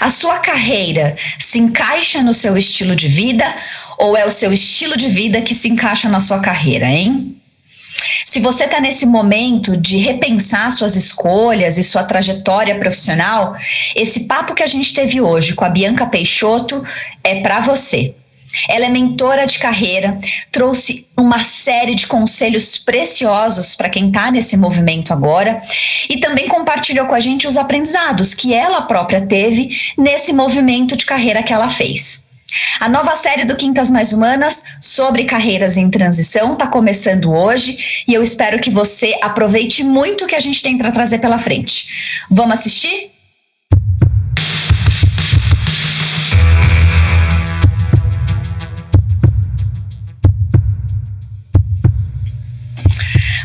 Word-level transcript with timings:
A 0.00 0.10
sua 0.10 0.38
carreira 0.38 1.16
se 1.38 1.58
encaixa 1.58 2.22
no 2.22 2.34
seu 2.34 2.56
estilo 2.56 2.94
de 2.94 3.08
vida 3.08 3.54
ou 3.98 4.16
é 4.16 4.24
o 4.24 4.30
seu 4.30 4.52
estilo 4.52 4.96
de 4.96 5.08
vida 5.08 5.42
que 5.42 5.54
se 5.54 5.68
encaixa 5.68 6.08
na 6.08 6.20
sua 6.20 6.40
carreira, 6.40 6.86
hein? 6.86 7.34
Se 8.24 8.38
você 8.38 8.64
está 8.64 8.80
nesse 8.80 9.04
momento 9.04 9.76
de 9.76 9.96
repensar 9.96 10.70
suas 10.70 10.94
escolhas 10.94 11.78
e 11.78 11.82
sua 11.82 12.04
trajetória 12.04 12.78
profissional, 12.78 13.56
esse 13.96 14.20
papo 14.26 14.54
que 14.54 14.62
a 14.62 14.66
gente 14.68 14.94
teve 14.94 15.20
hoje 15.20 15.54
com 15.54 15.64
a 15.64 15.68
Bianca 15.68 16.06
Peixoto 16.06 16.84
é 17.24 17.40
para 17.40 17.60
você. 17.60 18.14
Ela 18.68 18.86
é 18.86 18.88
mentora 18.88 19.46
de 19.46 19.58
carreira, 19.58 20.18
trouxe 20.50 21.06
uma 21.16 21.44
série 21.44 21.94
de 21.94 22.06
conselhos 22.06 22.76
preciosos 22.76 23.74
para 23.74 23.88
quem 23.88 24.08
está 24.08 24.30
nesse 24.30 24.56
movimento 24.56 25.12
agora 25.12 25.60
e 26.08 26.18
também 26.18 26.48
compartilhou 26.48 27.06
com 27.06 27.14
a 27.14 27.20
gente 27.20 27.46
os 27.46 27.56
aprendizados 27.56 28.34
que 28.34 28.54
ela 28.54 28.82
própria 28.82 29.26
teve 29.26 29.76
nesse 29.96 30.32
movimento 30.32 30.96
de 30.96 31.04
carreira 31.04 31.42
que 31.42 31.52
ela 31.52 31.68
fez. 31.68 32.26
A 32.80 32.88
nova 32.88 33.14
série 33.14 33.44
do 33.44 33.56
Quintas 33.56 33.90
Mais 33.90 34.12
Humanas 34.12 34.64
sobre 34.80 35.24
carreiras 35.24 35.76
em 35.76 35.90
transição 35.90 36.54
está 36.54 36.66
começando 36.66 37.30
hoje 37.30 38.04
e 38.08 38.14
eu 38.14 38.22
espero 38.22 38.58
que 38.58 38.70
você 38.70 39.18
aproveite 39.22 39.84
muito 39.84 40.24
o 40.24 40.26
que 40.26 40.34
a 40.34 40.40
gente 40.40 40.62
tem 40.62 40.78
para 40.78 40.90
trazer 40.90 41.18
pela 41.18 41.38
frente. 41.38 41.88
Vamos 42.30 42.60
assistir? 42.60 43.17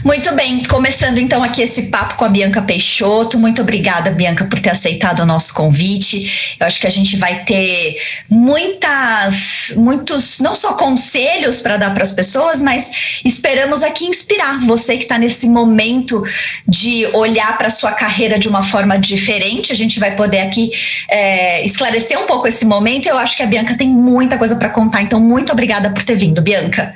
Muito 0.04 0.36
bem, 0.36 0.64
começando 0.64 1.18
então 1.18 1.42
aqui 1.42 1.62
esse 1.62 1.84
papo 1.84 2.16
com 2.16 2.26
a 2.26 2.30
Bianca 2.30 2.62
Peixoto. 2.62 3.40
Muito 3.40 3.62
obrigada, 3.62 4.12
Bianca, 4.12 4.44
por 4.44 4.60
ter 4.60 4.72
aceitado 4.72 5.22
o 5.22 5.26
nosso 5.26 5.54
convite. 5.54 6.58
Eu 6.60 6.68
acho 6.68 6.78
que 6.82 6.86
a 6.86 6.90
gente 6.90 7.16
vai 7.16 7.46
ter 7.46 8.02
muitas, 8.30 9.72
muitos, 9.78 10.42
não 10.42 10.58
só 10.58 10.74
conselhos 10.74 11.62
para 11.62 11.78
dar 11.78 11.94
para 11.94 12.04
as 12.04 12.12
pessoas, 12.12 12.62
mas 12.62 12.92
esperamos 13.24 13.82
aqui 13.82 14.06
inspirar 14.06 14.60
você 14.66 14.98
que 14.98 15.04
está 15.04 15.18
nesse 15.18 15.48
momento 15.48 16.22
de 16.68 17.06
olhar 17.14 17.58
para 17.58 17.70
sua 17.70 17.94
carreira 17.94 18.38
de 18.38 18.50
uma 18.50 18.64
forma 18.64 19.00
diferente. 19.00 19.72
A 19.72 19.76
gente 19.76 20.02
vai 20.02 20.18
poder 20.18 20.42
aqui 20.42 20.72
é, 21.10 21.66
esclarecer 21.66 22.20
um 22.20 22.26
pouco 22.26 22.46
esse 22.46 22.66
momento. 22.66 23.08
Eu 23.08 23.18
acho 23.18 23.38
que 23.38 23.44
a 23.44 23.48
Bianca 23.48 23.78
tem 23.78 23.88
muita 23.88 24.38
coisa 24.38 24.58
para 24.58 24.68
contar. 24.68 25.02
Então, 25.02 25.22
muito 25.22 25.54
obrigada 25.54 25.90
por 25.92 26.04
ter 26.04 26.16
vindo, 26.16 26.42
Bianca. 26.42 26.94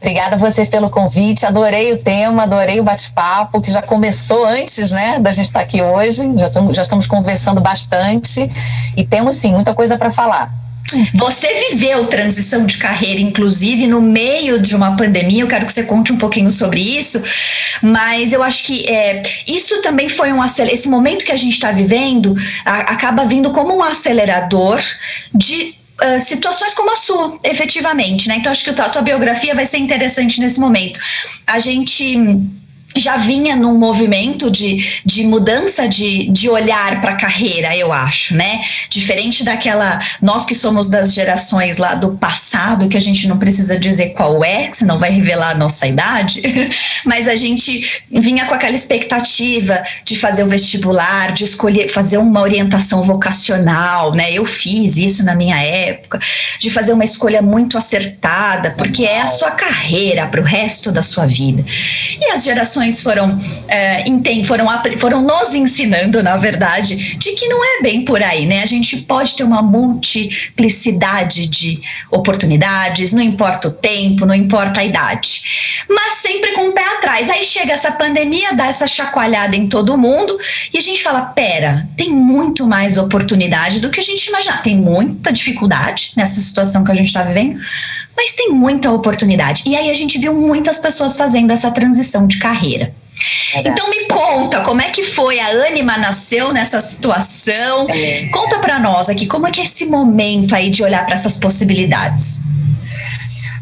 Obrigada 0.00 0.36
a 0.36 0.38
vocês 0.38 0.68
pelo 0.68 0.90
convite, 0.90 1.46
adorei 1.46 1.92
o 1.92 1.98
tema, 1.98 2.42
adorei 2.42 2.78
o 2.80 2.84
bate-papo, 2.84 3.60
que 3.60 3.72
já 3.72 3.82
começou 3.82 4.44
antes 4.44 4.90
né, 4.92 5.18
da 5.18 5.32
gente 5.32 5.46
estar 5.46 5.60
aqui 5.60 5.82
hoje, 5.82 6.22
já 6.36 6.46
estamos, 6.46 6.76
já 6.76 6.82
estamos 6.82 7.06
conversando 7.06 7.60
bastante 7.60 8.50
e 8.96 9.04
temos 9.04 9.36
sim 9.36 9.52
muita 9.52 9.74
coisa 9.74 9.96
para 9.96 10.12
falar. 10.12 10.66
Você 11.14 11.68
viveu 11.70 12.06
transição 12.06 12.64
de 12.64 12.76
carreira, 12.76 13.20
inclusive, 13.20 13.86
no 13.86 14.00
meio 14.00 14.60
de 14.60 14.76
uma 14.76 14.96
pandemia. 14.96 15.42
Eu 15.42 15.48
quero 15.48 15.66
que 15.66 15.72
você 15.72 15.82
conte 15.82 16.12
um 16.12 16.16
pouquinho 16.18 16.52
sobre 16.52 16.80
isso, 16.80 17.20
mas 17.82 18.32
eu 18.32 18.42
acho 18.42 18.64
que 18.64 18.86
é, 18.86 19.22
isso 19.46 19.82
também 19.82 20.08
foi 20.08 20.32
um 20.32 20.44
esse 20.44 20.88
momento 20.88 21.24
que 21.24 21.32
a 21.32 21.36
gente 21.36 21.54
está 21.54 21.72
vivendo 21.72 22.36
a, 22.64 22.80
acaba 22.92 23.24
vindo 23.24 23.50
como 23.50 23.76
um 23.76 23.82
acelerador 23.82 24.80
de 25.34 25.74
Uh, 26.02 26.20
situações 26.20 26.74
como 26.74 26.92
a 26.92 26.96
sua, 26.96 27.38
efetivamente, 27.42 28.28
né? 28.28 28.36
Então 28.36 28.52
acho 28.52 28.62
que 28.62 28.68
a 28.68 28.88
tua 28.88 29.00
biografia 29.00 29.54
vai 29.54 29.64
ser 29.64 29.78
interessante 29.78 30.38
nesse 30.40 30.60
momento. 30.60 31.00
A 31.46 31.58
gente 31.58 32.18
já 32.96 33.16
vinha 33.16 33.54
num 33.56 33.78
movimento 33.78 34.50
de, 34.50 35.00
de 35.04 35.24
mudança 35.24 35.88
de, 35.88 36.28
de 36.30 36.48
olhar 36.48 37.00
para 37.00 37.12
a 37.12 37.16
carreira, 37.16 37.76
eu 37.76 37.92
acho, 37.92 38.34
né? 38.34 38.60
Diferente 38.88 39.44
daquela. 39.44 40.00
Nós 40.20 40.44
que 40.44 40.54
somos 40.54 40.88
das 40.88 41.12
gerações 41.12 41.78
lá 41.78 41.94
do 41.94 42.16
passado, 42.16 42.88
que 42.88 42.96
a 42.96 43.00
gente 43.00 43.26
não 43.26 43.38
precisa 43.38 43.78
dizer 43.78 44.10
qual 44.10 44.44
é, 44.44 44.70
senão 44.72 44.98
vai 44.98 45.10
revelar 45.10 45.50
a 45.50 45.54
nossa 45.54 45.86
idade, 45.86 46.42
mas 47.04 47.28
a 47.28 47.36
gente 47.36 48.02
vinha 48.10 48.46
com 48.46 48.54
aquela 48.54 48.74
expectativa 48.74 49.82
de 50.04 50.16
fazer 50.16 50.42
o 50.42 50.48
vestibular, 50.48 51.32
de 51.32 51.44
escolher, 51.44 51.88
fazer 51.88 52.18
uma 52.18 52.40
orientação 52.40 53.02
vocacional, 53.02 54.12
né? 54.14 54.32
Eu 54.32 54.44
fiz 54.44 54.96
isso 54.96 55.24
na 55.24 55.34
minha 55.34 55.60
época, 55.60 56.18
de 56.58 56.70
fazer 56.70 56.92
uma 56.92 57.04
escolha 57.04 57.42
muito 57.42 57.76
acertada, 57.76 58.74
porque 58.76 59.04
é 59.04 59.22
a 59.22 59.28
sua 59.28 59.50
carreira 59.50 60.26
para 60.26 60.40
o 60.40 60.44
resto 60.44 60.92
da 60.92 61.02
sua 61.02 61.26
vida. 61.26 61.64
E 62.20 62.30
as 62.30 62.44
gerações 62.44 62.85
foram, 62.92 63.40
é, 63.68 64.04
foram, 64.46 64.66
foram 64.98 65.22
nos 65.22 65.54
ensinando, 65.54 66.22
na 66.22 66.36
verdade, 66.36 67.16
de 67.18 67.32
que 67.32 67.48
não 67.48 67.62
é 67.64 67.82
bem 67.82 68.04
por 68.04 68.22
aí, 68.22 68.46
né? 68.46 68.62
A 68.62 68.66
gente 68.66 68.96
pode 68.98 69.36
ter 69.36 69.44
uma 69.44 69.62
multiplicidade 69.62 71.46
de 71.46 71.80
oportunidades, 72.10 73.12
não 73.12 73.22
importa 73.22 73.68
o 73.68 73.72
tempo, 73.72 74.26
não 74.26 74.34
importa 74.34 74.80
a 74.80 74.84
idade, 74.84 75.42
mas 75.88 76.14
sempre 76.14 76.52
com 76.52 76.68
o 76.68 76.72
pé 76.72 76.84
atrás. 76.96 77.28
Aí 77.28 77.44
chega 77.44 77.72
essa 77.72 77.90
pandemia, 77.90 78.54
dá 78.54 78.66
essa 78.66 78.86
chacoalhada 78.86 79.56
em 79.56 79.68
todo 79.68 79.96
mundo 79.98 80.38
e 80.72 80.78
a 80.78 80.82
gente 80.82 81.02
fala: 81.02 81.22
pera, 81.22 81.88
tem 81.96 82.10
muito 82.10 82.66
mais 82.66 82.98
oportunidade 82.98 83.80
do 83.80 83.90
que 83.90 84.00
a 84.00 84.02
gente 84.02 84.26
imagina. 84.26 84.58
Tem 84.58 84.76
muita 84.76 85.32
dificuldade 85.32 86.12
nessa 86.16 86.40
situação 86.40 86.84
que 86.84 86.92
a 86.92 86.94
gente 86.94 87.08
está 87.08 87.22
vivendo 87.22 87.60
mas 88.16 88.34
tem 88.34 88.50
muita 88.50 88.90
oportunidade. 88.90 89.62
E 89.66 89.76
aí 89.76 89.90
a 89.90 89.94
gente 89.94 90.18
viu 90.18 90.32
muitas 90.32 90.78
pessoas 90.78 91.16
fazendo 91.16 91.50
essa 91.50 91.70
transição 91.70 92.26
de 92.26 92.38
carreira. 92.38 92.94
Então 93.54 93.88
me 93.88 94.06
conta, 94.06 94.60
como 94.60 94.82
é 94.82 94.90
que 94.90 95.02
foi? 95.02 95.40
A 95.40 95.48
Anima 95.48 95.96
nasceu 95.96 96.52
nessa 96.52 96.80
situação? 96.80 97.86
É. 97.88 98.28
Conta 98.28 98.58
para 98.58 98.78
nós 98.78 99.08
aqui, 99.08 99.26
como 99.26 99.46
é 99.46 99.50
que 99.50 99.60
é 99.60 99.64
esse 99.64 99.86
momento 99.86 100.54
aí 100.54 100.70
de 100.70 100.82
olhar 100.82 101.04
para 101.04 101.14
essas 101.14 101.36
possibilidades? 101.36 102.44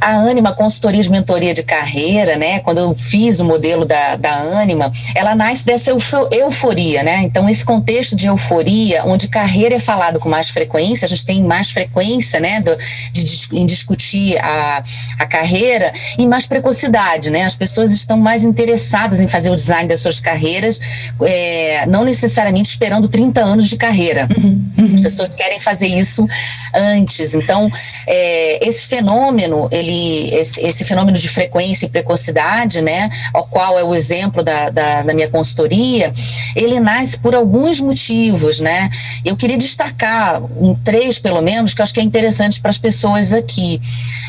A 0.04 0.18
Anima 0.18 0.52
Consultoria 0.52 1.02
de 1.02 1.10
Mentoria 1.10 1.54
de 1.54 1.62
Carreira, 1.62 2.36
né, 2.36 2.60
quando 2.60 2.76
eu 2.76 2.94
fiz 2.94 3.40
o 3.40 3.44
modelo 3.44 3.86
da, 3.86 4.16
da 4.16 4.34
Anima, 4.60 4.92
ela 5.14 5.34
nasce 5.34 5.64
dessa 5.64 5.90
euforia, 6.30 7.02
né? 7.02 7.22
Então, 7.22 7.48
esse 7.48 7.64
contexto 7.64 8.14
de 8.14 8.26
euforia, 8.26 9.02
onde 9.06 9.28
carreira 9.28 9.76
é 9.76 9.80
falado 9.80 10.20
com 10.20 10.28
mais 10.28 10.50
frequência, 10.50 11.06
a 11.06 11.08
gente 11.08 11.24
tem 11.24 11.42
mais 11.42 11.70
frequência, 11.70 12.38
né, 12.38 12.60
do, 12.60 12.76
de, 13.14 13.48
em 13.50 13.64
discutir 13.64 14.36
a, 14.42 14.84
a 15.18 15.26
carreira 15.26 15.90
e 16.18 16.26
mais 16.26 16.44
precocidade, 16.44 17.30
né? 17.30 17.44
As 17.44 17.56
pessoas 17.56 17.90
estão 17.90 18.18
mais 18.18 18.44
interessadas 18.44 19.20
em 19.20 19.28
fazer 19.28 19.48
o 19.48 19.56
design 19.56 19.88
das 19.88 20.00
suas 20.00 20.20
carreiras, 20.20 20.78
é, 21.22 21.86
não 21.86 22.04
necessariamente 22.04 22.68
esperando 22.68 23.08
30 23.08 23.40
anos 23.42 23.70
de 23.70 23.76
carreira. 23.78 24.28
Uhum, 24.36 24.70
uhum. 24.78 24.94
As 24.96 25.00
pessoas 25.00 25.30
querem 25.30 25.60
fazer 25.60 25.86
isso 25.86 26.28
antes. 26.74 27.32
Então, 27.32 27.70
é, 28.06 28.68
esse 28.68 28.86
fenômeno, 28.86 29.66
ele 29.72 29.93
esse, 29.94 30.60
esse 30.60 30.84
fenômeno 30.84 31.18
de 31.18 31.28
frequência 31.28 31.86
e 31.86 31.88
precocidade, 31.88 32.80
né, 32.80 33.08
ao 33.32 33.46
qual 33.46 33.78
é 33.78 33.84
o 33.84 33.94
exemplo 33.94 34.42
da, 34.42 34.70
da, 34.70 35.02
da, 35.02 35.14
minha 35.14 35.28
consultoria, 35.28 36.12
ele 36.54 36.80
nasce 36.80 37.18
por 37.18 37.34
alguns 37.34 37.80
motivos, 37.80 38.60
né? 38.60 38.90
Eu 39.24 39.36
queria 39.36 39.56
destacar 39.56 40.42
um 40.42 40.74
três, 40.74 41.18
pelo 41.18 41.40
menos, 41.40 41.74
que 41.74 41.82
acho 41.82 41.94
que 41.94 42.00
é 42.00 42.02
interessante 42.02 42.60
para 42.60 42.70
as 42.70 42.78
pessoas 42.78 43.32
aqui. 43.32 43.80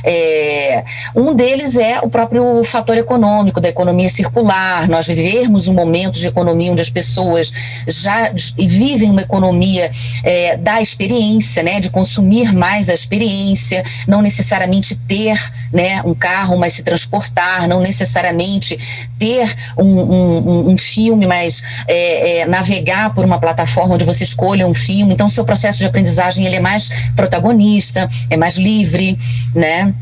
É, 0.04 0.84
um 1.16 1.34
deles 1.34 1.76
é 1.76 2.00
o 2.02 2.10
próprio 2.10 2.64
fator 2.64 2.98
econômico, 2.98 3.60
da 3.60 3.70
economia 3.70 4.10
circular, 4.10 4.88
nós 4.88 5.08
vivermos 5.08 5.68
um 5.68 5.74
momento 5.74 6.20
de 6.20 6.28
economia 6.28 6.72
onde 6.72 6.82
as 6.82 6.90
pessoas 6.90 7.52
já 7.88 8.32
vivem 8.58 9.10
uma 9.10 9.22
economia 9.22 9.92
é, 10.24 10.58
da 10.58 10.82
experiência, 10.82 11.64
né, 11.64 11.80
de 11.80 11.90
consumir 11.90 12.54
mais 12.54 12.90
a 12.90 12.94
experiência, 12.94 13.84
não 14.08 14.22
necessariamente 14.22 14.96
ter 15.08 15.38
né, 15.72 16.02
um 16.04 16.14
carro, 16.14 16.58
mas 16.58 16.74
se 16.74 16.84
transportar, 16.84 17.68
não 17.68 17.82
necessariamente 17.82 18.78
ter 19.20 19.56
um, 19.78 19.84
um, 19.84 20.70
um 20.72 20.78
filme, 20.78 21.26
mas 21.28 21.62
é, 21.88 22.40
é, 22.40 22.46
navegar 22.46 23.14
por 23.14 23.26
uma 23.26 23.40
plataforma 23.40 23.96
onde 23.96 24.06
você 24.06 24.24
escolha 24.24 24.68
um 24.68 24.74
filme. 24.74 25.14
Então, 25.14 25.28
o 25.28 25.32
seu 25.32 25.46
processo 25.46 25.80
de 25.80 25.86
aprendizagem 25.86 26.46
ele 26.46 26.56
é 26.56 26.60
mais 26.60 26.90
protagonista, 27.16 28.10
é 28.30 28.38
mais 28.38 28.58
livre, 28.58 29.18
né? 29.54 29.94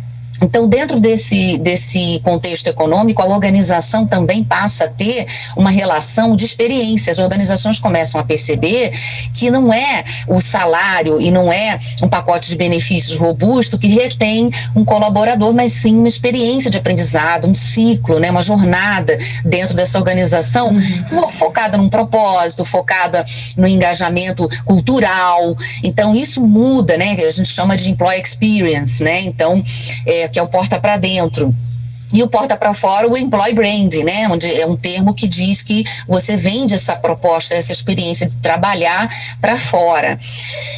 Então, 0.41 0.67
dentro 0.67 0.99
desse, 0.99 1.57
desse 1.57 2.19
contexto 2.23 2.67
econômico, 2.67 3.21
a 3.21 3.25
organização 3.25 4.05
também 4.05 4.43
passa 4.43 4.85
a 4.85 4.89
ter 4.89 5.25
uma 5.55 5.69
relação 5.69 6.35
de 6.35 6.45
experiências. 6.45 7.17
As 7.17 7.23
organizações 7.23 7.79
começam 7.79 8.19
a 8.19 8.23
perceber 8.23 8.91
que 9.33 9.49
não 9.49 9.73
é 9.73 10.03
o 10.27 10.41
salário 10.41 11.21
e 11.21 11.31
não 11.31 11.51
é 11.51 11.79
um 12.01 12.07
pacote 12.07 12.49
de 12.49 12.55
benefícios 12.55 13.17
robusto 13.17 13.77
que 13.77 13.87
retém 13.87 14.49
um 14.75 14.83
colaborador, 14.83 15.53
mas 15.53 15.73
sim 15.73 15.95
uma 15.97 16.07
experiência 16.07 16.69
de 16.69 16.77
aprendizado, 16.77 17.47
um 17.47 17.53
ciclo, 17.53 18.19
né, 18.19 18.29
uma 18.31 18.41
jornada 18.41 19.17
dentro 19.45 19.75
dessa 19.75 19.97
organização 19.97 20.69
uhum. 20.69 21.29
focada 21.29 21.77
num 21.77 21.89
propósito, 21.89 22.65
focada 22.65 23.25
no 23.57 23.67
engajamento 23.67 24.47
cultural. 24.65 25.55
Então, 25.83 26.15
isso 26.15 26.41
muda, 26.41 26.97
né? 26.97 27.11
A 27.11 27.31
gente 27.31 27.49
chama 27.49 27.77
de 27.77 27.89
employee 27.89 28.21
experience, 28.21 29.03
né? 29.03 29.21
Então, 29.21 29.63
é, 30.05 30.22
que 30.29 30.39
é 30.39 30.43
o 30.43 30.47
porta 30.47 30.79
para 30.79 30.97
dentro. 30.97 31.53
E 32.13 32.21
o 32.21 32.27
porta 32.27 32.55
para 32.55 32.75
fora, 32.75 33.09
o 33.09 33.17
employee 33.17 33.55
branding, 33.55 34.03
né? 34.03 34.27
Onde 34.29 34.53
é 34.53 34.65
um 34.67 34.77
termo 34.77 35.15
que 35.15 35.27
diz 35.27 35.63
que 35.63 35.83
você 36.07 36.37
vende 36.37 36.75
essa 36.75 36.95
proposta, 36.95 37.55
essa 37.55 37.71
experiência 37.71 38.27
de 38.27 38.37
trabalhar 38.37 39.09
para 39.41 39.57
fora. 39.57 40.19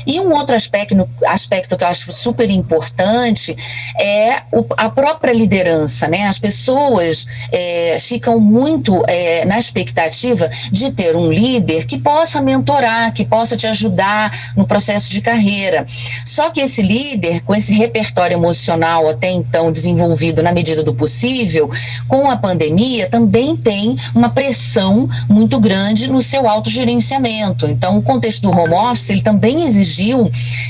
E 0.08 0.18
um 0.20 0.32
outro 0.32 0.56
aspecto, 0.56 1.10
aspecto 1.26 1.76
que 1.76 1.84
eu 1.84 1.88
acho 1.88 2.10
super 2.14 2.50
importante 2.50 3.54
é 4.00 4.44
o, 4.52 4.66
a 4.78 4.90
própria 4.90 5.34
liderança, 5.34 6.08
né? 6.08 6.28
As 6.28 6.40
pessoas 6.40 7.28
é, 7.52 7.98
ficam 8.00 8.40
muito 8.40 9.04
é, 9.06 9.44
na 9.44 9.60
expectativa 9.60 10.50
de 10.72 10.94
ter 10.94 11.18
um 11.18 11.30
líder 11.30 11.86
que 11.86 11.98
possa 11.98 12.42
mentorar, 12.42 13.14
que 13.14 13.26
possa 13.26 13.58
te 13.58 13.68
ajudar 13.68 14.32
no 14.56 14.66
processo 14.66 15.10
de 15.10 15.20
carreira. 15.20 15.86
Só 16.26 16.50
que 16.50 16.62
esse 16.62 16.82
líder, 16.82 17.42
com 17.42 17.54
esse 17.54 17.74
repertório 17.74 18.36
emocional 18.36 19.10
até 19.10 19.30
então 19.32 19.70
desenvolvido 19.70 20.42
na 20.42 20.54
medida 20.54 20.82
do 20.82 20.96
possível, 20.96 21.25
possível, 21.26 21.70
com 22.08 22.30
a 22.30 22.38
pandemia, 22.38 23.10
também 23.10 23.58
tem 23.58 23.96
uma 24.14 24.30
pressão 24.30 25.10
muito 25.28 25.60
grande 25.60 26.10
no 26.10 26.22
seu 26.22 26.48
autogerenciamento. 26.48 27.66
Então, 27.66 27.98
o 27.98 28.04
contexto 28.04 28.44
do 28.44 28.52
home 28.52 28.74
office, 28.74 29.10
ele 29.10 29.22
também 29.22 29.66
exigiu 29.66 30.30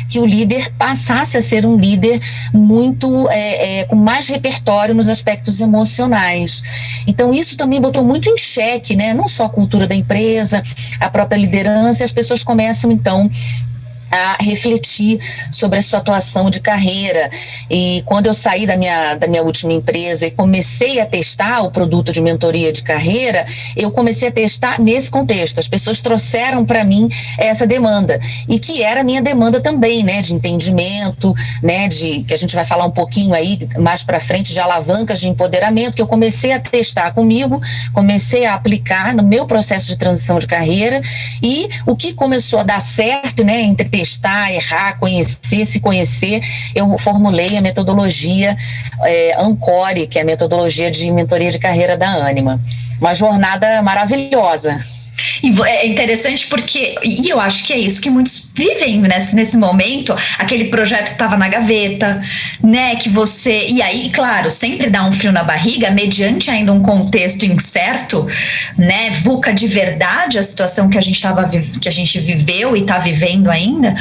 que 0.10 0.18
o 0.18 0.25
líder 0.25 0.72
passasse 0.78 1.38
a 1.38 1.42
ser 1.42 1.66
um 1.66 1.78
líder 1.78 2.22
muito, 2.54 3.28
é, 3.30 3.81
é, 3.81 3.86
com 3.86 3.96
mais 3.96 4.28
repertório 4.28 4.96
nos 4.96 5.10
aspectos 5.10 5.60
emocionais. 5.60 6.63
Então, 7.06 7.34
isso 7.34 7.57
também 7.57 7.81
botou 7.81 8.04
muito 8.04 8.30
em 8.30 8.38
xeque, 8.38 8.96
né? 8.96 9.13
Não 9.13 9.28
só 9.28 9.46
a 9.46 9.50
cultura 9.50 9.88
da 9.88 9.96
empresa, 9.96 10.63
a 11.00 11.10
própria 11.10 11.38
liderança, 11.38 12.04
as 12.04 12.13
pessoas 12.13 12.44
começam, 12.44 12.92
então, 12.92 13.30
a 14.16 14.38
refletir 14.40 15.20
sobre 15.52 15.80
a 15.80 15.82
sua 15.82 16.00
atuação 16.00 16.50
de 16.50 16.60
carreira. 16.60 17.30
E 17.70 18.04
quando 18.06 18.28
eu 18.28 18.34
saí 18.34 18.66
da 18.66 18.78
minha, 18.78 19.16
da 19.16 19.28
minha 19.28 19.44
última 19.44 19.74
empresa 19.74 20.26
e 20.26 20.32
comecei 20.32 21.00
a 21.00 21.06
testar 21.06 21.62
o 21.62 21.72
produto 21.72 22.12
de 22.12 22.22
mentoria 22.22 22.72
de 22.72 22.82
carreira, 22.82 23.46
eu 23.76 23.92
comecei 23.92 24.28
a 24.28 24.32
testar 24.32 24.80
nesse 24.80 25.10
contexto. 25.10 25.60
As 25.60 25.68
pessoas 25.68 26.02
trouxeram 26.02 26.66
para 26.66 26.84
mim 26.84 27.10
essa 27.38 27.68
demanda 27.68 28.20
e 28.48 28.60
que 28.60 28.82
era 28.82 29.02
a 29.02 29.04
minha 29.04 29.22
demanda 29.22 29.62
também, 29.62 30.04
né, 30.04 30.22
de 30.22 30.34
entendimento, 30.34 31.34
né, 31.62 31.88
de 31.88 32.24
que 32.24 32.34
a 32.34 32.38
gente 32.38 32.56
vai 32.56 32.66
falar 32.66 32.86
um 32.86 32.92
pouquinho 32.92 33.34
aí 33.34 33.68
mais 33.80 34.04
para 34.04 34.20
frente 34.20 34.54
de 34.54 34.60
alavancas 34.60 35.20
de 35.20 35.28
empoderamento 35.28 35.96
que 35.96 36.02
eu 36.02 36.08
comecei 36.08 36.52
a 36.52 36.60
testar 36.60 37.12
comigo, 37.14 37.60
comecei 37.94 38.46
a 38.46 38.54
aplicar 38.54 39.14
no 39.14 39.24
meu 39.24 39.46
processo 39.46 39.88
de 39.88 39.98
transição 39.98 40.40
de 40.40 40.48
carreira 40.48 41.02
e 41.42 41.70
o 41.86 41.96
que 41.96 42.14
começou 42.14 42.60
a 42.60 42.64
dar 42.64 42.82
certo, 42.82 43.44
né, 43.44 43.62
entre 43.62 43.90
testar, 44.06 44.52
errar, 44.52 45.00
conhecer, 45.00 45.66
se 45.66 45.80
conhecer, 45.80 46.42
eu 46.75 46.98
formulei 47.00 47.57
a 47.57 47.62
metodologia 47.62 48.56
é, 49.02 49.36
Ancore, 49.42 50.07
que 50.07 50.19
é 50.19 50.22
a 50.22 50.25
metodologia 50.25 50.92
de 50.92 51.12
mentoria 51.12 51.52
de 51.52 51.57
carreira 51.57 51.98
da 51.98 52.28
Anima. 52.28 52.62
Uma 53.02 53.13
jornada 53.13 53.81
maravilhosa. 53.81 54.80
E 55.42 55.54
é 55.64 55.88
interessante 55.88 56.48
porque, 56.48 56.96
e 57.04 57.30
eu 57.30 57.40
acho 57.40 57.64
que 57.64 57.74
é 57.74 57.78
isso 57.78 58.02
que 58.02 58.10
muitos 58.10 58.50
vivem 58.54 59.00
nesse, 59.00 59.36
nesse 59.36 59.58
momento, 59.58 60.16
aquele 60.38 60.66
projeto 60.66 61.08
que 61.08 61.14
estava 61.14 61.38
na 61.38 61.48
gaveta, 61.48 62.22
né? 62.62 62.96
Que 62.96 63.10
você. 63.10 63.68
E 63.68 63.82
aí, 63.82 64.10
claro, 64.12 64.52
sempre 64.52 64.90
dá 64.90 65.06
um 65.06 65.14
frio 65.14 65.32
na 65.32 65.44
barriga, 65.44 65.92
mediante 65.92 66.50
ainda 66.50 66.74
um 66.74 66.82
contexto 66.82 67.46
incerto, 67.46 68.28
né? 68.78 69.12
VUCA 69.24 69.54
de 69.54 69.68
verdade, 69.68 70.38
a 70.38 70.44
situação 70.44 70.90
que 70.90 70.98
a 70.98 71.02
gente 71.02 71.22
tava, 71.22 71.50
que 71.50 71.88
a 71.88 71.92
gente 71.92 72.20
viveu 72.20 72.76
e 72.76 72.82
está 72.82 72.98
vivendo 72.98 73.50
ainda. 73.50 73.96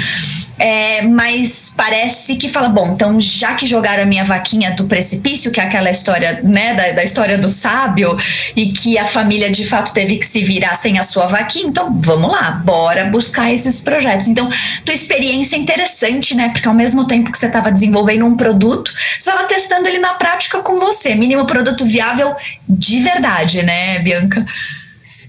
É, 0.57 1.03
mas 1.03 1.73
parece 1.77 2.37
que 2.37 2.49
fala, 2.49 2.69
bom, 2.69 2.93
então 2.93 3.21
já 3.21 3.55
que 3.55 3.67
jogaram 3.67 4.05
a 4.05 4.07
minha 4.07 4.25
vaquinha 4.25 4.71
do 4.71 4.87
precipício, 4.87 5.51
que 5.51 5.61
é 5.61 5.65
aquela 5.65 5.91
história, 5.91 6.41
né, 6.45 6.75
da, 6.75 6.93
da, 6.93 7.05
história 7.05 7.37
do 7.37 7.51
sábio, 7.51 8.17
e 8.55 8.73
que 8.73 8.97
a 8.97 9.07
família 9.07 9.51
de 9.51 9.67
fato 9.67 9.93
teve 9.93 10.19
que 10.19 10.27
se 10.27 10.45
virar 10.45 10.77
sem 10.77 10.99
a 10.99 11.03
sua 11.03 11.27
vaquinha, 11.27 11.67
então 11.67 11.93
vamos 12.01 12.31
lá, 12.31 12.53
bora 12.53 13.07
buscar 13.07 13.53
esses 13.53 13.81
projetos. 13.81 14.29
Então, 14.29 14.49
tua 14.85 14.95
experiência 14.95 15.57
é 15.57 15.59
interessante, 15.59 16.35
né, 16.35 16.51
porque 16.51 16.69
ao 16.69 16.75
mesmo 16.75 17.07
tempo 17.07 17.33
que 17.33 17.39
você 17.39 17.47
estava 17.47 17.73
desenvolvendo 17.73 18.25
um 18.25 18.37
produto, 18.37 18.93
você 19.19 19.31
estava 19.31 19.45
testando 19.49 19.89
ele 19.89 19.99
na 19.99 20.15
prática 20.15 20.63
com 20.63 20.79
você, 20.79 21.15
mínimo 21.17 21.47
produto 21.47 21.85
viável 21.85 22.37
de 22.69 23.01
verdade, 23.01 23.63
né, 23.63 23.99
Bianca? 23.99 24.47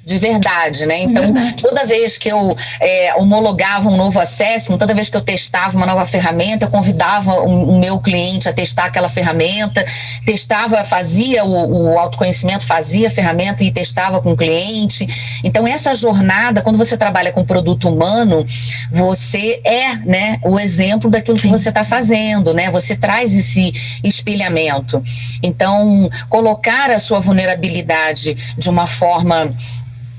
De 0.06 0.20
verdade, 0.20 0.86
né? 0.86 1.00
Então, 1.00 1.34
verdade. 1.34 1.64
toda 1.64 1.84
vez 1.86 2.16
que 2.16 2.30
eu 2.30 2.56
é, 2.80 3.16
homologava 3.16 3.90
um 3.90 3.98
novo 3.98 4.20
assessment, 4.20 4.78
toda 4.78 4.94
vez 4.94 5.10
que 5.10 5.18
eu 5.18 5.22
testava 5.22 5.76
uma 5.76 5.86
nova 5.88 6.06
ferramenta, 6.06 6.66
eu 6.66 6.70
convidava 6.70 7.32
o, 7.42 7.72
o 7.72 7.80
meu 7.80 8.00
cliente 8.00 8.48
a 8.48 8.54
testar 8.54 8.86
aquela 8.86 9.10
ferramenta, 9.10 9.84
testava, 10.24 10.86
fazia 10.86 11.44
o, 11.44 11.94
o, 11.94 11.98
autoconhecimento, 11.98 12.68
fazia 12.68 13.08
a 13.08 13.12
ferramenta 13.12 13.64
e 13.64 13.72
testava 13.72 14.22
com 14.22 14.34
o 14.34 14.38
cliente. 14.38 15.08
Então, 15.44 15.66
essa 15.66 15.96
jornada, 15.96 16.62
quando 16.62 16.78
você 16.78 16.96
trabalha 16.96 17.32
com 17.32 17.44
produto 17.44 17.90
humano, 17.90 18.46
você 18.92 19.60
é, 19.64 19.96
né, 19.96 20.40
o 20.44 20.60
exemplo 20.60 21.10
daquilo 21.10 21.40
que 21.40 21.48
você 21.48 21.70
está 21.70 21.84
fazendo, 21.84 22.54
né? 22.54 22.70
Você 22.70 22.96
traz 22.96 23.36
esse 23.36 23.74
espelhamento. 24.04 25.02
Então, 25.42 26.08
colocar 26.30 26.92
a 26.92 27.00
sua 27.00 27.20
vulnerabilidade 27.20 28.36
de 28.56 28.70
uma 28.70 28.86
forma 28.86 29.52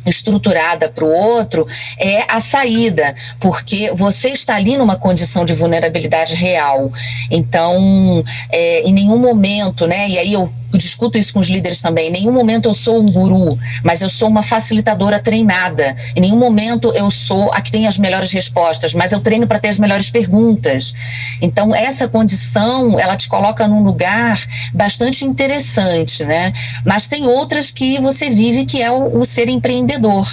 estruturada 0.06 0.88
para 0.88 1.04
o 1.04 1.12
outro 1.12 1.66
é 1.98 2.24
a 2.28 2.40
saída, 2.40 3.14
porque 3.40 3.92
você 3.94 4.30
está 4.30 4.54
ali 4.56 4.76
numa 4.76 4.98
condição 4.98 5.44
de 5.44 5.54
vulnerabilidade 5.54 6.34
real. 6.34 6.90
Então, 7.30 8.24
é, 8.50 8.82
em 8.82 8.92
nenhum 8.92 9.18
momento, 9.18 9.86
né? 9.86 10.08
E 10.08 10.18
aí 10.18 10.32
eu 10.32 10.50
discuto 10.72 11.18
isso 11.18 11.32
com 11.32 11.40
os 11.40 11.48
líderes 11.48 11.80
também. 11.80 12.08
Em 12.08 12.12
nenhum 12.12 12.32
momento 12.32 12.68
eu 12.68 12.74
sou 12.74 13.00
um 13.00 13.10
guru, 13.10 13.58
mas 13.82 14.02
eu 14.02 14.10
sou 14.10 14.28
uma 14.28 14.42
facilitadora 14.42 15.18
treinada. 15.18 15.96
Em 16.14 16.20
nenhum 16.20 16.38
momento 16.38 16.92
eu 16.92 17.10
sou 17.10 17.52
a 17.52 17.60
que 17.60 17.70
tem 17.70 17.86
as 17.86 17.98
melhores 17.98 18.32
respostas, 18.32 18.94
mas 18.94 19.12
eu 19.12 19.20
treino 19.20 19.46
para 19.46 19.58
ter 19.58 19.68
as 19.68 19.78
melhores 19.78 20.10
perguntas. 20.10 20.94
Então, 21.40 21.74
essa 21.74 22.08
condição, 22.08 22.98
ela 22.98 23.16
te 23.16 23.28
coloca 23.28 23.66
num 23.68 23.82
lugar 23.82 24.40
bastante 24.72 25.24
interessante, 25.24 26.24
né? 26.24 26.52
Mas 26.84 27.06
tem 27.06 27.26
outras 27.26 27.70
que 27.70 28.00
você 28.00 28.30
vive, 28.30 28.64
que 28.64 28.82
é 28.82 28.90
o, 28.90 29.18
o 29.18 29.24
ser 29.24 29.48
empreendedor. 29.48 30.26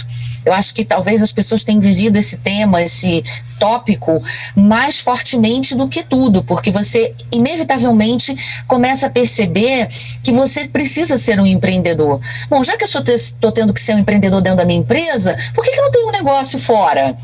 Eu 0.45 0.53
acho 0.53 0.73
que 0.73 0.83
talvez 0.83 1.21
as 1.21 1.31
pessoas 1.31 1.63
tenham 1.63 1.79
vivido 1.79 2.17
esse 2.17 2.37
tema, 2.37 2.81
esse 2.81 3.23
tópico, 3.59 4.21
mais 4.55 4.99
fortemente 4.99 5.73
do 5.73 5.87
que 5.87 6.03
tudo, 6.03 6.43
porque 6.43 6.69
você 6.69 7.15
inevitavelmente 7.31 8.35
começa 8.67 9.07
a 9.07 9.09
perceber 9.09 9.87
que 10.23 10.31
você 10.31 10.67
precisa 10.67 11.17
ser 11.17 11.39
um 11.39 11.45
empreendedor. 11.45 12.19
Bom, 12.49 12.63
já 12.63 12.77
que 12.77 12.85
eu 12.85 13.15
estou 13.15 13.51
tendo 13.51 13.73
que 13.73 13.81
ser 13.81 13.93
um 13.93 13.99
empreendedor 13.99 14.41
dentro 14.41 14.57
da 14.57 14.65
minha 14.65 14.79
empresa, 14.79 15.35
por 15.53 15.63
que, 15.63 15.71
que 15.71 15.79
eu 15.79 15.83
não 15.83 15.91
tenho 15.91 16.07
um 16.07 16.11
negócio 16.11 16.57
fora? 16.57 17.15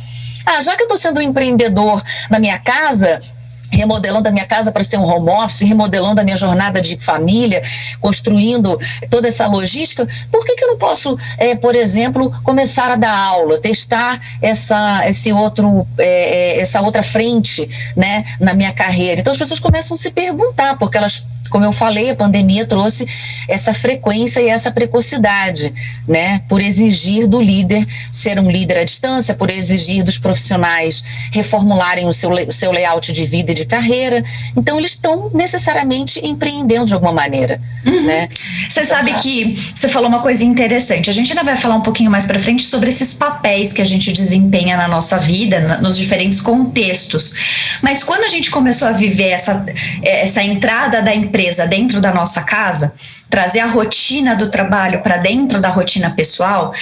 Ah, 0.46 0.62
já 0.62 0.76
que 0.76 0.82
eu 0.82 0.86
estou 0.86 0.98
sendo 0.98 1.20
um 1.20 1.22
empreendedor 1.22 2.04
na 2.30 2.40
minha 2.40 2.60
casa, 2.60 3.22
remodelando 3.72 4.28
a 4.28 4.32
minha 4.32 4.46
casa 4.46 4.72
para 4.72 4.84
ser 4.84 4.98
um 4.98 5.06
home 5.06 5.30
office, 5.30 5.62
remodelando 5.62 6.22
a 6.22 6.24
minha 6.24 6.38
jornada 6.38 6.82
de 6.82 6.98
família, 6.98 7.62
construindo 8.00 8.78
toda 9.10 9.28
essa 9.28 9.48
logística, 9.48 10.08
por 10.32 10.46
que, 10.46 10.56
que 10.56 10.64
eu 10.64 10.70
não 10.70 10.78
posso, 10.78 11.18
é, 11.38 11.56
por 11.56 11.76
exemplo, 11.76 12.32
começar 12.44 12.92
a 12.92 12.96
dar 12.96 13.16
aula, 13.16 13.60
testar 13.60 14.20
essa, 14.42 15.08
esse 15.08 15.32
outro, 15.32 15.88
é, 15.98 16.58
é 16.58 16.62
essa 16.62 16.82
outra 16.82 17.04
frente 17.04 17.70
né, 17.96 18.24
na 18.40 18.54
minha 18.54 18.74
carreira? 18.74 19.22
Então 19.22 19.32
as 19.32 19.38
pessoas 19.38 19.60
começam 19.60 19.96
a 19.96 19.98
se 19.98 20.12
perguntar, 20.12 20.78
porque 20.78 20.98
elas 20.98 21.24
como 21.50 21.66
eu 21.66 21.72
falei, 21.72 22.10
a 22.10 22.16
pandemia 22.16 22.66
trouxe 22.66 23.06
essa 23.48 23.74
frequência 23.74 24.40
e 24.40 24.48
essa 24.48 24.72
precocidade, 24.72 25.74
né? 26.08 26.40
Por 26.48 26.62
exigir 26.62 27.28
do 27.28 27.42
líder 27.42 27.88
ser 28.12 28.40
um 28.40 28.50
líder 28.50 28.80
à 28.80 28.84
distância, 28.84 29.34
por 29.34 29.50
exigir 29.50 30.04
dos 30.04 30.18
profissionais 30.18 31.04
reformularem 31.32 32.08
o 32.08 32.14
seu, 32.14 32.30
o 32.30 32.54
seu 32.54 32.72
layout 32.72 33.12
de 33.12 33.26
vida 33.26 33.52
e 33.52 33.56
de 33.60 33.66
carreira. 33.66 34.24
Então, 34.56 34.78
eles 34.80 34.92
estão 34.92 35.30
necessariamente 35.34 36.20
empreendendo 36.26 36.86
de 36.86 36.94
alguma 36.94 37.12
maneira, 37.12 37.60
uhum. 37.86 38.06
né? 38.06 38.30
Você 38.70 38.86
sabe 38.86 39.14
que 39.16 39.58
você 39.76 39.88
falou 39.88 40.10
uma 40.10 40.22
coisa 40.22 40.44
interessante. 40.44 41.10
A 41.10 41.14
gente 41.14 41.32
ainda 41.32 41.44
vai 41.44 41.58
falar 41.58 41.76
um 41.76 41.82
pouquinho 41.82 42.10
mais 42.10 42.26
para 42.26 42.40
frente 42.40 42.64
sobre 42.64 42.90
esses 42.90 43.14
papéis 43.14 43.74
que 43.74 43.82
a 43.82 43.86
gente 43.86 44.12
desempenha 44.12 44.78
na 44.78 44.88
nossa 44.88 45.18
vida, 45.18 45.60
na, 45.60 45.82
nos 45.82 45.98
diferentes 45.98 46.40
contextos. 46.42 47.34
Mas 47.82 48.04
quando 48.04 48.24
a 48.24 48.30
gente 48.30 48.50
começou 48.50 48.88
a 48.88 48.92
viver 48.92 49.30
essa, 49.30 49.66
essa 50.04 50.42
entrada 50.42 51.02
da 51.02 51.14
empresa 51.14 51.66
dentro 51.66 52.00
da 52.02 52.14
nossa 52.14 52.42
casa, 52.42 52.94
trazer 53.30 53.60
a 53.60 53.68
rotina 53.68 54.36
do 54.36 54.50
trabalho 54.50 55.02
para 55.02 55.18
dentro 55.18 55.62
da 55.62 55.70
rotina 55.70 56.10
pessoal, 56.10 56.74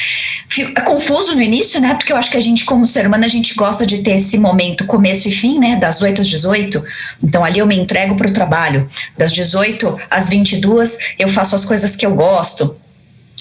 é 0.57 0.81
confuso 0.81 1.35
no 1.35 1.41
início, 1.41 1.79
né? 1.81 1.93
Porque 1.95 2.13
eu 2.13 2.17
acho 2.17 2.31
que 2.31 2.37
a 2.37 2.41
gente, 2.41 2.63
como 2.63 2.87
ser 2.87 3.05
humano, 3.05 3.25
a 3.25 3.27
gente 3.27 3.53
gosta 3.53 3.85
de 3.85 3.99
ter 3.99 4.17
esse 4.17 4.37
momento 4.37 4.85
começo 4.85 5.27
e 5.27 5.31
fim, 5.31 5.59
né? 5.59 5.75
Das 5.75 6.01
8 6.01 6.21
às 6.21 6.27
18. 6.27 6.83
Então 7.21 7.43
ali 7.43 7.59
eu 7.59 7.67
me 7.67 7.75
entrego 7.75 8.15
para 8.15 8.27
o 8.27 8.33
trabalho. 8.33 8.89
Das 9.17 9.33
18 9.33 9.99
às 10.09 10.29
22 10.29 10.97
eu 11.19 11.29
faço 11.29 11.55
as 11.55 11.65
coisas 11.65 11.95
que 11.95 12.05
eu 12.05 12.15
gosto. 12.15 12.75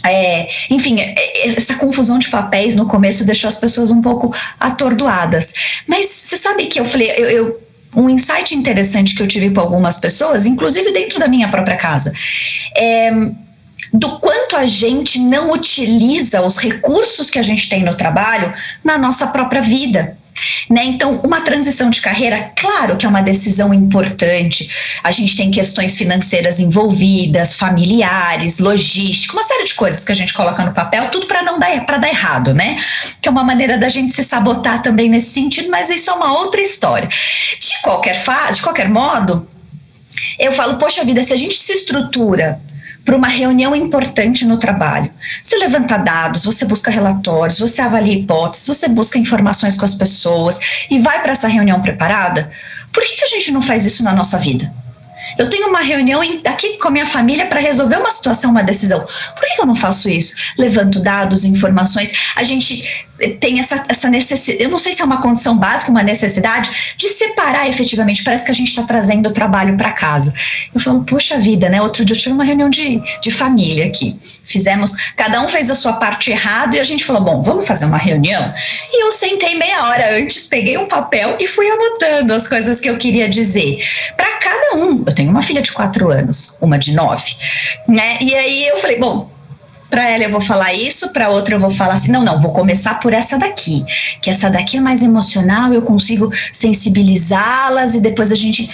É, 0.04 0.48
enfim, 0.70 1.00
é, 1.00 1.14
é, 1.16 1.48
essa 1.56 1.74
confusão 1.74 2.18
de 2.18 2.28
papéis 2.28 2.76
no 2.76 2.86
começo 2.86 3.24
deixou 3.24 3.48
as 3.48 3.56
pessoas 3.56 3.90
um 3.90 4.02
pouco 4.02 4.34
atordoadas. 4.58 5.52
Mas 5.86 6.10
você 6.10 6.36
sabe 6.36 6.66
que 6.66 6.78
eu 6.78 6.84
falei, 6.84 7.10
eu, 7.16 7.30
eu 7.30 7.60
um 7.94 8.08
insight 8.08 8.54
interessante 8.54 9.14
que 9.14 9.22
eu 9.22 9.28
tive 9.28 9.50
com 9.50 9.60
algumas 9.60 9.98
pessoas, 9.98 10.46
inclusive 10.46 10.92
dentro 10.92 11.18
da 11.18 11.28
minha 11.28 11.48
própria 11.48 11.76
casa, 11.76 12.12
é 12.76 13.10
do 13.92 14.18
quanto 14.18 14.56
a 14.56 14.66
gente 14.66 15.18
não 15.18 15.52
utiliza 15.52 16.42
os 16.42 16.58
recursos 16.58 17.30
que 17.30 17.38
a 17.38 17.42
gente 17.42 17.68
tem 17.68 17.84
no 17.84 17.94
trabalho 17.94 18.52
na 18.84 18.98
nossa 18.98 19.26
própria 19.26 19.60
vida. 19.60 20.18
Né? 20.68 20.84
Então, 20.84 21.20
uma 21.24 21.40
transição 21.40 21.90
de 21.90 22.00
carreira, 22.00 22.52
claro 22.56 22.96
que 22.96 23.06
é 23.06 23.08
uma 23.08 23.22
decisão 23.22 23.72
importante. 23.72 24.68
A 25.02 25.10
gente 25.10 25.36
tem 25.36 25.50
questões 25.50 25.96
financeiras 25.96 26.58
envolvidas, 26.58 27.54
familiares, 27.54 28.58
logística, 28.58 29.32
uma 29.32 29.44
série 29.44 29.64
de 29.64 29.74
coisas 29.74 30.04
que 30.04 30.12
a 30.12 30.14
gente 30.14 30.32
coloca 30.32 30.64
no 30.64 30.74
papel, 30.74 31.08
tudo 31.10 31.26
para 31.26 31.42
não 31.42 31.58
dar 31.58 31.84
para 31.84 31.98
dar 31.98 32.08
errado, 32.08 32.54
né? 32.54 32.78
Que 33.20 33.28
é 33.28 33.30
uma 33.30 33.44
maneira 33.44 33.78
da 33.78 33.88
gente 33.88 34.12
se 34.12 34.24
sabotar 34.24 34.82
também 34.82 35.08
nesse 35.08 35.30
sentido, 35.30 35.70
mas 35.70 35.90
isso 35.90 36.10
é 36.10 36.12
uma 36.12 36.38
outra 36.38 36.60
história. 36.60 37.08
De 37.08 37.82
qualquer 37.82 38.22
de 38.52 38.62
qualquer 38.62 38.88
modo, 38.88 39.48
eu 40.38 40.52
falo, 40.52 40.78
poxa 40.78 41.04
vida, 41.04 41.22
se 41.22 41.32
a 41.32 41.36
gente 41.36 41.58
se 41.58 41.72
estrutura 41.72 42.60
para 43.06 43.16
uma 43.16 43.28
reunião 43.28 43.74
importante 43.74 44.44
no 44.44 44.58
trabalho. 44.58 45.12
Você 45.40 45.56
levanta 45.56 45.96
dados, 45.96 46.44
você 46.44 46.64
busca 46.64 46.90
relatórios, 46.90 47.58
você 47.58 47.80
avalia 47.80 48.18
hipóteses, 48.18 48.66
você 48.66 48.88
busca 48.88 49.16
informações 49.16 49.76
com 49.76 49.84
as 49.84 49.94
pessoas 49.94 50.58
e 50.90 50.98
vai 50.98 51.22
para 51.22 51.30
essa 51.30 51.46
reunião 51.46 51.80
preparada. 51.80 52.50
Por 52.92 53.04
que, 53.04 53.14
que 53.16 53.24
a 53.24 53.28
gente 53.28 53.52
não 53.52 53.62
faz 53.62 53.86
isso 53.86 54.02
na 54.02 54.12
nossa 54.12 54.36
vida? 54.36 54.72
Eu 55.38 55.50
tenho 55.50 55.68
uma 55.68 55.80
reunião 55.80 56.20
aqui 56.44 56.78
com 56.78 56.88
a 56.88 56.90
minha 56.90 57.06
família 57.06 57.46
para 57.46 57.60
resolver 57.60 57.96
uma 57.96 58.10
situação, 58.10 58.50
uma 58.50 58.62
decisão. 58.62 59.00
Por 59.00 59.46
que 59.46 59.60
eu 59.60 59.66
não 59.66 59.76
faço 59.76 60.08
isso? 60.08 60.34
Levanto 60.58 61.00
dados, 61.00 61.44
informações. 61.44 62.12
A 62.34 62.44
gente 62.44 62.84
tem 63.40 63.60
essa, 63.60 63.84
essa 63.88 64.10
necessidade, 64.10 64.62
eu 64.62 64.68
não 64.68 64.78
sei 64.78 64.92
se 64.92 65.00
é 65.00 65.04
uma 65.04 65.20
condição 65.22 65.56
básica, 65.56 65.90
uma 65.90 66.02
necessidade, 66.02 66.94
de 66.96 67.08
separar 67.10 67.68
efetivamente. 67.68 68.22
Parece 68.22 68.44
que 68.44 68.50
a 68.50 68.54
gente 68.54 68.68
está 68.68 68.82
trazendo 68.82 69.28
o 69.28 69.32
trabalho 69.32 69.76
para 69.76 69.92
casa. 69.92 70.34
Eu 70.74 70.80
falo, 70.80 71.02
poxa 71.04 71.38
vida, 71.38 71.68
né? 71.68 71.80
Outro 71.80 72.04
dia 72.04 72.14
eu 72.14 72.20
tive 72.20 72.34
uma 72.34 72.44
reunião 72.44 72.68
de, 72.68 73.00
de 73.20 73.30
família 73.30 73.86
aqui. 73.86 74.18
Fizemos, 74.44 74.92
cada 75.16 75.42
um 75.42 75.48
fez 75.48 75.70
a 75.70 75.74
sua 75.74 75.94
parte 75.94 76.30
errado 76.30 76.74
e 76.74 76.80
a 76.80 76.84
gente 76.84 77.04
falou, 77.04 77.22
bom, 77.22 77.42
vamos 77.42 77.66
fazer 77.66 77.86
uma 77.86 77.98
reunião? 77.98 78.52
E 78.92 79.04
eu 79.04 79.12
sentei 79.12 79.54
meia 79.56 79.84
hora 79.84 80.18
antes, 80.18 80.46
peguei 80.46 80.76
um 80.76 80.86
papel 80.86 81.36
e 81.40 81.46
fui 81.46 81.68
anotando 81.68 82.34
as 82.34 82.46
coisas 82.46 82.78
que 82.78 82.88
eu 82.88 82.98
queria 82.98 83.28
dizer. 83.28 83.82
Para 84.16 84.36
cada 84.38 84.76
um. 84.76 85.02
Eu 85.06 85.14
tenho 85.16 85.30
uma 85.30 85.42
filha 85.42 85.60
de 85.60 85.72
quatro 85.72 86.10
anos, 86.10 86.56
uma 86.60 86.78
de 86.78 86.92
nove, 86.92 87.34
né? 87.88 88.18
E 88.20 88.32
aí 88.34 88.68
eu 88.68 88.78
falei, 88.78 89.00
bom, 89.00 89.28
para 89.90 90.08
ela 90.08 90.24
eu 90.24 90.30
vou 90.30 90.40
falar 90.40 90.74
isso, 90.74 91.12
para 91.12 91.28
outra 91.28 91.56
eu 91.56 91.60
vou 91.60 91.70
falar 91.70 91.94
assim, 91.94 92.12
não, 92.12 92.22
não, 92.22 92.40
vou 92.40 92.52
começar 92.52 93.00
por 93.00 93.12
essa 93.12 93.38
daqui, 93.38 93.84
que 94.20 94.30
essa 94.30 94.48
daqui 94.48 94.76
é 94.76 94.80
mais 94.80 95.02
emocional, 95.02 95.72
eu 95.72 95.82
consigo 95.82 96.30
sensibilizá-las 96.52 97.94
e 97.94 98.00
depois 98.00 98.30
a 98.30 98.36
gente 98.36 98.70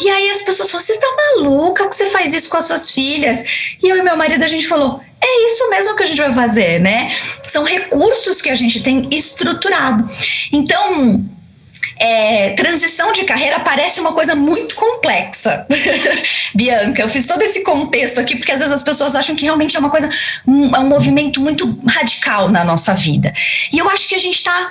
e 0.00 0.08
aí 0.08 0.30
as 0.30 0.42
pessoas 0.42 0.70
falam, 0.70 0.84
você 0.84 0.94
está 0.94 1.06
maluca 1.36 1.88
que 1.88 1.94
você 1.94 2.06
faz 2.06 2.32
isso 2.32 2.48
com 2.48 2.56
as 2.56 2.64
suas 2.64 2.90
filhas? 2.90 3.44
E 3.80 3.88
eu 3.88 3.96
e 3.96 4.02
meu 4.02 4.16
marido 4.16 4.42
a 4.42 4.48
gente 4.48 4.66
falou, 4.66 5.00
é 5.20 5.46
isso 5.46 5.70
mesmo 5.70 5.94
que 5.94 6.02
a 6.02 6.06
gente 6.06 6.20
vai 6.20 6.34
fazer, 6.34 6.80
né? 6.80 7.16
São 7.46 7.62
recursos 7.62 8.40
que 8.40 8.48
a 8.48 8.54
gente 8.54 8.82
tem 8.82 9.06
estruturado. 9.12 10.08
Então, 10.50 11.24
é, 11.96 12.50
transição 12.50 13.12
de 13.12 13.24
carreira 13.24 13.60
parece 13.60 14.00
uma 14.00 14.12
coisa 14.12 14.34
muito 14.34 14.74
complexa. 14.74 15.66
Bianca, 16.54 17.02
eu 17.02 17.08
fiz 17.08 17.26
todo 17.26 17.42
esse 17.42 17.62
contexto 17.62 18.20
aqui 18.20 18.36
porque 18.36 18.52
às 18.52 18.58
vezes 18.58 18.74
as 18.74 18.82
pessoas 18.82 19.14
acham 19.14 19.36
que 19.36 19.44
realmente 19.44 19.76
é 19.76 19.80
uma 19.80 19.90
coisa, 19.90 20.08
um, 20.46 20.74
é 20.74 20.78
um 20.78 20.88
movimento 20.88 21.40
muito 21.40 21.78
radical 21.86 22.48
na 22.48 22.64
nossa 22.64 22.94
vida. 22.94 23.32
E 23.72 23.78
eu 23.78 23.88
acho 23.88 24.08
que 24.08 24.14
a 24.14 24.18
gente 24.18 24.36
está 24.36 24.70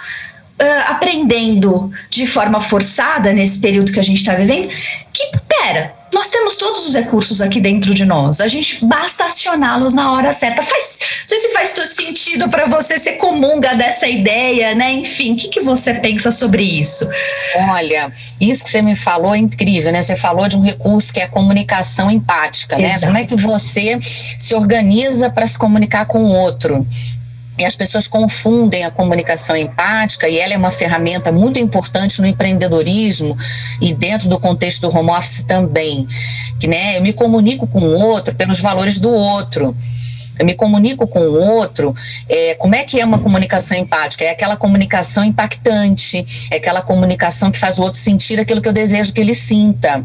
uh, 0.62 0.92
aprendendo 0.92 1.92
de 2.10 2.26
forma 2.26 2.62
forçada 2.62 3.34
nesse 3.34 3.60
período 3.60 3.92
que 3.92 4.00
a 4.00 4.04
gente 4.04 4.20
está 4.20 4.36
vivendo, 4.36 4.70
que, 5.14 5.32
pera, 5.48 6.01
nós 6.14 6.30
temos 6.30 6.56
todos 6.56 6.88
os 6.88 6.94
recursos 6.94 7.42
aqui 7.42 7.60
dentro 7.60 7.94
de 7.94 8.06
nós. 8.06 8.42
A 8.42 8.48
gente 8.48 8.84
basta 8.86 9.26
acioná-los 9.26 9.94
na 9.94 10.12
hora 10.12 10.34
certa. 10.34 10.62
Faz, 10.62 11.00
não 11.02 11.28
sei 11.28 11.40
se 11.40 11.54
faz 11.54 11.74
todo 11.74 11.88
sentido 11.88 12.50
para 12.50 12.66
você 12.66 13.00
ser 13.00 13.14
comunga 13.14 13.74
dessa 13.76 14.08
ideia, 14.08 14.76
né? 14.76 14.92
Enfim, 14.92 15.34
o 15.34 15.36
que, 15.38 15.48
que 15.48 15.62
você 15.62 15.94
pensa 15.94 16.32
sobre 16.32 16.64
isso? 16.64 17.08
Olha, 17.70 18.12
isso 18.40 18.64
que 18.64 18.70
você 18.70 18.82
me 18.82 18.96
falou 18.96 19.34
é 19.34 19.38
incrível, 19.38 19.92
né? 19.92 20.04
Você 20.04 20.16
falou 20.16 20.48
de 20.48 20.58
um 20.58 20.62
recurso 20.62 21.14
que 21.14 21.20
é 21.20 21.24
a 21.24 21.30
comunicação 21.30 22.12
empática, 22.12 22.78
né? 22.78 23.00
Como 23.00 23.18
é 23.18 23.26
que 23.26 23.36
você 23.36 24.00
se 24.38 24.54
organiza 24.54 25.30
para 25.30 25.48
se 25.48 25.58
comunicar 25.58 26.06
com 26.06 26.26
o 26.26 26.32
outro? 26.32 26.86
E 27.62 27.66
as 27.66 27.76
pessoas 27.76 28.08
confundem 28.08 28.84
a 28.84 28.90
comunicação 28.90 29.56
empática, 29.56 30.28
e 30.28 30.40
ela 30.40 30.56
é 30.56 30.58
uma 30.58 30.72
ferramenta 30.72 31.32
muito 31.32 31.60
importante 31.60 32.20
no 32.20 32.26
empreendedorismo 32.26 33.38
e 33.80 33.94
dentro 33.94 34.28
do 34.28 34.40
contexto 34.40 34.82
do 34.82 34.98
home 34.98 35.12
office 35.12 35.44
também. 35.44 36.08
Que, 36.60 36.66
né, 36.66 36.98
eu 36.98 37.04
me 37.04 37.14
comunico 37.14 37.68
com 37.68 37.82
o 37.82 38.00
outro 38.00 38.34
pelos 38.34 38.60
valores 38.60 39.00
do 39.00 39.12
outro. 39.12 39.78
Eu 40.40 40.44
me 40.44 40.56
comunico 40.56 41.08
com 41.08 41.20
o 41.20 41.40
outro. 41.40 41.94
É, 42.28 42.56
como 42.56 42.74
é 42.74 42.84
que 42.84 43.00
é 43.00 43.06
uma 43.06 43.20
comunicação 43.20 43.78
empática? 43.78 44.24
É 44.24 44.32
aquela 44.32 44.58
comunicação 44.58 45.24
impactante, 45.24 46.26
é 46.50 46.56
aquela 46.56 46.82
comunicação 46.82 47.52
que 47.52 47.60
faz 47.60 47.78
o 47.78 47.84
outro 47.84 48.00
sentir 48.00 48.40
aquilo 48.40 48.60
que 48.60 48.68
eu 48.68 48.74
desejo 48.74 49.14
que 49.14 49.22
ele 49.22 49.36
sinta. 49.36 50.04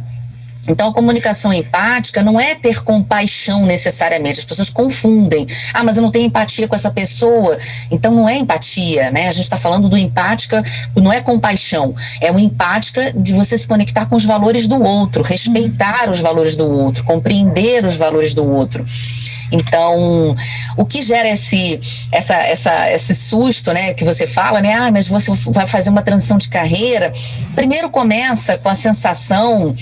Então, 0.69 0.89
a 0.89 0.93
comunicação 0.93 1.53
empática 1.53 2.23
não 2.23 2.39
é 2.41 2.55
ter 2.55 2.83
compaixão 2.83 3.65
necessariamente. 3.65 4.41
As 4.41 4.45
pessoas 4.45 4.69
confundem. 4.69 5.47
Ah, 5.73 5.85
mas 5.85 5.97
eu 5.97 6.03
não 6.03 6.11
tenho 6.11 6.27
empatia 6.27 6.69
com 6.69 6.75
essa 6.75 6.91
pessoa. 6.91 7.59
Então, 7.91 8.13
não 8.13 8.29
é 8.29 8.37
empatia, 8.39 9.11
né? 9.11 9.29
A 9.29 9.33
gente 9.33 9.45
está 9.45 9.59
falando 9.59 9.89
do 9.89 9.97
empática, 9.97 10.63
não 10.95 11.13
é 11.13 11.21
compaixão. 11.21 11.95
É 12.21 12.31
uma 12.31 12.41
empática 12.41 13.13
de 13.13 13.33
você 13.33 13.57
se 13.57 13.67
conectar 13.67 14.07
com 14.07 14.17
os 14.17 14.25
valores 14.25 14.67
do 14.67 14.83
outro, 14.83 15.23
respeitar 15.23 16.09
os 16.11 16.21
valores 16.21 16.57
do 16.57 16.67
outro, 16.71 17.05
compreender 17.05 17.85
os 17.85 17.97
valores 17.97 18.35
do 18.35 18.45
outro. 18.45 18.85
Então, 19.51 20.35
o 20.77 20.85
que 20.85 21.03
gera 21.03 21.29
esse, 21.29 21.81
essa, 22.13 22.35
essa, 22.35 22.93
esse 22.93 23.15
susto, 23.15 23.73
né, 23.73 23.95
que 23.95 24.05
você 24.05 24.27
fala, 24.27 24.61
né, 24.61 24.75
ah, 24.75 24.91
mas 24.91 25.09
você 25.09 25.31
vai 25.47 25.67
fazer 25.67 25.91
uma 25.91 26.03
transição 26.03 26.39
de 26.39 26.49
carreira. 26.49 27.13
Primeiro 27.55 27.91
começa 27.91 28.59
com 28.59 28.69
a 28.69 28.75
sensação 28.75 29.75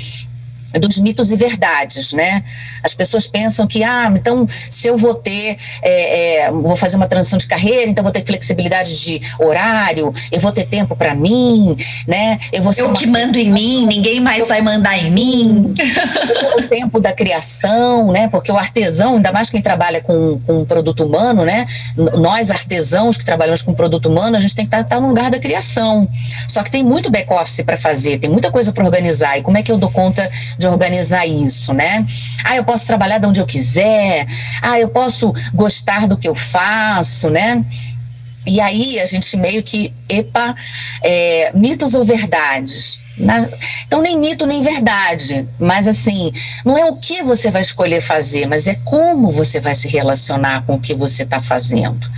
dos 0.79 0.99
mitos 0.99 1.31
e 1.31 1.37
verdades, 1.37 2.13
né? 2.13 2.43
As 2.83 2.95
pessoas 2.95 3.27
pensam 3.27 3.67
que, 3.67 3.83
ah, 3.83 4.13
então 4.15 4.47
se 4.71 4.89
eu 4.89 4.97
vou 4.97 5.15
ter, 5.15 5.57
é, 5.83 6.45
é, 6.45 6.51
vou 6.51 6.77
fazer 6.77 6.97
uma 6.97 7.09
transição 7.09 7.39
de 7.39 7.47
carreira, 7.47 7.91
então 7.91 8.03
vou 8.03 8.13
ter 8.13 8.25
flexibilidade 8.25 8.99
de 9.01 9.21
horário, 9.39 10.13
eu 10.31 10.41
vou 10.41 10.53
ter 10.53 10.67
tempo 10.67 10.97
para 10.97 11.15
mim, 11.15 11.77
né? 12.07 12.39
Eu 12.53 12.63
vou 12.63 12.73
ser 12.73 12.83
eu 12.83 12.93
que 12.93 13.07
mando 13.07 13.39
em 13.39 13.51
mim, 13.51 13.87
ninguém 13.87 14.21
mais 14.21 14.41
eu... 14.41 14.47
vai 14.47 14.61
mandar 14.61 14.99
em 14.99 15.11
mim. 15.11 15.75
o 16.59 16.63
tempo 16.69 17.01
da 17.01 17.13
criação, 17.13 18.13
né? 18.13 18.29
Porque 18.29 18.51
o 18.51 18.57
artesão, 18.57 19.17
ainda 19.17 19.33
mais 19.33 19.51
quem 19.51 19.63
trabalha 19.63 20.01
com, 20.01 20.41
com 20.41 20.65
produto 20.65 21.05
humano, 21.05 21.45
né? 21.45 21.67
Nós 21.97 22.51
artesãos 22.51 23.17
que 23.17 23.25
trabalhamos 23.25 23.63
com 23.63 23.75
produto 23.75 24.07
humano, 24.09 24.37
a 24.37 24.41
gente 24.41 24.55
tem 24.55 24.65
que 24.65 24.69
estar, 24.69 24.79
tá, 24.79 24.83
estar 24.83 24.97
tá 24.97 25.01
no 25.01 25.09
lugar 25.09 25.31
da 25.31 25.39
criação. 25.39 26.09
Só 26.49 26.63
que 26.63 26.71
tem 26.71 26.83
muito 26.83 27.11
back 27.11 27.33
office 27.33 27.63
para 27.65 27.77
fazer, 27.77 28.19
tem 28.19 28.31
muita 28.31 28.51
coisa 28.51 28.73
para 28.73 28.85
organizar. 28.85 29.39
E 29.39 29.43
como 29.43 29.59
é 29.59 29.63
que 29.63 29.71
eu 29.71 29.79
dou 29.79 29.91
conta 29.91 30.29
de 30.59 30.64
de 30.65 30.69
organizar 30.69 31.27
isso, 31.27 31.73
né? 31.73 32.07
Ah, 32.43 32.57
eu 32.57 32.65
posso 32.65 32.87
trabalhar 32.87 33.19
de 33.19 33.27
onde 33.27 33.41
eu 33.41 33.47
quiser, 33.47 34.27
ah, 34.63 34.81
eu 34.81 34.89
posso 34.89 35.33
gostar 35.53 36.09
do 36.09 36.17
que 36.17 36.29
eu 36.29 36.35
faço, 36.35 37.29
né? 37.29 37.65
E 38.47 38.61
aí 38.61 38.99
a 39.01 39.07
gente 39.07 39.37
meio 39.37 39.63
que, 39.63 39.93
epa, 40.09 40.55
é, 41.03 41.53
mitos 41.55 41.95
ou 41.95 42.05
verdades? 42.05 42.99
Então, 43.87 44.03
nem 44.03 44.19
mito 44.19 44.45
nem 44.45 44.61
verdade, 44.61 45.49
mas 45.59 45.87
assim, 45.87 46.33
não 46.65 46.77
é 46.77 46.85
o 46.85 46.97
que 46.97 47.23
você 47.23 47.49
vai 47.49 47.63
escolher 47.63 48.01
fazer, 48.01 48.47
mas 48.47 48.67
é 48.67 48.75
como 48.85 49.31
você 49.31 49.61
vai 49.61 49.75
se 49.75 49.87
relacionar 49.87 50.67
com 50.67 50.75
o 50.75 50.81
que 50.81 50.95
você 50.95 51.23
está 51.23 51.41
fazendo. 51.41 52.11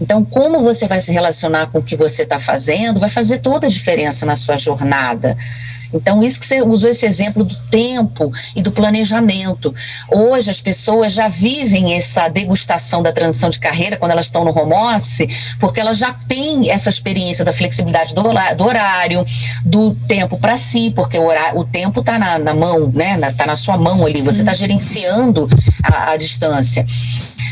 Então, 0.00 0.22
como 0.22 0.60
você 0.60 0.86
vai 0.86 1.00
se 1.00 1.10
relacionar 1.10 1.68
com 1.68 1.78
o 1.78 1.82
que 1.82 1.96
você 1.96 2.22
está 2.22 2.38
fazendo 2.38 3.00
vai 3.00 3.08
fazer 3.08 3.38
toda 3.38 3.66
a 3.66 3.70
diferença 3.70 4.26
na 4.26 4.36
sua 4.36 4.58
jornada. 4.58 5.36
Então, 5.92 6.22
isso 6.22 6.40
que 6.40 6.46
você 6.46 6.62
usou 6.62 6.88
esse 6.90 7.04
exemplo 7.04 7.44
do 7.44 7.54
tempo 7.70 8.30
e 8.56 8.62
do 8.62 8.72
planejamento. 8.72 9.74
Hoje, 10.10 10.50
as 10.50 10.60
pessoas 10.60 11.12
já 11.12 11.28
vivem 11.28 11.94
essa 11.94 12.28
degustação 12.28 13.02
da 13.02 13.12
transição 13.12 13.50
de 13.50 13.58
carreira 13.58 13.96
quando 13.96 14.12
elas 14.12 14.26
estão 14.26 14.44
no 14.44 14.56
home 14.56 14.72
office, 14.72 15.26
porque 15.60 15.80
elas 15.80 15.98
já 15.98 16.14
têm 16.14 16.70
essa 16.70 16.88
experiência 16.88 17.44
da 17.44 17.52
flexibilidade 17.52 18.14
do, 18.14 18.22
horário, 18.64 19.24
do 19.64 19.94
tempo 20.06 20.38
para 20.38 20.56
si, 20.56 20.92
porque 20.94 21.18
o, 21.18 21.26
horário, 21.26 21.58
o 21.58 21.64
tempo 21.64 22.00
está 22.00 22.18
na, 22.18 22.38
na, 22.38 22.54
mão, 22.54 22.90
né? 22.94 23.18
Está 23.28 23.46
na 23.46 23.56
sua 23.56 23.76
mão 23.76 24.04
ali, 24.04 24.22
você 24.22 24.40
está 24.40 24.52
uhum. 24.52 24.58
gerenciando 24.58 25.48
a, 25.82 26.12
a 26.12 26.16
distância. 26.16 26.84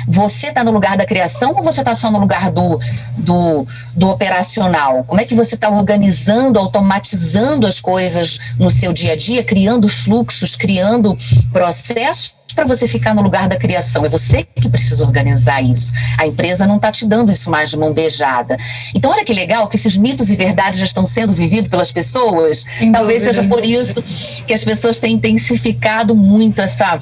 Você 0.08 0.48
está 0.48 0.64
no 0.64 0.70
lugar 0.70 0.96
da 0.96 1.06
criação 1.06 1.52
ou 1.54 1.62
você 1.62 1.80
está 1.80 1.94
só 1.94 2.10
no 2.10 2.18
lugar 2.18 2.50
do, 2.50 2.78
do, 3.18 3.66
do 3.94 4.08
operacional? 4.08 5.04
Como 5.04 5.20
é 5.20 5.24
que 5.24 5.34
você 5.34 5.54
está 5.54 5.68
organizando, 5.68 6.58
automatizando 6.58 7.66
as 7.66 7.80
coisas 7.80 8.29
no 8.58 8.70
seu 8.70 8.92
dia 8.92 9.12
a 9.12 9.16
dia, 9.16 9.42
criando 9.42 9.88
fluxos, 9.88 10.54
criando 10.54 11.16
processos 11.52 12.34
para 12.54 12.64
você 12.64 12.86
ficar 12.86 13.14
no 13.14 13.22
lugar 13.22 13.48
da 13.48 13.56
criação, 13.56 14.04
é 14.04 14.08
você 14.08 14.42
que 14.42 14.68
precisa 14.68 15.04
organizar 15.04 15.62
isso. 15.62 15.92
A 16.18 16.26
empresa 16.26 16.66
não 16.66 16.76
está 16.76 16.90
te 16.90 17.06
dando 17.06 17.30
isso 17.30 17.50
mais 17.50 17.70
de 17.70 17.76
mão 17.76 17.92
beijada. 17.92 18.56
Então, 18.94 19.10
olha 19.10 19.24
que 19.24 19.32
legal 19.32 19.68
que 19.68 19.76
esses 19.76 19.96
mitos 19.96 20.30
e 20.30 20.36
verdades 20.36 20.78
já 20.78 20.84
estão 20.84 21.06
sendo 21.06 21.32
vividos 21.32 21.70
pelas 21.70 21.92
pessoas. 21.92 22.64
Sem 22.78 22.92
Talvez 22.92 23.20
dúvida. 23.22 23.34
seja 23.34 23.48
por 23.48 23.64
isso 23.64 24.02
que 24.46 24.54
as 24.54 24.64
pessoas 24.64 24.98
têm 24.98 25.14
intensificado 25.14 26.14
muito 26.14 26.60
essa 26.60 27.00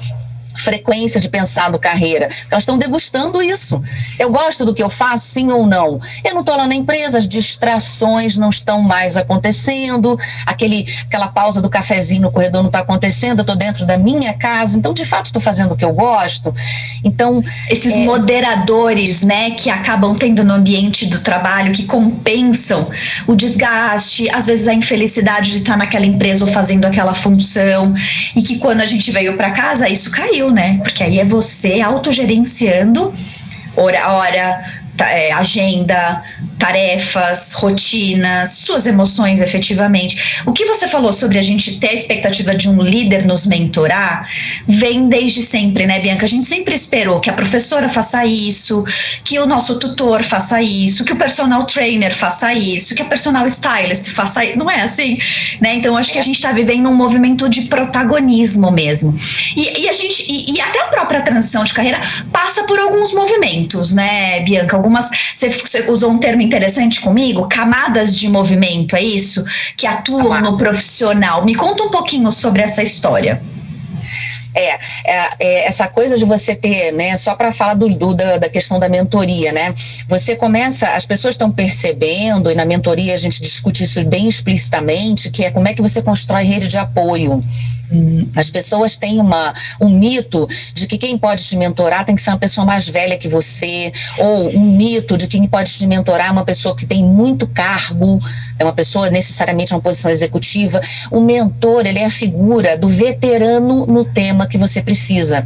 frequência 0.59 1.19
de 1.19 1.29
pensar 1.29 1.71
no 1.71 1.79
carreira. 1.79 2.27
Elas 2.49 2.63
estão 2.63 2.77
degustando 2.77 3.41
isso. 3.41 3.81
Eu 4.17 4.31
gosto 4.31 4.65
do 4.65 4.73
que 4.73 4.83
eu 4.83 4.89
faço, 4.89 5.27
sim 5.27 5.51
ou 5.51 5.65
não? 5.65 5.99
Eu 6.23 6.33
não 6.33 6.41
estou 6.41 6.55
lá 6.55 6.67
na 6.67 6.75
empresa, 6.75 7.17
as 7.17 7.27
distrações 7.27 8.37
não 8.37 8.49
estão 8.49 8.81
mais 8.81 9.15
acontecendo, 9.17 10.17
aquele, 10.45 10.85
aquela 11.07 11.27
pausa 11.27 11.61
do 11.61 11.69
cafezinho 11.69 12.23
no 12.23 12.31
corredor 12.31 12.61
não 12.61 12.69
está 12.69 12.79
acontecendo, 12.79 13.39
eu 13.39 13.43
estou 13.43 13.55
dentro 13.55 13.85
da 13.85 13.97
minha 13.97 14.33
casa, 14.33 14.77
então 14.77 14.93
de 14.93 15.05
fato 15.05 15.27
estou 15.27 15.41
fazendo 15.41 15.73
o 15.73 15.77
que 15.77 15.85
eu 15.85 15.93
gosto. 15.93 16.53
Então. 17.03 17.43
Esses 17.69 17.93
é... 17.93 18.05
moderadores, 18.05 19.21
né, 19.21 19.51
que 19.51 19.69
acabam 19.69 20.15
tendo 20.15 20.43
no 20.43 20.53
ambiente 20.53 21.05
do 21.05 21.19
trabalho, 21.21 21.73
que 21.73 21.83
compensam 21.83 22.89
o 23.27 23.35
desgaste, 23.35 24.29
às 24.29 24.45
vezes 24.45 24.67
a 24.67 24.73
infelicidade 24.73 25.51
de 25.51 25.57
estar 25.57 25.77
naquela 25.77 26.05
empresa 26.05 26.45
ou 26.45 26.51
fazendo 26.51 26.85
aquela 26.85 27.13
função, 27.13 27.93
e 28.35 28.41
que 28.41 28.57
quando 28.57 28.81
a 28.81 28.85
gente 28.85 29.11
veio 29.11 29.35
para 29.37 29.51
casa, 29.51 29.87
isso 29.87 30.11
caiu 30.11 30.48
né? 30.51 30.79
Porque 30.83 31.03
aí 31.03 31.19
é 31.19 31.25
você 31.25 31.81
autogerenciando 31.81 33.13
hora, 33.75 34.11
hora 34.11 34.63
é, 35.05 35.31
agenda, 35.31 36.23
tarefas, 36.57 37.53
rotinas, 37.53 38.51
suas 38.51 38.85
emoções 38.85 39.41
efetivamente. 39.41 40.41
O 40.45 40.51
que 40.51 40.65
você 40.65 40.87
falou 40.87 41.13
sobre 41.13 41.37
a 41.39 41.41
gente 41.41 41.79
ter 41.79 41.89
a 41.89 41.93
expectativa 41.93 42.53
de 42.55 42.69
um 42.69 42.81
líder 42.81 43.25
nos 43.25 43.45
mentorar 43.47 44.27
vem 44.67 45.07
desde 45.07 45.41
sempre, 45.41 45.85
né, 45.85 45.99
Bianca? 45.99 46.25
A 46.25 46.29
gente 46.29 46.45
sempre 46.45 46.75
esperou 46.75 47.19
que 47.19 47.29
a 47.29 47.33
professora 47.33 47.87
faça 47.89 48.25
isso, 48.25 48.83
que 49.23 49.39
o 49.39 49.45
nosso 49.45 49.79
tutor 49.79 50.23
faça 50.23 50.61
isso, 50.61 51.05
que 51.05 51.13
o 51.13 51.17
personal 51.17 51.65
trainer 51.65 52.15
faça 52.15 52.53
isso, 52.53 52.93
que 52.93 53.01
a 53.01 53.05
personal 53.05 53.47
stylist 53.47 54.09
faça 54.09 54.43
isso. 54.43 54.57
Não 54.57 54.69
é 54.69 54.81
assim, 54.81 55.17
né? 55.61 55.75
Então 55.75 55.95
acho 55.95 56.11
que 56.11 56.19
a 56.19 56.23
gente 56.23 56.35
está 56.35 56.51
vivendo 56.51 56.89
um 56.89 56.95
movimento 56.95 57.47
de 57.47 57.63
protagonismo 57.63 58.71
mesmo. 58.71 59.17
E, 59.55 59.83
e 59.83 59.89
a 59.89 59.93
gente, 59.93 60.25
e, 60.29 60.53
e, 60.53 60.61
até 60.61 60.81
a 60.81 60.87
própria 60.87 61.21
transição 61.21 61.63
de 61.63 61.73
carreira 61.73 62.01
passa 62.31 62.63
por 62.63 62.79
alguns 62.79 63.13
movimentos, 63.13 63.93
né, 63.93 64.41
Bianca? 64.41 64.77
Algumas. 64.89 65.09
Você, 65.35 65.49
você 65.49 65.89
usou 65.89 66.11
um 66.11 66.17
termo 66.17 66.41
interessante 66.41 66.99
comigo, 66.99 67.47
camadas 67.47 68.17
de 68.17 68.27
movimento, 68.27 68.95
é 68.95 69.01
isso? 69.01 69.43
Que 69.77 69.85
atuam 69.85 70.41
no 70.41 70.57
profissional. 70.57 71.45
Me 71.45 71.53
conta 71.53 71.83
um 71.83 71.89
pouquinho 71.89 72.31
sobre 72.31 72.63
essa 72.63 72.81
história. 72.81 73.41
É, 74.53 74.69
é, 74.69 74.79
é, 75.39 75.67
essa 75.67 75.87
coisa 75.87 76.17
de 76.17 76.25
você 76.25 76.55
ter, 76.55 76.91
né, 76.91 77.15
só 77.17 77.35
para 77.35 77.51
falar 77.51 77.75
do, 77.75 77.87
do 77.89 78.15
da, 78.15 78.37
da, 78.37 78.49
questão 78.49 78.79
da 78.79 78.89
mentoria, 78.89 79.51
né? 79.51 79.73
Você 80.07 80.35
começa, 80.35 80.87
as 80.89 81.05
pessoas 81.05 81.35
estão 81.35 81.51
percebendo, 81.51 82.49
e 82.49 82.55
na 82.55 82.65
mentoria 82.65 83.13
a 83.13 83.17
gente 83.17 83.41
discute 83.41 83.83
isso 83.83 84.03
bem 84.05 84.27
explicitamente, 84.27 85.29
que 85.29 85.45
é 85.45 85.51
como 85.51 85.67
é 85.67 85.73
que 85.73 85.81
você 85.81 86.01
constrói 86.01 86.43
rede 86.43 86.67
de 86.67 86.77
apoio. 86.77 87.43
As 88.35 88.49
pessoas 88.49 88.95
têm 88.95 89.19
uma, 89.19 89.53
um 89.81 89.89
mito 89.89 90.47
de 90.73 90.85
que 90.85 90.97
quem 90.97 91.17
pode 91.17 91.43
te 91.43 91.55
mentorar 91.55 92.05
tem 92.05 92.15
que 92.15 92.21
ser 92.21 92.29
uma 92.29 92.37
pessoa 92.37 92.65
mais 92.65 92.87
velha 92.87 93.17
que 93.17 93.27
você, 93.27 93.91
ou 94.17 94.49
um 94.55 94.77
mito 94.77 95.17
de 95.17 95.27
que 95.27 95.39
quem 95.39 95.47
pode 95.47 95.73
te 95.73 95.87
mentorar 95.87 96.27
é 96.27 96.31
uma 96.31 96.45
pessoa 96.45 96.75
que 96.75 96.85
tem 96.85 97.03
muito 97.03 97.47
cargo, 97.47 98.19
é 98.59 98.63
uma 98.63 98.73
pessoa 98.73 99.09
necessariamente 99.09 99.73
uma 99.73 99.81
posição 99.81 100.11
executiva. 100.11 100.79
O 101.09 101.19
mentor, 101.19 101.85
ele 101.87 101.99
é 101.99 102.05
a 102.05 102.11
figura 102.11 102.77
do 102.77 102.87
veterano 102.87 103.87
no 103.87 104.05
tema 104.05 104.38
que 104.47 104.57
você 104.57 104.81
precisa. 104.81 105.45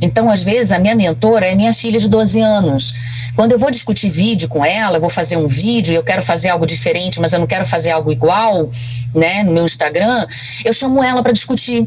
Então, 0.00 0.30
às 0.30 0.42
vezes, 0.42 0.72
a 0.72 0.78
minha 0.78 0.94
mentora 0.94 1.46
é 1.46 1.54
minha 1.54 1.72
filha 1.72 1.98
de 1.98 2.08
12 2.08 2.40
anos. 2.40 2.92
Quando 3.36 3.52
eu 3.52 3.58
vou 3.58 3.70
discutir 3.70 4.10
vídeo 4.10 4.48
com 4.48 4.64
ela, 4.64 4.96
eu 4.96 5.00
vou 5.00 5.10
fazer 5.10 5.36
um 5.36 5.48
vídeo 5.48 5.94
eu 5.94 6.02
quero 6.02 6.22
fazer 6.22 6.48
algo 6.48 6.66
diferente, 6.66 7.20
mas 7.20 7.32
eu 7.32 7.38
não 7.38 7.46
quero 7.46 7.66
fazer 7.66 7.90
algo 7.90 8.10
igual, 8.10 8.70
né, 9.14 9.42
no 9.42 9.52
meu 9.52 9.64
Instagram, 9.64 10.26
eu 10.64 10.72
chamo 10.72 11.02
ela 11.02 11.22
para 11.22 11.32
discutir 11.32 11.86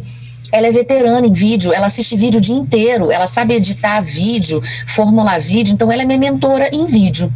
ela 0.51 0.67
é 0.67 0.71
veterana 0.71 1.25
em 1.25 1.33
vídeo, 1.33 1.73
ela 1.73 1.87
assiste 1.87 2.15
vídeo 2.15 2.37
o 2.37 2.41
dia 2.41 2.55
inteiro, 2.55 3.11
ela 3.11 3.27
sabe 3.27 3.55
editar 3.55 3.99
vídeo, 3.99 4.61
formular 4.87 5.39
vídeo, 5.39 5.73
então 5.73 5.91
ela 5.91 6.03
é 6.03 6.05
minha 6.05 6.19
mentora 6.19 6.69
em 6.71 6.85
vídeo 6.85 7.31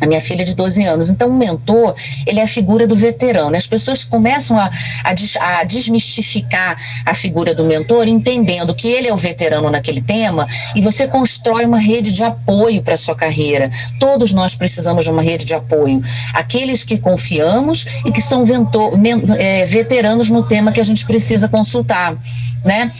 a 0.00 0.06
minha 0.06 0.20
filha 0.20 0.44
de 0.44 0.54
12 0.54 0.84
anos. 0.84 1.10
Então, 1.10 1.28
o 1.28 1.36
mentor, 1.36 1.94
ele 2.26 2.40
é 2.40 2.42
a 2.42 2.48
figura 2.48 2.86
do 2.86 2.94
veterano. 2.94 3.56
As 3.56 3.66
pessoas 3.66 4.04
começam 4.04 4.58
a, 4.58 4.70
a, 5.04 5.60
a, 5.60 5.64
desmistificar 5.64 6.76
a 7.04 7.14
figura 7.14 7.54
do 7.54 7.64
mentor, 7.64 8.06
entendendo 8.06 8.74
que 8.74 8.88
ele 8.88 9.08
é 9.08 9.14
o 9.14 9.16
veterano 9.16 9.70
naquele 9.70 10.02
tema, 10.02 10.46
e 10.74 10.80
você 10.80 11.06
constrói 11.06 11.64
uma 11.64 11.78
rede 11.78 12.12
de 12.12 12.22
apoio 12.22 12.82
para 12.82 12.94
a 12.94 12.98
sua 12.98 13.14
carreira. 13.14 13.70
Todos 13.98 14.32
nós 14.32 14.54
precisamos 14.54 15.04
de 15.04 15.10
uma 15.10 15.22
rede 15.22 15.44
de 15.44 15.54
apoio. 15.54 16.00
Aqueles 16.34 16.84
que 16.84 16.98
confiamos 16.98 17.84
e 18.04 18.12
que 18.12 18.20
são 18.20 18.44
ventor, 18.44 18.92
é, 19.38 19.64
veteranos 19.64 20.30
no 20.30 20.42
tema 20.42 20.72
que 20.72 20.80
a 20.80 20.84
gente 20.84 21.04
precisa 21.04 21.48
consultar, 21.48 22.16
né? 22.64 22.92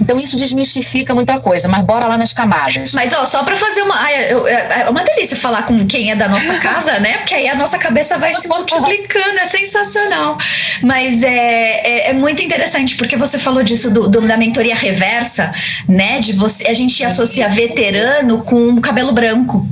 Então, 0.00 0.18
isso 0.18 0.36
desmistifica 0.36 1.14
muita 1.14 1.38
coisa, 1.38 1.68
mas 1.68 1.84
bora 1.84 2.06
lá 2.06 2.18
nas 2.18 2.32
camadas. 2.32 2.92
Mas, 2.92 3.12
ó, 3.12 3.24
só 3.24 3.42
para 3.42 3.56
fazer 3.56 3.82
uma... 3.82 4.10
É, 4.10 4.32
é 4.82 4.90
uma 4.90 5.04
delícia 5.04 5.36
falar 5.36 5.62
com 5.62 5.86
quem 5.86 6.10
é 6.10 6.16
da 6.16 6.28
nossa 6.28 6.41
nossa 6.42 6.60
casa, 6.60 6.98
né? 6.98 7.18
Porque 7.18 7.34
aí 7.34 7.48
a 7.48 7.54
nossa 7.54 7.78
cabeça 7.78 8.18
vai 8.18 8.34
se 8.34 8.46
multiplicando, 8.48 9.38
é 9.38 9.46
sensacional. 9.46 10.38
Mas 10.82 11.22
é, 11.22 11.28
é, 11.28 12.10
é 12.10 12.12
muito 12.12 12.42
interessante, 12.42 12.96
porque 12.96 13.16
você 13.16 13.38
falou 13.38 13.62
disso 13.62 13.90
do, 13.90 14.08
do, 14.08 14.20
da 14.26 14.36
mentoria 14.36 14.74
reversa, 14.74 15.52
né? 15.88 16.20
De 16.20 16.32
você, 16.32 16.68
a 16.68 16.74
gente 16.74 17.04
associa 17.04 17.48
veterano 17.48 18.42
com 18.42 18.80
cabelo 18.80 19.12
branco 19.12 19.66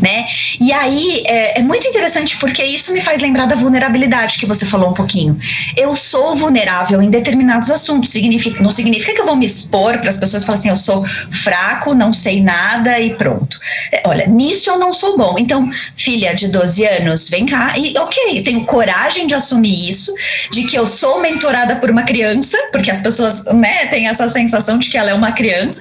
né? 0.00 0.26
E 0.60 0.72
aí 0.72 1.22
é, 1.26 1.58
é, 1.58 1.62
muito 1.62 1.86
interessante 1.86 2.36
porque 2.38 2.62
isso 2.64 2.92
me 2.92 3.00
faz 3.00 3.20
lembrar 3.20 3.46
da 3.46 3.54
vulnerabilidade 3.54 4.38
que 4.38 4.46
você 4.46 4.66
falou 4.66 4.90
um 4.90 4.94
pouquinho. 4.94 5.38
Eu 5.76 5.94
sou 5.94 6.36
vulnerável 6.36 7.02
em 7.02 7.10
determinados 7.10 7.70
assuntos, 7.70 8.10
significa, 8.10 8.62
não 8.62 8.70
significa 8.70 9.14
que 9.14 9.20
eu 9.20 9.26
vou 9.26 9.36
me 9.36 9.46
expor 9.46 9.98
para 9.98 10.08
as 10.08 10.16
pessoas 10.16 10.44
falarem 10.44 10.54
assim, 10.54 10.68
eu 10.70 10.76
sou 10.76 11.04
fraco, 11.42 11.94
não 11.94 12.12
sei 12.12 12.42
nada 12.42 12.98
e 13.00 13.14
pronto. 13.14 13.58
É, 13.92 14.02
olha, 14.06 14.26
nisso 14.26 14.70
eu 14.70 14.78
não 14.78 14.92
sou 14.92 15.16
bom. 15.16 15.36
Então, 15.38 15.68
filha 15.96 16.34
de 16.34 16.48
12 16.48 16.84
anos, 16.86 17.28
vem 17.28 17.46
cá 17.46 17.76
e 17.78 17.96
ok, 17.98 18.42
tenho 18.42 18.64
coragem 18.64 19.26
de 19.26 19.34
assumir 19.34 19.88
isso, 19.88 20.12
de 20.50 20.64
que 20.64 20.76
eu 20.76 20.86
sou 20.86 21.20
mentorada 21.20 21.76
por 21.76 21.90
uma 21.90 22.02
criança, 22.02 22.58
porque 22.72 22.90
as 22.90 23.00
pessoas, 23.00 23.44
né, 23.46 23.86
têm 23.86 24.08
essa 24.08 24.28
sensação 24.28 24.78
de 24.78 24.88
que 24.88 24.96
ela 24.96 25.10
é 25.10 25.14
uma 25.14 25.32
criança, 25.32 25.80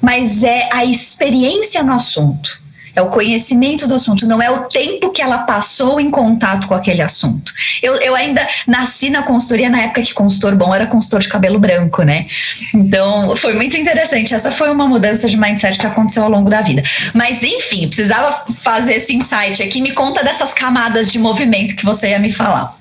mas 0.00 0.42
é 0.42 0.68
a 0.72 0.84
experiência 0.84 1.82
no 1.82 1.94
assunto 1.94 2.69
é 2.94 3.02
o 3.02 3.08
conhecimento 3.08 3.86
do 3.86 3.94
assunto, 3.94 4.26
não 4.26 4.40
é 4.42 4.50
o 4.50 4.64
tempo 4.64 5.10
que 5.10 5.22
ela 5.22 5.38
passou 5.38 6.00
em 6.00 6.10
contato 6.10 6.66
com 6.66 6.74
aquele 6.74 7.02
assunto. 7.02 7.52
Eu, 7.82 7.96
eu 7.96 8.14
ainda 8.14 8.46
nasci 8.66 9.10
na 9.10 9.22
consultoria 9.22 9.68
na 9.68 9.82
época 9.82 10.02
que 10.02 10.14
consultor 10.14 10.54
bom 10.54 10.74
era 10.74 10.86
consultor 10.86 11.20
de 11.20 11.28
cabelo 11.28 11.58
branco, 11.58 12.02
né? 12.02 12.26
Então 12.74 13.36
foi 13.36 13.54
muito 13.54 13.76
interessante. 13.76 14.34
Essa 14.34 14.50
foi 14.50 14.70
uma 14.70 14.86
mudança 14.86 15.28
de 15.28 15.36
mindset 15.36 15.78
que 15.78 15.86
aconteceu 15.86 16.24
ao 16.24 16.30
longo 16.30 16.50
da 16.50 16.60
vida. 16.62 16.82
Mas 17.14 17.42
enfim, 17.42 17.86
precisava 17.86 18.44
fazer 18.54 18.94
esse 18.94 19.14
insight 19.14 19.62
aqui. 19.62 19.80
Me 19.80 19.92
conta 19.92 20.22
dessas 20.22 20.52
camadas 20.52 21.10
de 21.10 21.18
movimento 21.18 21.76
que 21.76 21.84
você 21.84 22.10
ia 22.10 22.18
me 22.18 22.32
falar. 22.32 22.79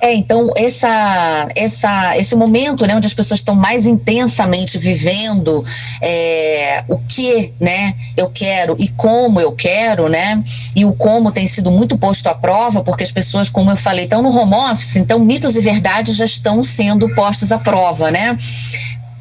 É, 0.00 0.14
então, 0.14 0.50
essa, 0.56 1.48
essa, 1.54 2.16
esse 2.16 2.34
momento 2.34 2.86
né, 2.86 2.96
onde 2.96 3.06
as 3.06 3.12
pessoas 3.12 3.40
estão 3.40 3.54
mais 3.54 3.84
intensamente 3.84 4.78
vivendo 4.78 5.62
é, 6.00 6.82
o 6.88 6.98
que 6.98 7.52
né, 7.60 7.94
eu 8.16 8.30
quero 8.30 8.76
e 8.78 8.88
como 8.88 9.38
eu 9.38 9.52
quero, 9.52 10.08
né? 10.08 10.42
E 10.74 10.86
o 10.86 10.94
como 10.94 11.30
tem 11.30 11.46
sido 11.46 11.70
muito 11.70 11.98
posto 11.98 12.26
à 12.28 12.34
prova, 12.34 12.82
porque 12.82 13.04
as 13.04 13.12
pessoas, 13.12 13.50
como 13.50 13.70
eu 13.70 13.76
falei, 13.76 14.04
estão 14.04 14.22
no 14.22 14.30
home 14.30 14.54
office, 14.54 14.96
então 14.96 15.18
mitos 15.18 15.54
e 15.54 15.60
verdades 15.60 16.16
já 16.16 16.24
estão 16.24 16.64
sendo 16.64 17.08
postos 17.14 17.52
à 17.52 17.58
prova, 17.58 18.10
né? 18.10 18.38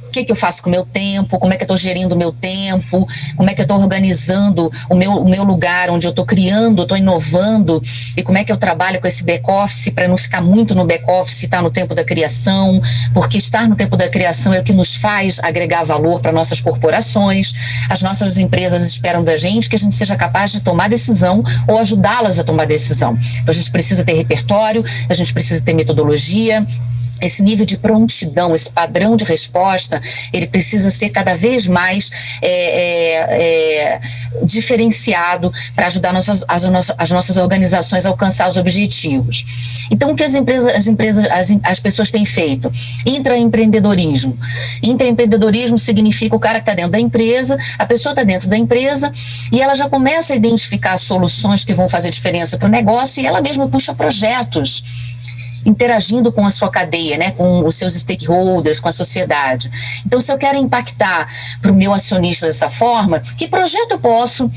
O 0.09 0.11
que, 0.11 0.25
que 0.25 0.31
eu 0.31 0.35
faço 0.35 0.61
com 0.63 0.69
o 0.69 0.71
meu 0.71 0.85
tempo, 0.85 1.39
como 1.39 1.53
é 1.53 1.55
que 1.55 1.63
eu 1.63 1.65
estou 1.65 1.77
gerindo 1.77 2.15
o 2.15 2.17
meu 2.17 2.31
tempo, 2.31 3.07
como 3.37 3.49
é 3.49 3.53
que 3.53 3.61
eu 3.61 3.63
estou 3.63 3.77
organizando 3.77 4.71
o 4.89 4.95
meu, 4.95 5.11
o 5.11 5.29
meu 5.29 5.43
lugar 5.43 5.89
onde 5.89 6.07
eu 6.07 6.09
estou 6.09 6.25
criando, 6.25 6.81
estou 6.81 6.97
inovando, 6.97 7.81
e 8.17 8.23
como 8.23 8.37
é 8.37 8.43
que 8.43 8.51
eu 8.51 8.57
trabalho 8.57 8.99
com 8.99 9.07
esse 9.07 9.23
back-office 9.23 9.89
para 9.93 10.07
não 10.07 10.17
ficar 10.17 10.41
muito 10.41 10.73
no 10.73 10.85
back-office, 10.85 11.43
estar 11.43 11.57
tá 11.57 11.63
no 11.63 11.69
tempo 11.69 11.93
da 11.93 12.03
criação, 12.03 12.81
porque 13.13 13.37
estar 13.37 13.67
no 13.67 13.75
tempo 13.75 13.95
da 13.95 14.09
criação 14.09 14.51
é 14.51 14.59
o 14.59 14.63
que 14.63 14.73
nos 14.73 14.95
faz 14.95 15.39
agregar 15.39 15.83
valor 15.83 16.21
para 16.21 16.31
nossas 16.31 16.59
corporações. 16.59 17.53
As 17.87 18.01
nossas 18.01 18.37
empresas 18.37 18.81
esperam 18.87 19.23
da 19.23 19.37
gente 19.37 19.69
que 19.69 19.75
a 19.75 19.79
gente 19.79 19.95
seja 19.95 20.15
capaz 20.15 20.51
de 20.51 20.61
tomar 20.61 20.89
decisão 20.89 21.43
ou 21.67 21.77
ajudá-las 21.77 22.39
a 22.39 22.43
tomar 22.43 22.65
decisão. 22.65 23.17
Então, 23.41 23.49
a 23.49 23.53
gente 23.53 23.69
precisa 23.69 24.03
ter 24.03 24.13
repertório, 24.13 24.83
a 25.07 25.13
gente 25.13 25.31
precisa 25.33 25.61
ter 25.61 25.73
metodologia, 25.73 26.65
esse 27.21 27.41
nível 27.41 27.65
de 27.65 27.77
prontidão, 27.77 28.55
esse 28.55 28.69
padrão 28.69 29.15
de 29.15 29.23
resposta, 29.23 30.01
ele 30.34 30.47
precisa 30.47 30.89
ser 30.89 31.10
cada 31.10 31.36
vez 31.36 31.67
mais 31.67 32.10
é, 32.41 32.49
é, 32.49 33.95
é, 33.95 34.01
diferenciado 34.43 35.51
para 35.75 35.88
ajudar 35.88 36.13
nossas, 36.13 36.43
as, 36.47 36.63
as, 36.97 37.12
nossas 37.12 37.38
organizações 37.38 38.05
a 38.05 38.10
alcançar 38.10 38.47
os 38.47 38.58
objetivos. 38.58 39.43
Então, 39.91 40.12
o 40.12 40.15
que 40.15 40.23
as 40.23 40.36
empresas, 40.36 40.73
as, 40.73 40.88
empresas 40.88 41.25
as, 41.25 41.49
as 41.63 41.79
pessoas 41.79 42.12
têm 42.12 42.25
feito? 42.25 42.71
Intraempreendedorismo. 43.05 44.38
Intraempreendedorismo 44.82 45.77
significa 45.77 46.36
o 46.36 46.39
cara 46.39 46.60
que 46.60 46.63
está 46.63 46.73
dentro 46.73 46.91
da 46.91 46.99
empresa, 46.99 47.58
a 47.77 47.86
pessoa 47.86 48.13
está 48.13 48.23
dentro 48.23 48.49
da 48.49 48.58
empresa 48.58 49.12
e 49.51 49.62
ela 49.62 49.75
já 49.75 49.89
começa 49.89 50.34
a 50.34 50.36
identificar 50.36 50.97
soluções 50.97 51.63
que 51.63 51.73
vão 51.73 51.89
fazer 51.89 52.10
diferença 52.10 52.58
para 52.58 52.67
o 52.67 52.71
negócio 52.71 53.21
e 53.21 53.25
ela 53.25 53.41
mesma 53.41 53.67
puxa 53.67 53.93
projetos 53.93 54.84
interagindo 55.69 56.32
com 56.32 56.45
a 56.45 56.51
sua 56.51 56.69
cadeia, 56.69 57.17
né, 57.17 57.32
com 57.32 57.65
os 57.65 57.75
seus 57.75 57.93
stakeholders, 57.93 58.79
com 58.79 58.89
a 58.89 58.91
sociedade. 58.91 59.69
Então, 60.05 60.19
se 60.19 60.32
eu 60.32 60.38
quero 60.38 60.58
impactar 60.58 61.27
para 61.62 61.71
o 61.71 61.75
meu 61.75 61.93
acionista 61.93 62.45
dessa 62.45 62.69
forma, 62.69 63.19
que 63.38 63.47
projeto 63.47 63.91
eu 63.91 63.99
posso 63.99 64.51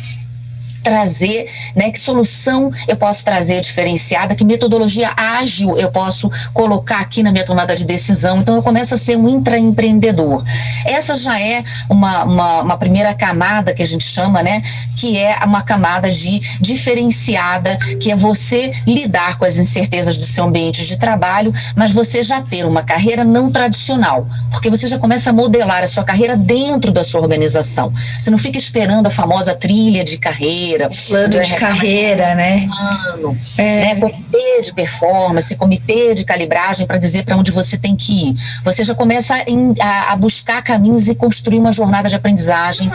trazer, 0.83 1.49
né, 1.75 1.91
que 1.91 1.99
solução 1.99 2.71
eu 2.89 2.97
posso 2.97 3.25
trazer 3.25 3.61
diferenciada, 3.61 4.35
que 4.35 4.45
metodologia 4.45 5.13
ágil 5.17 5.77
eu 5.79 5.91
posso 5.91 6.31
colocar 6.53 7.01
aqui 7.01 7.23
na 7.23 7.33
minha 7.33 7.47
tomada 7.47 7.75
de 7.75 7.85
decisão. 7.85 8.41
Então 8.41 8.57
eu 8.57 8.63
começo 8.63 8.95
a 8.95 8.99
ser 8.99 9.17
um 9.17 9.29
intraempreendedor. 9.29 10.45
Essa 10.85 11.17
já 11.17 11.41
é 11.41 11.65
uma, 11.89 12.25
uma, 12.25 12.63
uma 12.63 12.79
primeira 12.79 13.15
camada 13.15 13.73
que 13.75 13.83
a 13.83 13.87
gente 13.87 14.05
chama, 14.05 14.43
né, 14.43 14.63
que 14.97 15.17
é 15.17 15.39
uma 15.45 15.63
camada 15.63 16.11
de 16.11 16.41
diferenciada, 16.61 17.79
que 18.01 18.11
é 18.11 18.17
você 18.17 18.73
lidar 18.87 19.39
com 19.39 19.45
as 19.45 19.57
incertezas 19.57 20.17
do 20.17 20.25
seu 20.25 20.45
ambiente 20.45 20.85
de 20.87 20.97
trabalho, 20.97 21.53
mas 21.77 21.93
você 21.93 22.23
já 22.23 22.43
ter 22.43 22.65
uma 22.67 22.83
carreira 22.83 23.25
não 23.25 23.51
tradicional, 23.51 24.27
porque 24.51 24.69
você 24.69 24.89
já 24.89 24.99
começa 24.99 25.31
a 25.31 25.33
modelar 25.33 25.83
a 25.83 25.87
sua 25.87 26.05
carreira 26.05 26.37
dentro 26.37 26.91
da 26.91 27.05
sua 27.05 27.21
organização. 27.21 27.93
Você 28.21 28.31
não 28.31 28.39
fica 28.39 28.59
esperando 28.59 29.07
a 29.07 29.11
famosa 29.11 29.55
trilha 29.55 30.05
de 30.05 30.19
carreira 30.19 30.72
carreira. 30.73 30.91
Plano 31.09 31.29
de 31.29 31.39
é, 31.39 31.57
carreira, 31.57 32.35
né? 32.35 32.69
Plano, 32.69 33.39
é. 33.59 33.95
né? 33.95 34.01
Comitê 34.01 34.63
de 34.63 34.73
performance, 34.73 35.57
comitê 35.57 36.15
de 36.15 36.25
calibragem 36.25 36.87
para 36.87 36.99
dizer 36.99 37.25
para 37.25 37.37
onde 37.37 37.51
você 37.51 37.77
tem 37.77 37.97
que 37.97 38.31
ir. 38.31 38.35
Você 38.65 38.85
já 38.85 38.95
começa 38.95 39.35
a, 39.81 40.13
a, 40.13 40.17
buscar 40.17 40.63
caminhos 40.63 41.09
e 41.09 41.15
construir 41.15 41.59
uma 41.59 41.73
jornada 41.73 42.09
de 42.09 42.17
aprendizagem 42.17 42.91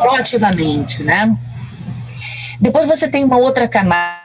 proativamente, 0.00 1.02
né? 1.02 1.36
Depois 2.60 2.86
você 2.86 3.08
tem 3.08 3.24
uma 3.24 3.36
outra 3.36 3.68
camada 3.68 4.23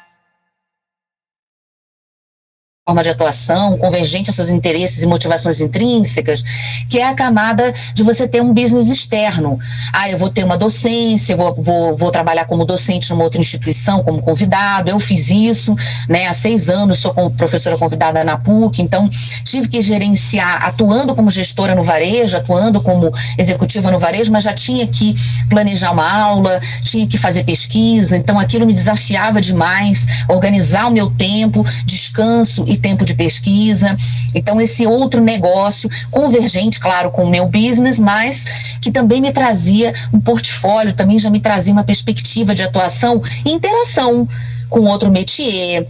forma 2.90 3.04
de 3.04 3.10
atuação, 3.10 3.78
convergente 3.78 4.32
aos 4.32 4.36
seus 4.36 4.50
interesses 4.50 5.04
e 5.04 5.06
motivações 5.06 5.62
intrínsecas, 5.62 6.44
que 6.90 6.98
é 6.98 7.08
a 7.08 7.14
camada 7.14 7.72
de 7.94 8.02
você 8.02 8.28
ter 8.28 8.42
um 8.42 8.52
business 8.52 8.90
externo. 8.90 9.60
Ah, 9.94 10.10
eu 10.10 10.18
vou 10.18 10.32
ter 10.32 10.44
uma 10.44 10.58
docência, 10.58 11.38
vou, 11.38 11.54
vou, 11.54 11.96
vou 11.96 12.12
trabalhar 12.12 12.46
como 12.46 12.66
docente 12.66 13.12
numa 13.12 13.24
outra 13.24 13.40
instituição, 13.40 14.04
como 14.04 14.24
convidado. 14.24 14.90
Eu 14.90 15.00
fiz 15.00 15.30
isso, 15.30 15.76
né? 16.08 16.26
Há 16.26 16.34
seis 16.34 16.68
anos 16.68 16.98
sou 16.98 17.14
professora 17.38 17.78
convidada 17.78 18.24
na 18.24 18.40
PUC, 18.40 18.82
então 18.82 19.08
tive 19.44 19.68
que 19.68 19.82
gerenciar, 19.84 20.66
atuando 20.66 21.14
como 21.14 21.30
gestora 21.30 21.76
no 21.76 21.84
varejo, 21.84 22.36
atuando 22.38 22.82
como 22.82 23.12
executiva 23.38 23.92
no 23.92 24.00
varejo, 24.00 24.32
mas 24.32 24.44
já 24.44 24.54
tinha 24.54 24.88
que 24.88 25.14
planejar 25.48 25.92
uma 25.92 26.12
aula, 26.12 26.60
tinha 26.84 27.06
que 27.06 27.20
fazer 27.20 27.44
pesquisa, 27.44 28.18
então 28.18 28.40
aquilo 28.40 28.66
me 28.66 28.74
desafiava 28.74 29.40
demais, 29.40 30.08
organizar 30.28 30.88
o 30.88 30.92
meu 30.92 31.12
tempo, 31.12 31.64
descanso 31.86 32.64
e 32.66 32.79
tempo 32.80 33.06
de 33.06 33.14
pesquisa. 33.14 33.96
Então, 34.34 34.60
esse 34.60 34.86
outro 34.86 35.22
negócio, 35.22 35.90
convergente, 36.10 36.80
claro, 36.80 37.12
com 37.12 37.24
o 37.24 37.30
meu 37.30 37.48
business, 37.48 38.00
mas 38.00 38.44
que 38.82 38.92
também 38.92 39.22
me 39.22 39.32
trazia 39.32 39.94
um 40.14 40.20
portfólio, 40.20 40.94
também 40.94 41.20
já 41.20 41.30
me 41.30 41.40
trazia 41.40 41.74
uma 41.74 41.84
perspectiva 41.84 42.56
de 42.56 42.64
atuação 42.64 43.22
e 43.46 43.52
interação 43.52 44.28
com 44.70 44.82
outro 44.82 45.12
métier, 45.12 45.88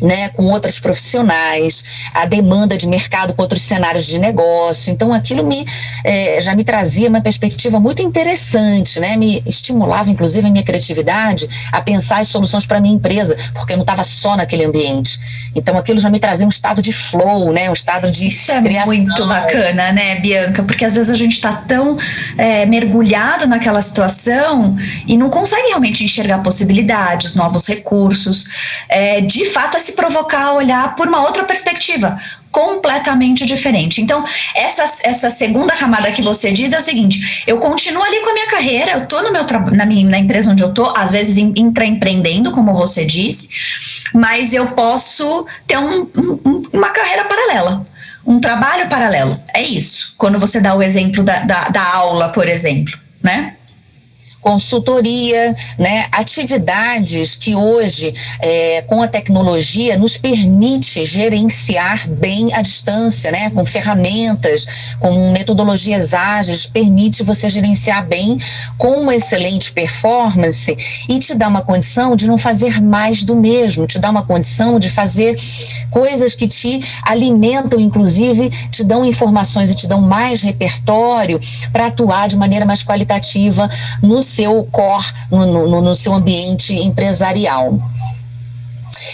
né, 0.00 0.28
com 0.30 0.44
outros 0.44 0.78
profissionais, 0.78 1.84
a 2.12 2.26
demanda 2.26 2.76
de 2.76 2.86
mercado 2.86 3.34
com 3.34 3.42
outros 3.42 3.62
cenários 3.62 4.06
de 4.06 4.18
negócio. 4.18 4.92
Então, 4.92 5.12
aquilo 5.12 5.44
me, 5.44 5.64
é, 6.04 6.40
já 6.40 6.54
me 6.54 6.64
trazia 6.64 7.08
uma 7.08 7.20
perspectiva 7.20 7.78
muito 7.78 8.02
interessante, 8.02 8.98
né, 9.00 9.16
me 9.16 9.42
estimulava, 9.46 10.10
inclusive, 10.10 10.46
a 10.46 10.50
minha 10.50 10.64
criatividade 10.64 11.48
a 11.72 11.80
pensar 11.80 12.18
as 12.18 12.28
soluções 12.28 12.66
para 12.66 12.78
a 12.78 12.80
minha 12.80 12.94
empresa, 12.94 13.36
porque 13.54 13.72
eu 13.72 13.76
não 13.76 13.84
estava 13.84 14.04
só 14.04 14.36
naquele 14.36 14.64
ambiente. 14.64 15.18
Então, 15.54 15.76
aquilo 15.78 16.00
já 16.00 16.10
me 16.10 16.18
trazia 16.18 16.46
um 16.46 16.50
estado 16.50 16.82
de 16.82 16.92
flow, 16.92 17.52
né, 17.52 17.70
um 17.70 17.74
estado 17.74 18.10
de 18.10 18.28
Isso 18.28 18.50
é 18.50 18.60
criação. 18.62 18.86
muito 18.86 19.26
bacana, 19.26 19.92
né, 19.92 20.16
Bianca? 20.16 20.62
Porque 20.62 20.84
às 20.84 20.94
vezes 20.94 21.10
a 21.10 21.16
gente 21.16 21.32
está 21.32 21.52
tão 21.52 21.96
é, 22.36 22.66
mergulhado 22.66 23.46
naquela 23.46 23.80
situação 23.80 24.76
e 25.06 25.16
não 25.16 25.30
consegue 25.30 25.68
realmente 25.68 26.04
enxergar 26.04 26.38
possibilidades, 26.38 27.34
novos 27.34 27.66
recursos. 27.66 28.44
É, 28.88 29.20
de 29.20 29.44
fato, 29.46 29.76
se 29.84 29.92
provocar 29.92 30.46
a 30.46 30.52
olhar 30.52 30.96
por 30.96 31.06
uma 31.06 31.22
outra 31.22 31.44
perspectiva, 31.44 32.18
completamente 32.50 33.44
diferente. 33.44 34.00
Então, 34.00 34.24
essa, 34.54 34.84
essa 35.02 35.30
segunda 35.30 35.74
camada 35.76 36.12
que 36.12 36.22
você 36.22 36.52
diz 36.52 36.72
é 36.72 36.78
o 36.78 36.82
seguinte: 36.82 37.44
eu 37.46 37.58
continuo 37.58 38.02
ali 38.02 38.20
com 38.20 38.30
a 38.30 38.34
minha 38.34 38.48
carreira, 38.48 38.92
eu 38.92 39.04
estou 39.04 39.22
no 39.22 39.32
meu 39.32 39.44
na, 39.72 39.84
na 39.84 40.18
empresa 40.18 40.50
onde 40.50 40.62
eu 40.62 40.68
estou, 40.68 40.92
às 40.96 41.12
vezes 41.12 41.36
intraempreendendo, 41.36 42.52
como 42.52 42.72
você 42.72 43.04
disse, 43.04 43.48
mas 44.14 44.52
eu 44.52 44.68
posso 44.68 45.46
ter 45.66 45.78
um, 45.78 46.08
um, 46.16 46.62
uma 46.72 46.90
carreira 46.90 47.24
paralela. 47.24 47.86
Um 48.26 48.40
trabalho 48.40 48.88
paralelo. 48.88 49.38
É 49.52 49.60
isso. 49.60 50.14
Quando 50.16 50.38
você 50.38 50.58
dá 50.58 50.74
o 50.74 50.82
exemplo 50.82 51.22
da, 51.22 51.40
da, 51.40 51.68
da 51.68 51.94
aula, 51.94 52.30
por 52.30 52.48
exemplo, 52.48 52.96
né? 53.22 53.56
Consultoria, 54.44 55.56
né, 55.78 56.06
atividades 56.12 57.34
que 57.34 57.54
hoje, 57.54 58.14
é, 58.42 58.82
com 58.82 59.00
a 59.02 59.08
tecnologia, 59.08 59.96
nos 59.96 60.18
permite 60.18 61.02
gerenciar 61.06 62.06
bem 62.06 62.52
a 62.52 62.60
distância, 62.60 63.32
né, 63.32 63.48
com 63.48 63.64
ferramentas, 63.64 64.66
com 65.00 65.32
metodologias 65.32 66.12
ágeis, 66.12 66.66
permite 66.66 67.22
você 67.22 67.48
gerenciar 67.48 68.06
bem 68.06 68.36
com 68.76 69.00
uma 69.00 69.14
excelente 69.14 69.72
performance 69.72 70.76
e 71.08 71.18
te 71.18 71.34
dá 71.34 71.48
uma 71.48 71.62
condição 71.62 72.14
de 72.14 72.26
não 72.26 72.36
fazer 72.36 72.82
mais 72.82 73.24
do 73.24 73.34
mesmo, 73.34 73.86
te 73.86 73.98
dá 73.98 74.10
uma 74.10 74.26
condição 74.26 74.78
de 74.78 74.90
fazer 74.90 75.36
coisas 75.90 76.34
que 76.34 76.46
te 76.46 76.82
alimentam, 77.02 77.80
inclusive, 77.80 78.50
te 78.70 78.84
dão 78.84 79.06
informações 79.06 79.70
e 79.70 79.74
te 79.74 79.86
dão 79.86 80.02
mais 80.02 80.42
repertório 80.42 81.40
para 81.72 81.86
atuar 81.86 82.28
de 82.28 82.36
maneira 82.36 82.66
mais 82.66 82.84
qualitativa 82.84 83.70
no 84.02 84.20
seu 84.34 84.64
core, 84.70 85.04
no, 85.30 85.46
no, 85.46 85.80
no 85.80 85.94
seu 85.94 86.12
ambiente 86.12 86.74
empresarial. 86.74 87.78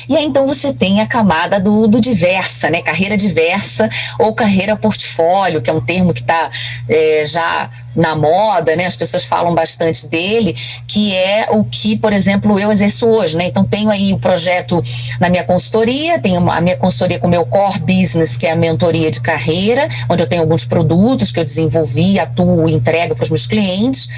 E 0.09 0.17
aí, 0.17 0.25
então, 0.25 0.47
você 0.47 0.73
tem 0.73 1.01
a 1.01 1.07
camada 1.07 1.61
do, 1.61 1.87
do 1.87 2.01
diversa, 2.01 2.71
né? 2.71 2.83
Carreira 2.83 3.17
diversa 3.17 3.89
ou 4.19 4.35
carreira 4.35 4.77
portfólio, 4.77 5.63
que 5.63 5.71
é 5.71 5.73
um 5.73 5.81
termo 5.81 6.13
que 6.13 6.21
está 6.21 6.51
é, 6.89 7.25
já 7.27 7.71
na 7.95 8.15
moda, 8.15 8.77
né? 8.77 8.87
As 8.87 8.97
pessoas 8.97 9.25
falam 9.25 9.55
bastante 9.55 10.07
dele, 10.07 10.55
que 10.87 11.15
é 11.15 11.49
o 11.51 11.65
que, 11.65 11.97
por 11.97 12.13
exemplo, 12.13 12.59
eu 12.59 12.71
exerço 12.71 13.07
hoje, 13.07 13.37
né? 13.37 13.47
Então, 13.47 13.65
tenho 13.65 13.91
aí 13.91 14.13
o 14.13 14.19
projeto 14.19 14.83
na 15.19 15.29
minha 15.29 15.45
consultoria, 15.45 16.19
tenho 16.19 16.49
a 16.51 16.61
minha 16.61 16.77
consultoria 16.77 17.19
com 17.19 17.27
o 17.27 17.31
meu 17.31 17.45
core 17.47 17.81
business, 17.81 18.37
que 18.37 18.47
é 18.47 18.53
a 18.53 18.57
mentoria 18.57 19.11
de 19.11 19.21
carreira, 19.21 19.89
onde 20.09 20.23
eu 20.23 20.29
tenho 20.29 20.43
alguns 20.43 20.65
produtos 20.65 21.33
que 21.33 21.41
eu 21.41 21.45
desenvolvi, 21.45 22.19
atuo 22.19 22.69
entrego 22.69 23.15
para 23.15 23.25
os 23.25 23.31
meus 23.31 23.47
clientes. 23.47 24.09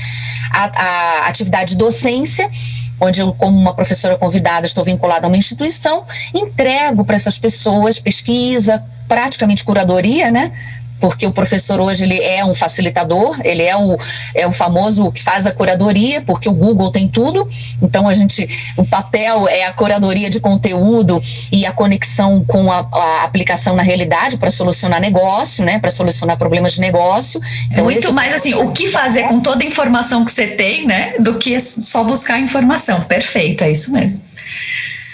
A, 0.53 0.65
a 0.65 1.29
atividade 1.29 1.71
de 1.71 1.77
docência, 1.77 2.51
onde 3.03 3.21
eu, 3.21 3.33
como 3.35 3.59
uma 3.59 3.75
professora 3.75 4.17
convidada, 4.17 4.65
estou 4.65 4.85
vinculada 4.85 5.27
a 5.27 5.29
uma 5.29 5.37
instituição, 5.37 6.05
entrego 6.33 7.05
para 7.05 7.17
essas 7.17 7.39
pessoas 7.39 7.99
pesquisa, 7.99 8.85
praticamente 9.09 9.65
curadoria, 9.65 10.31
né? 10.31 10.53
Porque 11.03 11.27
o 11.27 11.33
professor 11.33 11.81
hoje 11.81 12.05
ele 12.05 12.23
é 12.23 12.45
um 12.45 12.55
facilitador, 12.55 13.37
ele 13.43 13.61
é 13.61 13.77
o, 13.77 13.99
é 14.37 14.47
o 14.47 14.53
famoso 14.53 15.11
que 15.11 15.21
faz 15.21 15.47
a 15.47 15.53
curadoria, 15.53 16.23
porque 16.23 16.49
o 16.49 16.53
Google 16.53 16.93
tem 16.93 17.09
tudo, 17.09 17.49
então 17.83 18.09
a 18.09 18.15
gente, 18.15 18.49
o 18.77 18.87
papel 18.87 19.49
é 19.49 19.65
a 19.65 19.73
curadoria 19.73 20.31
de 20.31 20.39
conteúdo 20.39 21.21
e 21.51 21.67
a 21.67 21.73
conexão 21.73 22.45
com 22.45 22.71
a, 22.71 22.89
a 22.93 23.25
aplicação 23.25 23.75
na 23.75 23.83
realidade 23.83 24.37
para 24.37 24.53
solucionar 24.53 25.01
negócio, 25.01 25.65
né, 25.65 25.81
para 25.81 25.91
solucionar 25.91 26.39
problemas 26.39 26.75
de 26.75 26.81
negócio. 26.81 27.41
Então, 27.69 27.83
muito 27.83 28.13
mais 28.13 28.33
assim, 28.33 28.55
o 28.55 28.71
que 28.71 28.87
fazer 28.87 29.25
com 29.25 29.41
toda 29.41 29.65
a 29.65 29.67
informação 29.67 30.25
que 30.25 30.31
você 30.31 30.47
tem, 30.47 30.87
né, 30.87 31.15
do 31.19 31.37
que 31.37 31.59
só 31.59 32.05
buscar 32.05 32.39
informação. 32.39 33.01
Perfeito, 33.01 33.65
é 33.65 33.73
isso 33.73 33.91
mesmo. 33.91 34.23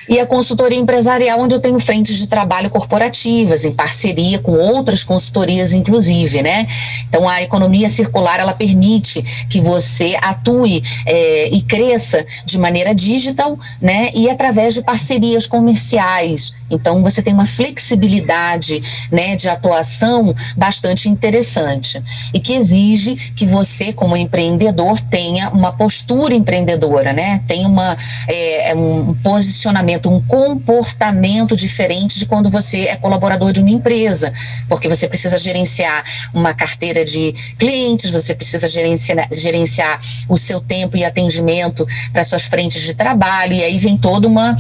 E 0.09 0.19
a 0.19 0.27
consultoria 0.27 0.79
empresarial, 0.79 1.41
onde 1.41 1.55
eu 1.55 1.61
tenho 1.61 1.79
frentes 1.79 2.17
de 2.17 2.27
trabalho 2.27 2.71
corporativas, 2.71 3.65
em 3.65 3.73
parceria 3.73 4.39
com 4.39 4.53
outras 4.53 5.05
consultorias, 5.05 5.73
inclusive, 5.73 6.43
né? 6.43 6.67
Então, 7.09 7.29
a 7.29 7.43
economia 7.43 7.89
circular, 7.89 8.41
ela 8.41 8.55
permite 8.55 9.23
que 9.49 9.61
você 9.61 10.17
atue 10.21 10.83
é, 11.07 11.49
e 11.51 11.61
cresça 11.63 12.25
de 12.45 12.57
maneira 12.57 12.95
digital, 12.95 13.59
né? 13.81 14.11
E 14.15 14.31
através 14.31 14.75
de 14.75 14.83
parcerias 14.83 15.47
comerciais. 15.47 16.53
Então, 16.71 17.03
você 17.03 17.23
tem 17.23 17.33
uma 17.33 17.47
flexibilidade, 17.47 18.83
né, 19.11 19.37
de 19.37 19.49
atuação 19.49 20.35
bastante 20.57 21.09
interessante 21.09 22.03
e 22.33 22.41
que 22.41 22.53
exige 22.55 23.15
que 23.35 23.47
você, 23.47 23.93
como 23.93 24.17
empreendedor, 24.17 25.01
tenha 25.11 25.51
uma 25.51 25.73
postura 25.73 26.35
empreendedora, 26.35 27.13
né? 27.13 27.43
Tenha 27.47 27.67
uma, 27.67 27.97
é, 28.29 28.75
um 28.75 29.15
posicionamento 29.15 29.98
um 30.07 30.21
comportamento 30.21 31.57
diferente 31.57 32.19
de 32.19 32.27
quando 32.27 32.51
você 32.51 32.83
é 32.83 32.97
colaborador 32.97 33.53
de 33.53 33.61
uma 33.61 33.71
empresa, 33.71 34.33
porque 34.69 34.89
você 34.89 35.09
precisa 35.09 35.39
gerenciar 35.39 36.05
uma 36.35 36.53
carteira 36.53 37.05
de 37.05 37.35
clientes, 37.59 38.11
você 38.11 38.35
precisa 38.35 38.69
gerenciar, 38.69 39.29
gerenciar 39.33 39.99
o 40.29 40.37
seu 40.37 40.61
tempo 40.61 40.97
e 40.97 41.05
atendimento 41.05 41.87
para 42.13 42.25
suas 42.25 42.45
frentes 42.45 42.83
de 42.83 42.95
trabalho, 42.95 43.55
e 43.55 43.65
aí 43.65 43.79
vem 43.79 43.97
todo 43.97 44.27
uma, 44.27 44.57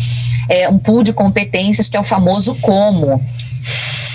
é, 0.48 0.68
um 0.68 0.79
pool 0.79 1.03
de 1.03 1.12
competências 1.12 1.88
que 1.88 1.96
é 1.96 2.01
o 2.01 2.05
famoso 2.05 2.55
como, 2.57 3.22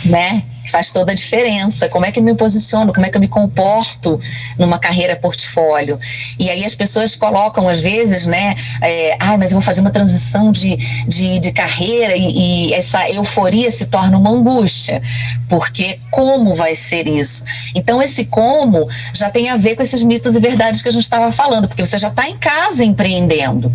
né? 0.03 0.43
Faz 0.71 0.91
toda 0.91 1.11
a 1.11 1.15
diferença. 1.15 1.89
Como 1.89 2.05
é 2.05 2.11
que 2.11 2.19
eu 2.19 2.23
me 2.23 2.35
posiciono, 2.35 2.93
como 2.93 3.05
é 3.05 3.09
que 3.09 3.17
eu 3.17 3.21
me 3.21 3.27
comporto 3.27 4.19
numa 4.57 4.79
carreira 4.79 5.15
portfólio. 5.15 5.99
E 6.39 6.49
aí 6.49 6.65
as 6.65 6.75
pessoas 6.75 7.15
colocam, 7.15 7.67
às 7.67 7.79
vezes, 7.79 8.25
né, 8.25 8.55
é, 8.81 9.15
ah, 9.19 9.37
mas 9.37 9.51
eu 9.51 9.57
vou 9.57 9.61
fazer 9.61 9.81
uma 9.81 9.91
transição 9.91 10.51
de, 10.51 10.77
de, 11.07 11.39
de 11.39 11.51
carreira 11.51 12.15
e, 12.15 12.67
e, 12.69 12.73
essa 12.73 13.09
euforia 13.09 13.71
se 13.71 13.85
torna 13.85 14.17
uma 14.17 14.29
angústia, 14.29 15.01
porque 15.49 15.99
como 16.11 16.55
vai 16.55 16.75
ser 16.75 17.07
isso? 17.07 17.43
Então, 17.75 18.01
esse 18.01 18.25
como 18.25 18.87
já 19.13 19.29
tem 19.29 19.49
a 19.49 19.57
ver 19.57 19.75
com 19.75 19.83
esses 19.83 20.03
mitos 20.03 20.35
e 20.35 20.39
verdades 20.39 20.81
que 20.81 20.89
a 20.89 20.91
gente 20.91 21.03
estava 21.03 21.31
falando, 21.31 21.67
porque 21.67 21.85
você 21.85 21.97
já 21.97 22.09
está 22.09 22.27
em 22.27 22.37
casa 22.37 22.83
empreendendo. 22.83 23.71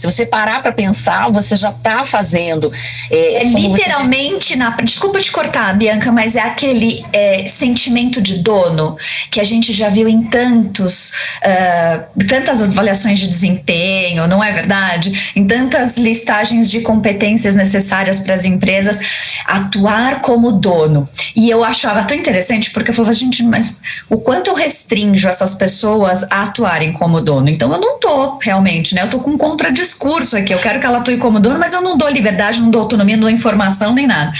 Se 0.00 0.06
você 0.06 0.24
parar 0.24 0.62
para 0.62 0.72
pensar, 0.72 1.30
você 1.30 1.54
já 1.54 1.68
está 1.68 2.06
fazendo. 2.06 2.72
É, 3.10 3.42
é 3.42 3.44
literalmente 3.44 4.56
na. 4.56 4.70
Desculpa 4.70 5.20
te 5.20 5.30
cortar, 5.30 5.76
Bianca, 5.76 6.10
mas 6.10 6.36
é 6.36 6.40
aquele 6.40 7.04
é, 7.12 7.46
sentimento 7.46 8.22
de 8.22 8.38
dono 8.38 8.96
que 9.30 9.38
a 9.38 9.44
gente 9.44 9.74
já 9.74 9.90
viu 9.90 10.08
em 10.08 10.22
tantos, 10.22 11.10
uh, 11.44 12.24
tantas 12.26 12.62
avaliações 12.62 13.18
de 13.18 13.28
desempenho, 13.28 14.26
não 14.26 14.42
é 14.42 14.50
verdade? 14.52 15.32
Em 15.36 15.46
tantas 15.46 15.98
listagens 15.98 16.70
de 16.70 16.80
competências 16.80 17.54
necessárias 17.54 18.20
para 18.20 18.34
as 18.34 18.46
empresas 18.46 18.98
atuar 19.44 20.22
como 20.22 20.50
dono. 20.50 21.06
E 21.36 21.50
eu 21.50 21.62
achava 21.62 22.04
tão 22.04 22.16
interessante 22.16 22.70
porque 22.70 22.90
eu 22.90 22.94
falava, 22.94 23.12
gente, 23.12 23.42
mas 23.42 23.70
o 24.08 24.16
quanto 24.16 24.48
eu 24.48 24.54
restringo 24.54 25.28
essas 25.28 25.54
pessoas 25.54 26.22
a 26.30 26.44
atuarem 26.44 26.94
como 26.94 27.20
dono? 27.20 27.50
Então 27.50 27.70
eu 27.70 27.78
não 27.78 27.98
tô 27.98 28.38
realmente, 28.38 28.94
né? 28.94 29.02
Eu 29.02 29.10
tô 29.10 29.20
com 29.20 29.36
contradição 29.36 29.89
discurso 29.90 30.36
aqui. 30.36 30.54
Eu 30.54 30.58
quero 30.60 30.80
que 30.80 30.86
ela 30.86 30.98
atue 30.98 31.18
como 31.18 31.40
dona, 31.40 31.58
mas 31.58 31.72
eu 31.72 31.82
não 31.82 31.98
dou 31.98 32.08
liberdade, 32.08 32.60
não 32.60 32.70
dou 32.70 32.82
autonomia, 32.82 33.16
não 33.16 33.22
dou 33.22 33.30
informação 33.30 33.92
nem 33.94 34.06
nada. 34.06 34.32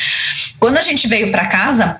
Quando 0.59 0.79
a 0.79 0.83
gente 0.83 1.09
veio 1.09 1.31
para 1.31 1.47
casa, 1.47 1.97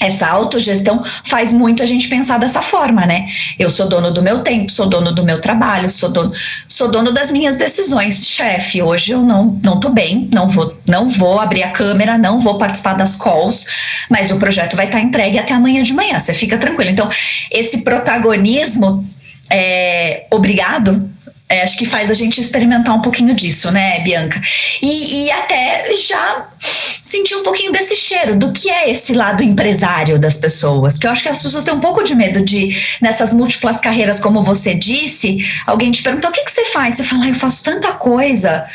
essa 0.00 0.26
autogestão 0.26 1.04
faz 1.24 1.52
muito 1.52 1.82
a 1.82 1.86
gente 1.86 2.08
pensar 2.08 2.38
dessa 2.38 2.60
forma, 2.60 3.06
né? 3.06 3.26
Eu 3.58 3.70
sou 3.70 3.88
dono 3.88 4.12
do 4.12 4.20
meu 4.20 4.40
tempo, 4.40 4.70
sou 4.72 4.86
dono 4.86 5.12
do 5.12 5.22
meu 5.22 5.40
trabalho, 5.40 5.88
sou 5.88 6.10
dono, 6.10 6.32
sou 6.68 6.90
dono 6.90 7.12
das 7.12 7.30
minhas 7.30 7.56
decisões. 7.56 8.26
Chefe, 8.26 8.82
hoje 8.82 9.12
eu 9.12 9.22
não 9.22 9.58
não 9.62 9.78
tô 9.78 9.90
bem, 9.90 10.28
não 10.32 10.48
vou 10.48 10.76
não 10.86 11.08
vou 11.08 11.38
abrir 11.38 11.62
a 11.62 11.70
câmera, 11.70 12.18
não 12.18 12.40
vou 12.40 12.58
participar 12.58 12.94
das 12.94 13.14
calls, 13.14 13.64
mas 14.10 14.32
o 14.32 14.36
projeto 14.36 14.74
vai 14.74 14.86
estar 14.86 15.00
entregue 15.00 15.38
até 15.38 15.54
amanhã 15.54 15.82
de 15.82 15.92
manhã. 15.92 16.18
Você 16.18 16.34
fica 16.34 16.58
tranquilo. 16.58 16.90
Então, 16.90 17.08
esse 17.50 17.78
protagonismo 17.78 19.06
é, 19.48 20.26
obrigado 20.30 21.13
é, 21.48 21.62
acho 21.62 21.76
que 21.76 21.84
faz 21.84 22.10
a 22.10 22.14
gente 22.14 22.40
experimentar 22.40 22.96
um 22.96 23.02
pouquinho 23.02 23.34
disso, 23.34 23.70
né, 23.70 24.00
Bianca? 24.00 24.40
E, 24.80 25.24
e, 25.24 25.30
até 25.30 25.94
já 25.94 26.48
sentir 27.02 27.34
um 27.36 27.42
pouquinho 27.42 27.70
desse 27.70 27.94
cheiro 27.94 28.36
do 28.36 28.50
que 28.52 28.70
é 28.70 28.90
esse 28.90 29.12
lado 29.12 29.42
empresário 29.42 30.18
das 30.18 30.38
pessoas. 30.38 30.98
Que 30.98 31.06
eu 31.06 31.10
acho 31.10 31.22
que 31.22 31.28
as 31.28 31.42
pessoas 31.42 31.62
têm 31.62 31.74
um 31.74 31.80
pouco 31.80 32.02
de 32.02 32.14
medo 32.14 32.42
de, 32.42 32.82
nessas 33.00 33.34
múltiplas 33.34 33.78
carreiras, 33.78 34.18
como 34.18 34.42
você 34.42 34.74
disse, 34.74 35.38
alguém 35.66 35.92
te 35.92 36.02
pergunta: 36.02 36.28
o 36.28 36.32
que, 36.32 36.44
que 36.44 36.52
você 36.52 36.64
faz? 36.66 36.96
Você 36.96 37.04
fala: 37.04 37.26
ah, 37.26 37.28
eu 37.28 37.34
faço 37.34 37.62
tanta 37.62 37.92
coisa. 37.92 38.66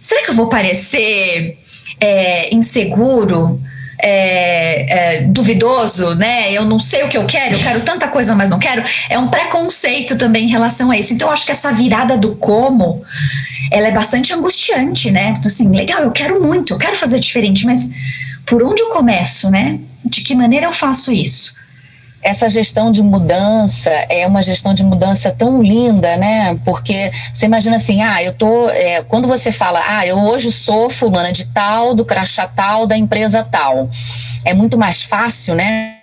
Será 0.00 0.22
que 0.22 0.30
eu 0.30 0.34
vou 0.36 0.48
parecer 0.48 1.58
é, 2.00 2.54
inseguro? 2.54 3.60
É, 4.06 5.16
é, 5.16 5.20
duvidoso, 5.22 6.14
né? 6.14 6.52
Eu 6.52 6.66
não 6.66 6.78
sei 6.78 7.04
o 7.04 7.08
que 7.08 7.16
eu 7.16 7.24
quero, 7.24 7.54
eu 7.54 7.60
quero 7.60 7.80
tanta 7.80 8.06
coisa, 8.06 8.34
mas 8.34 8.50
não 8.50 8.58
quero. 8.58 8.84
É 9.08 9.18
um 9.18 9.28
preconceito 9.28 10.18
também 10.18 10.44
em 10.44 10.50
relação 10.50 10.90
a 10.90 10.98
isso. 10.98 11.14
Então, 11.14 11.28
eu 11.28 11.32
acho 11.32 11.46
que 11.46 11.52
essa 11.52 11.72
virada 11.72 12.18
do 12.18 12.36
como, 12.36 13.02
ela 13.72 13.88
é 13.88 13.90
bastante 13.90 14.34
angustiante, 14.34 15.10
né? 15.10 15.32
Assim, 15.42 15.70
legal, 15.70 16.02
eu 16.02 16.10
quero 16.10 16.42
muito, 16.42 16.74
eu 16.74 16.78
quero 16.78 16.96
fazer 16.96 17.18
diferente, 17.18 17.64
mas 17.64 17.88
por 18.44 18.62
onde 18.62 18.82
eu 18.82 18.90
começo, 18.90 19.50
né? 19.50 19.80
De 20.04 20.20
que 20.20 20.34
maneira 20.34 20.66
eu 20.66 20.72
faço 20.74 21.10
isso? 21.10 21.54
Essa 22.24 22.48
gestão 22.48 22.90
de 22.90 23.02
mudança 23.02 23.90
é 24.08 24.26
uma 24.26 24.42
gestão 24.42 24.72
de 24.72 24.82
mudança 24.82 25.30
tão 25.30 25.62
linda, 25.62 26.16
né? 26.16 26.58
Porque 26.64 27.10
você 27.32 27.44
imagina 27.44 27.76
assim, 27.76 28.00
ah, 28.00 28.22
eu 28.22 28.32
tô. 28.32 28.68
É, 28.70 29.02
quando 29.02 29.28
você 29.28 29.52
fala, 29.52 29.82
ah, 29.86 30.06
eu 30.06 30.16
hoje 30.18 30.50
sou 30.50 30.88
fulana 30.88 31.32
de 31.32 31.44
tal, 31.52 31.94
do 31.94 32.04
crachá 32.04 32.48
tal, 32.48 32.86
da 32.86 32.96
empresa 32.96 33.44
tal, 33.44 33.90
é 34.44 34.54
muito 34.54 34.78
mais 34.78 35.02
fácil, 35.02 35.54
né? 35.54 35.98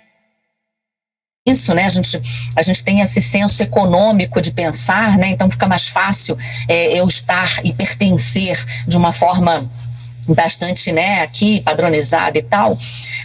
isso, 1.44 1.74
né? 1.74 1.86
A 1.86 1.88
gente, 1.88 2.22
a 2.56 2.62
gente 2.62 2.84
tem 2.84 3.00
esse 3.00 3.20
senso 3.20 3.60
econômico 3.64 4.40
de 4.40 4.52
pensar, 4.52 5.18
né? 5.18 5.30
Então 5.30 5.50
fica 5.50 5.66
mais 5.66 5.88
fácil 5.88 6.38
é, 6.68 6.96
eu 6.96 7.08
estar 7.08 7.58
e 7.64 7.72
pertencer 7.72 8.64
de 8.86 8.96
uma 8.96 9.12
forma 9.12 9.68
bastante, 10.28 10.92
né, 10.92 11.22
aqui 11.22 11.60
padronizado 11.60 12.38
e 12.38 12.42
tal. 12.42 12.78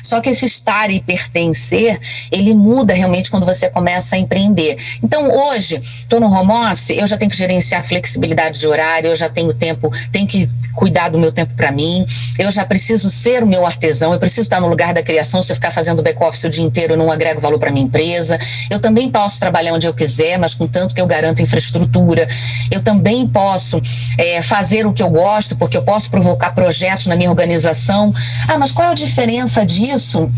Só 0.04 0.20
que 0.22 0.30
esse 0.30 0.46
estar 0.46 0.90
e 0.90 1.00
pertencer, 1.00 2.00
ele 2.32 2.54
muda 2.54 2.94
realmente 2.94 3.30
quando 3.30 3.46
você 3.46 3.70
começa 3.70 4.16
a 4.16 4.20
empreender. 4.20 4.78
Então, 5.04 5.30
hoje, 5.30 5.82
estou 5.84 6.20
no 6.20 6.28
home 6.28 6.52
office, 6.72 6.90
eu 6.90 7.06
já 7.06 7.18
tenho 7.18 7.30
que 7.30 7.38
gerenciar 7.38 7.86
flexibilidade 7.88 8.60
de 8.60 8.68
horário, 8.68 9.10
eu 9.10 9.16
já 9.16 9.30
tenho 9.30 9.54
tempo, 9.54 9.92
tenho 10.12 10.28
que 10.28 10.50
cuidar 10.76 11.10
do 11.10 11.20
meu 11.20 11.32
tempo 11.32 11.54
para 11.56 11.72
mim, 11.72 12.06
eu 12.38 12.50
já 12.52 12.66
preciso 12.66 13.10
ser 13.10 13.44
o 13.44 13.48
meu 13.48 13.66
artesão, 13.66 14.14
eu 14.14 14.20
preciso 14.20 14.42
estar 14.42 14.60
no 14.62 14.68
lugar 14.68 14.94
da 14.94 15.04
criação, 15.04 15.42
se 15.42 15.52
eu 15.52 15.56
ficar 15.56 15.72
fazendo 15.72 16.02
back 16.02 16.22
office 16.24 16.44
o 16.44 16.50
dia 16.50 16.64
inteiro, 16.64 16.94
eu 16.94 16.98
não 16.98 17.12
agrego 17.12 17.42
valor 17.42 17.60
para 17.60 17.72
minha 17.72 17.86
empresa. 17.86 18.40
Eu 18.70 18.80
também 18.80 19.10
posso 19.12 19.40
trabalhar 19.40 19.74
onde 19.74 19.88
eu 19.88 19.94
quiser, 19.94 20.38
mas 20.38 20.54
contanto 20.54 20.94
que 20.94 21.02
eu 21.02 21.08
garanto 21.08 21.42
infraestrutura. 21.42 22.28
Eu 22.72 22.84
também 22.84 23.28
posso 23.28 23.82
é, 24.18 24.42
fazer 24.42 24.86
o 24.86 24.94
que 24.94 25.02
eu 25.02 25.10
gosto, 25.10 25.56
porque 25.56 25.76
eu 25.76 25.84
posso 25.84 26.10
provocar 26.10 26.52
projetos 26.52 26.87
na 27.08 27.16
minha 27.16 27.30
organização. 27.30 28.14
Ah, 28.48 28.58
mas 28.58 28.72
qual 28.72 28.90
é 28.90 28.92
a 28.92 28.96
diferença 28.96 29.66
disso? 29.66 30.32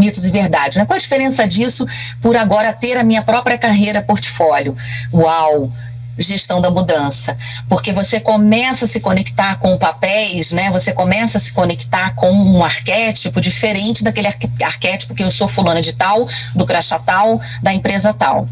mitos 0.00 0.24
e 0.24 0.30
verdades. 0.30 0.78
Né? 0.78 0.86
Qual 0.86 0.96
a 0.96 1.00
diferença 1.00 1.46
disso 1.46 1.86
por 2.22 2.34
agora 2.34 2.72
ter 2.72 2.96
a 2.96 3.04
minha 3.04 3.22
própria 3.22 3.58
carreira 3.58 4.02
portfólio? 4.02 4.74
Uau! 5.12 5.70
Gestão 6.18 6.60
da 6.60 6.70
mudança, 6.70 7.34
porque 7.66 7.94
você 7.94 8.20
começa 8.20 8.84
a 8.84 8.88
se 8.88 9.00
conectar 9.00 9.56
com 9.58 9.78
papéis, 9.78 10.52
né? 10.52 10.70
Você 10.70 10.92
começa 10.92 11.38
a 11.38 11.40
se 11.40 11.50
conectar 11.50 12.14
com 12.14 12.30
um 12.30 12.62
arquétipo 12.62 13.40
diferente 13.40 14.04
daquele 14.04 14.28
arquétipo 14.62 15.14
que 15.14 15.22
eu 15.22 15.30
sou 15.30 15.48
fulana 15.48 15.80
de 15.80 15.94
tal, 15.94 16.28
do 16.54 16.66
crachá 16.66 16.98
tal, 16.98 17.40
da 17.62 17.72
empresa 17.72 18.12
tal. 18.12 18.46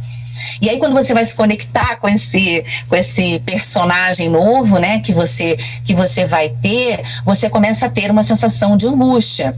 E 0.60 0.68
aí 0.68 0.78
quando 0.78 0.94
você 0.94 1.14
vai 1.14 1.24
se 1.24 1.34
conectar 1.34 1.96
com 1.96 2.08
esse 2.08 2.64
com 2.88 2.96
esse 2.96 3.40
personagem 3.40 4.28
novo, 4.28 4.78
né, 4.78 5.00
que 5.00 5.12
você 5.12 5.56
que 5.84 5.94
você 5.94 6.26
vai 6.26 6.50
ter, 6.50 7.02
você 7.24 7.48
começa 7.48 7.86
a 7.86 7.90
ter 7.90 8.10
uma 8.10 8.22
sensação 8.22 8.76
de 8.76 8.86
angústia. 8.86 9.54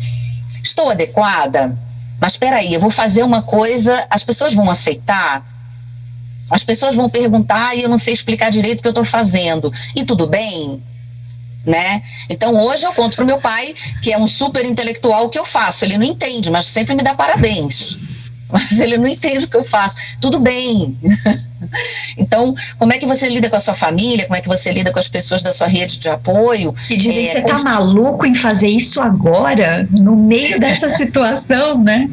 Estou 0.63 0.91
adequada? 0.91 1.79
Mas 2.21 2.35
espera 2.35 2.57
aí, 2.57 2.75
eu 2.75 2.81
vou 2.81 2.91
fazer 2.91 3.23
uma 3.23 3.43
coisa, 3.43 4.07
as 4.11 4.23
pessoas 4.23 4.53
vão 4.53 4.71
aceitar? 4.71 5.47
As 6.51 6.63
pessoas 6.63 6.95
vão 6.95 7.09
perguntar 7.09 7.77
e 7.77 7.83
eu 7.83 7.89
não 7.89 7.97
sei 7.97 8.13
explicar 8.13 8.51
direito 8.51 8.81
o 8.81 8.83
que 8.83 8.89
eu 8.89 8.91
estou 8.91 9.05
fazendo. 9.05 9.73
E 9.95 10.05
tudo 10.05 10.27
bem? 10.27 10.83
Né? 11.65 12.03
Então 12.29 12.57
hoje 12.57 12.85
eu 12.85 12.93
conto 12.93 13.17
para 13.17 13.23
o 13.23 13.27
meu 13.27 13.39
pai, 13.39 13.75
que 14.03 14.13
é 14.13 14.19
um 14.19 14.27
super 14.27 14.65
intelectual, 14.65 15.27
o 15.27 15.29
que 15.29 15.39
eu 15.39 15.45
faço. 15.45 15.85
Ele 15.85 15.97
não 15.97 16.05
entende, 16.05 16.51
mas 16.51 16.67
sempre 16.67 16.95
me 16.95 17.03
dá 17.03 17.15
parabéns 17.15 17.99
mas 18.53 18.79
ele 18.79 18.97
não 18.97 19.07
entende 19.07 19.45
o 19.45 19.49
que 19.49 19.57
eu 19.57 19.65
faço. 19.65 19.97
Tudo 20.21 20.39
bem. 20.39 20.97
Então, 22.17 22.55
como 22.79 22.93
é 22.93 22.99
que 22.99 23.07
você 23.07 23.29
lida 23.29 23.49
com 23.49 23.55
a 23.55 23.61
sua 23.61 23.75
família? 23.75 24.25
Como 24.25 24.37
é 24.37 24.41
que 24.41 24.49
você 24.49 24.73
lida 24.73 24.91
com 24.91 24.99
as 24.99 25.09
pessoas 25.09 25.43
da 25.43 25.53
sua 25.53 25.67
rede 25.67 25.99
de 25.99 26.09
apoio? 26.09 26.75
E 26.89 26.97
dizem, 26.97 27.29
é, 27.29 27.33
você 27.33 27.43
tá 27.43 27.63
maluco 27.63 28.27
em 28.27 28.35
fazer 28.35 28.69
isso 28.69 29.01
agora, 29.01 29.87
no 29.91 30.17
meio 30.17 30.59
dessa 30.59 30.89
situação, 30.97 31.81
né? 31.81 32.09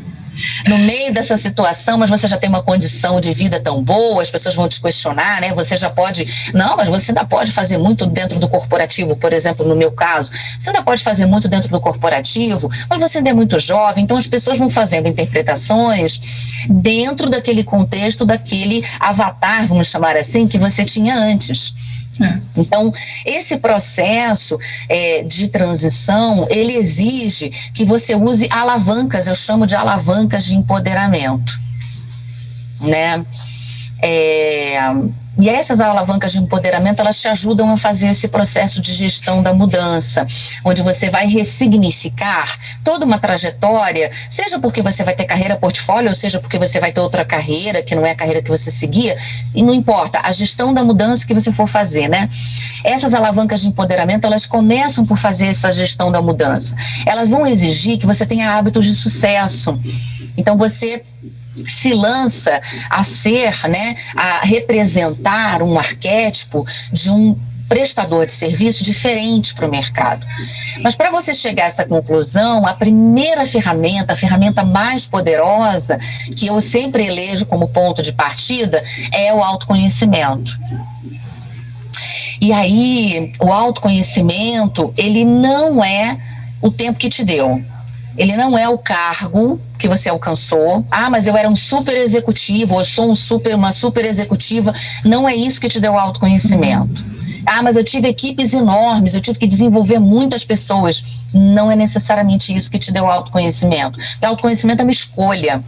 No 0.67 0.77
meio 0.77 1.13
dessa 1.13 1.37
situação, 1.37 1.97
mas 1.97 2.09
você 2.09 2.27
já 2.27 2.37
tem 2.37 2.49
uma 2.49 2.63
condição 2.63 3.19
de 3.19 3.33
vida 3.33 3.59
tão 3.59 3.83
boa, 3.83 4.21
as 4.21 4.29
pessoas 4.29 4.55
vão 4.55 4.67
te 4.67 4.81
questionar, 4.81 5.41
né? 5.41 5.53
Você 5.53 5.77
já 5.77 5.89
pode, 5.89 6.25
não, 6.53 6.75
mas 6.77 6.89
você 6.89 7.11
ainda 7.11 7.25
pode 7.25 7.51
fazer 7.51 7.77
muito 7.77 8.05
dentro 8.05 8.39
do 8.39 8.49
corporativo, 8.49 9.15
por 9.15 9.33
exemplo, 9.33 9.67
no 9.67 9.75
meu 9.75 9.91
caso, 9.91 10.31
você 10.59 10.69
ainda 10.69 10.83
pode 10.83 11.03
fazer 11.03 11.25
muito 11.25 11.47
dentro 11.47 11.69
do 11.69 11.79
corporativo, 11.79 12.69
mas 12.89 12.99
você 12.99 13.19
ainda 13.19 13.29
é 13.29 13.33
muito 13.33 13.59
jovem, 13.59 14.03
então 14.03 14.17
as 14.17 14.27
pessoas 14.27 14.57
vão 14.57 14.69
fazendo 14.69 15.07
interpretações 15.07 16.19
dentro 16.69 17.29
daquele 17.29 17.63
contexto, 17.63 18.25
daquele 18.25 18.83
avatar, 18.99 19.67
vamos 19.67 19.87
chamar 19.87 20.15
assim, 20.15 20.47
que 20.47 20.57
você 20.57 20.85
tinha 20.85 21.15
antes. 21.15 21.73
É. 22.19 22.39
Então, 22.55 22.91
esse 23.25 23.57
processo 23.57 24.57
é, 24.89 25.23
de 25.23 25.47
transição, 25.47 26.47
ele 26.49 26.73
exige 26.73 27.49
que 27.73 27.85
você 27.85 28.15
use 28.15 28.47
alavancas, 28.49 29.27
eu 29.27 29.35
chamo 29.35 29.67
de 29.67 29.75
alavancas 29.75 30.45
de 30.45 30.55
empoderamento, 30.55 31.53
né? 32.81 33.25
É, 34.01 34.79
e 35.39 35.49
essas 35.49 35.79
alavancas 35.79 36.31
de 36.31 36.39
empoderamento, 36.39 36.99
elas 36.99 37.19
te 37.19 37.27
ajudam 37.27 37.71
a 37.71 37.77
fazer 37.77 38.07
esse 38.07 38.27
processo 38.27 38.81
de 38.81 38.93
gestão 38.93 39.43
da 39.43 39.53
mudança, 39.53 40.25
onde 40.63 40.81
você 40.81 41.09
vai 41.09 41.27
ressignificar 41.27 42.57
toda 42.83 43.05
uma 43.05 43.19
trajetória, 43.19 44.09
seja 44.29 44.59
porque 44.59 44.81
você 44.81 45.03
vai 45.03 45.15
ter 45.15 45.25
carreira 45.25 45.55
portfólio, 45.55 46.09
ou 46.09 46.15
seja 46.15 46.39
porque 46.39 46.57
você 46.57 46.79
vai 46.79 46.91
ter 46.91 46.99
outra 47.01 47.23
carreira, 47.23 47.83
que 47.83 47.95
não 47.95 48.05
é 48.05 48.11
a 48.11 48.15
carreira 48.15 48.41
que 48.41 48.49
você 48.49 48.71
seguia, 48.71 49.15
e 49.53 49.61
não 49.61 49.73
importa, 49.73 50.19
a 50.23 50.31
gestão 50.31 50.73
da 50.73 50.83
mudança 50.83 51.25
que 51.25 51.33
você 51.33 51.51
for 51.51 51.67
fazer, 51.67 52.07
né? 52.07 52.29
Essas 52.83 53.13
alavancas 53.13 53.61
de 53.61 53.67
empoderamento, 53.67 54.25
elas 54.25 54.45
começam 54.45 55.05
por 55.05 55.17
fazer 55.17 55.47
essa 55.47 55.71
gestão 55.71 56.11
da 56.11 56.21
mudança. 56.21 56.75
Elas 57.05 57.29
vão 57.29 57.45
exigir 57.45 57.97
que 57.97 58.05
você 58.05 58.25
tenha 58.25 58.51
hábitos 58.51 58.85
de 58.85 58.95
sucesso. 58.95 59.79
Então, 60.35 60.57
você 60.57 61.03
se 61.67 61.93
lança 61.93 62.61
a 62.89 63.03
ser, 63.03 63.67
né, 63.67 63.95
a 64.15 64.45
representar 64.45 65.61
um 65.61 65.77
arquétipo 65.77 66.65
de 66.91 67.09
um 67.09 67.37
prestador 67.67 68.25
de 68.25 68.31
serviço 68.31 68.83
diferente 68.83 69.53
para 69.53 69.67
o 69.67 69.69
mercado. 69.69 70.25
Mas 70.81 70.95
para 70.95 71.11
você 71.11 71.33
chegar 71.33 71.63
a 71.63 71.67
essa 71.67 71.85
conclusão, 71.85 72.65
a 72.65 72.73
primeira 72.73 73.45
ferramenta, 73.45 74.13
a 74.13 74.15
ferramenta 74.15 74.63
mais 74.63 75.05
poderosa, 75.05 75.99
que 76.35 76.47
eu 76.47 76.61
sempre 76.61 77.05
elejo 77.05 77.45
como 77.45 77.67
ponto 77.67 78.01
de 78.01 78.13
partida, 78.13 78.81
é 79.11 79.33
o 79.33 79.43
autoconhecimento. 79.43 80.57
E 82.39 82.53
aí, 82.53 83.33
o 83.41 83.51
autoconhecimento, 83.51 84.93
ele 84.95 85.25
não 85.25 85.83
é 85.83 86.17
o 86.61 86.71
tempo 86.71 86.99
que 86.99 87.09
te 87.09 87.23
deu. 87.23 87.63
Ele 88.17 88.35
não 88.35 88.57
é 88.57 88.67
o 88.67 88.77
cargo 88.77 89.61
que 89.77 89.87
você 89.87 90.09
alcançou. 90.09 90.85
Ah, 90.89 91.09
mas 91.09 91.27
eu 91.27 91.37
era 91.37 91.47
um 91.47 91.55
super 91.55 91.95
executivo, 91.95 92.73
ou 92.73 92.81
eu 92.81 92.85
sou 92.85 93.11
um 93.11 93.15
super, 93.15 93.53
uma 93.55 93.71
super 93.71 94.03
executiva. 94.05 94.73
Não 95.05 95.29
é 95.29 95.35
isso 95.35 95.61
que 95.61 95.69
te 95.69 95.79
deu 95.79 95.97
autoconhecimento. 95.97 97.05
Ah, 97.45 97.61
mas 97.61 97.75
eu 97.75 97.83
tive 97.83 98.07
equipes 98.07 98.53
enormes, 98.53 99.13
eu 99.13 99.21
tive 99.21 99.39
que 99.39 99.47
desenvolver 99.47 99.99
muitas 99.99 100.43
pessoas. 100.43 101.03
Não 101.33 101.71
é 101.71 101.75
necessariamente 101.75 102.53
isso 102.53 102.69
que 102.69 102.79
te 102.79 102.91
deu 102.91 103.09
autoconhecimento. 103.09 103.99
O 104.21 104.25
autoconhecimento 104.25 104.81
é 104.81 104.83
uma 104.83 104.91
escolha. 104.91 105.63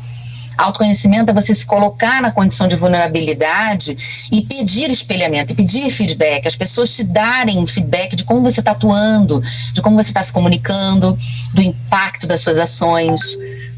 Autoconhecimento 0.59 1.31
é 1.31 1.33
você 1.33 1.55
se 1.55 1.65
colocar 1.65 2.21
na 2.21 2.31
condição 2.31 2.67
de 2.67 2.75
vulnerabilidade 2.75 3.95
e 4.29 4.41
pedir 4.41 4.91
espelhamento, 4.91 5.53
e 5.53 5.55
pedir 5.55 5.89
feedback, 5.89 6.45
as 6.45 6.55
pessoas 6.55 6.93
te 6.93 7.01
darem 7.01 7.65
feedback 7.65 8.13
de 8.13 8.25
como 8.25 8.41
você 8.41 8.59
está 8.59 8.73
atuando, 8.73 9.41
de 9.73 9.81
como 9.81 9.95
você 9.95 10.09
está 10.09 10.21
se 10.21 10.33
comunicando, 10.33 11.17
do 11.53 11.61
impacto 11.61 12.27
das 12.27 12.41
suas 12.41 12.57
ações. 12.57 13.21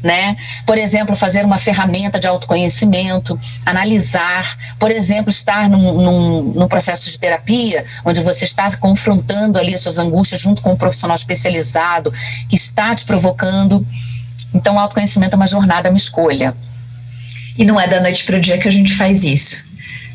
Né? 0.02 0.36
Por 0.66 0.76
exemplo, 0.76 1.14
fazer 1.14 1.44
uma 1.44 1.58
ferramenta 1.58 2.18
de 2.18 2.26
autoconhecimento, 2.26 3.38
analisar, 3.64 4.56
por 4.76 4.90
exemplo, 4.90 5.30
estar 5.30 5.70
num, 5.70 6.02
num, 6.02 6.42
num, 6.54 6.66
processo 6.66 7.08
de 7.08 7.16
terapia, 7.16 7.84
onde 8.04 8.20
você 8.20 8.44
está 8.44 8.76
confrontando 8.76 9.56
ali 9.56 9.72
as 9.72 9.80
suas 9.80 9.98
angústias 9.98 10.40
junto 10.40 10.60
com 10.60 10.72
um 10.72 10.76
profissional 10.76 11.14
especializado 11.14 12.10
que 12.48 12.56
está 12.56 12.92
te 12.92 13.04
provocando. 13.04 13.86
Então, 14.52 14.80
autoconhecimento 14.80 15.34
é 15.34 15.36
uma 15.36 15.46
jornada, 15.46 15.88
uma 15.88 15.96
escolha. 15.96 16.56
E 17.58 17.64
não 17.64 17.80
é 17.80 17.86
da 17.86 18.00
noite 18.00 18.24
para 18.24 18.36
o 18.36 18.40
dia 18.40 18.58
que 18.58 18.68
a 18.68 18.72
gente 18.72 18.94
faz 18.96 19.24
isso 19.24 19.71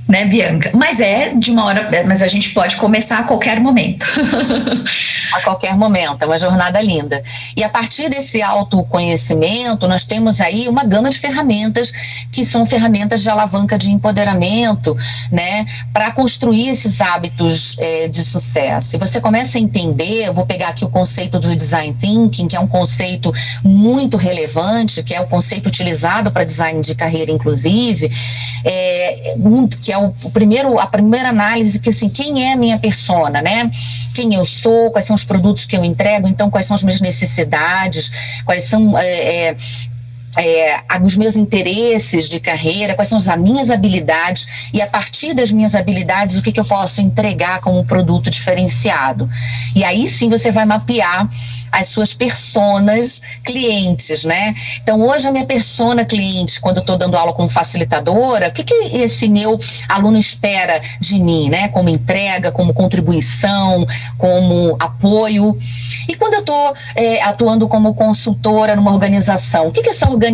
né, 0.07 0.25
Bianca? 0.25 0.71
Mas 0.73 0.99
é 0.99 1.33
de 1.33 1.51
uma 1.51 1.65
hora, 1.65 1.89
mas 2.05 2.21
a 2.21 2.27
gente 2.27 2.51
pode 2.51 2.77
começar 2.77 3.19
a 3.19 3.23
qualquer 3.23 3.59
momento. 3.59 4.05
a 5.33 5.41
qualquer 5.41 5.75
momento, 5.75 6.21
é 6.21 6.25
uma 6.25 6.37
jornada 6.37 6.81
linda. 6.81 7.21
E 7.55 7.63
a 7.63 7.69
partir 7.69 8.09
desse 8.09 8.41
autoconhecimento, 8.41 9.87
nós 9.87 10.05
temos 10.05 10.39
aí 10.39 10.67
uma 10.69 10.83
gama 10.83 11.09
de 11.09 11.19
ferramentas 11.19 11.91
que 12.31 12.45
são 12.45 12.65
ferramentas 12.65 13.21
de 13.21 13.29
alavanca 13.29 13.77
de 13.77 13.89
empoderamento, 13.89 14.95
né, 15.31 15.65
para 15.91 16.11
construir 16.11 16.69
esses 16.69 17.01
hábitos 17.01 17.75
é, 17.79 18.07
de 18.07 18.23
sucesso. 18.23 18.95
E 18.95 18.99
você 18.99 19.19
começa 19.19 19.57
a 19.57 19.61
entender, 19.61 20.31
vou 20.31 20.45
pegar 20.45 20.69
aqui 20.69 20.85
o 20.85 20.89
conceito 20.89 21.39
do 21.39 21.55
design 21.55 21.95
thinking, 21.99 22.47
que 22.47 22.55
é 22.55 22.59
um 22.59 22.67
conceito 22.67 23.33
muito 23.63 24.15
relevante, 24.15 25.03
que 25.03 25.13
é 25.13 25.19
o 25.19 25.27
conceito 25.27 25.67
utilizado 25.67 26.31
para 26.31 26.43
design 26.43 26.81
de 26.81 26.95
carreira, 26.95 27.31
inclusive, 27.31 28.09
é, 28.63 29.35
que 29.81 29.91
é 29.91 29.96
é 29.97 29.99
o, 29.99 30.13
o, 30.23 30.31
primeiro, 30.31 30.79
a 30.79 30.87
primeira 30.87 31.29
análise 31.29 31.79
que 31.79 31.89
assim, 31.89 32.09
quem 32.09 32.45
é 32.45 32.53
a 32.53 32.55
minha 32.55 32.79
persona, 32.79 33.41
né? 33.41 33.69
Quem 34.13 34.33
eu 34.33 34.45
sou, 34.45 34.91
quais 34.91 35.05
são 35.05 35.15
os 35.15 35.23
produtos 35.23 35.65
que 35.65 35.75
eu 35.75 35.83
entrego, 35.83 36.27
então 36.27 36.49
quais 36.49 36.65
são 36.65 36.75
as 36.75 36.83
minhas 36.83 37.01
necessidades, 37.01 38.11
quais 38.45 38.65
são 38.65 38.97
é, 38.97 39.49
é, 39.49 39.57
é, 40.37 40.81
meus 41.17 41.35
interesses 41.35 42.29
de 42.29 42.39
carreira, 42.39 42.95
quais 42.95 43.09
são 43.09 43.17
as 43.17 43.27
minhas 43.37 43.69
habilidades 43.69 44.69
e 44.73 44.81
a 44.81 44.87
partir 44.87 45.33
das 45.33 45.51
minhas 45.51 45.73
habilidades 45.73 46.37
o 46.37 46.41
que, 46.41 46.51
que 46.51 46.59
eu 46.59 46.65
posso 46.65 47.01
entregar 47.01 47.59
como 47.61 47.83
produto 47.85 48.29
diferenciado. 48.29 49.27
E 49.75 49.83
aí 49.83 50.07
sim 50.07 50.29
você 50.29 50.51
vai 50.51 50.65
mapear 50.65 51.29
as 51.71 51.87
suas 51.89 52.13
personas 52.13 53.21
clientes, 53.43 54.23
né? 54.23 54.55
Então, 54.81 55.01
hoje 55.01 55.27
a 55.27 55.31
minha 55.31 55.45
persona 55.45 56.05
cliente, 56.05 56.59
quando 56.59 56.77
eu 56.77 56.81
estou 56.81 56.97
dando 56.97 57.15
aula 57.17 57.33
como 57.33 57.49
facilitadora, 57.49 58.49
o 58.49 58.51
que, 58.51 58.63
que 58.63 58.73
esse 58.73 59.27
meu 59.27 59.59
aluno 59.89 60.17
espera 60.17 60.81
de 60.99 61.19
mim, 61.19 61.49
né? 61.49 61.67
Como 61.69 61.89
entrega, 61.89 62.51
como 62.51 62.73
contribuição, 62.73 63.85
como 64.17 64.77
apoio. 64.79 65.57
E 66.07 66.15
quando 66.15 66.35
eu 66.35 66.39
estou 66.39 66.73
é, 66.95 67.21
atuando 67.21 67.67
como 67.67 67.93
consultora 67.95 68.75
numa 68.75 68.93
organização, 68.93 69.67
o 69.67 69.71
que, 69.71 69.81
que 69.81 69.89
essa 69.89 70.09
organização, 70.09 70.26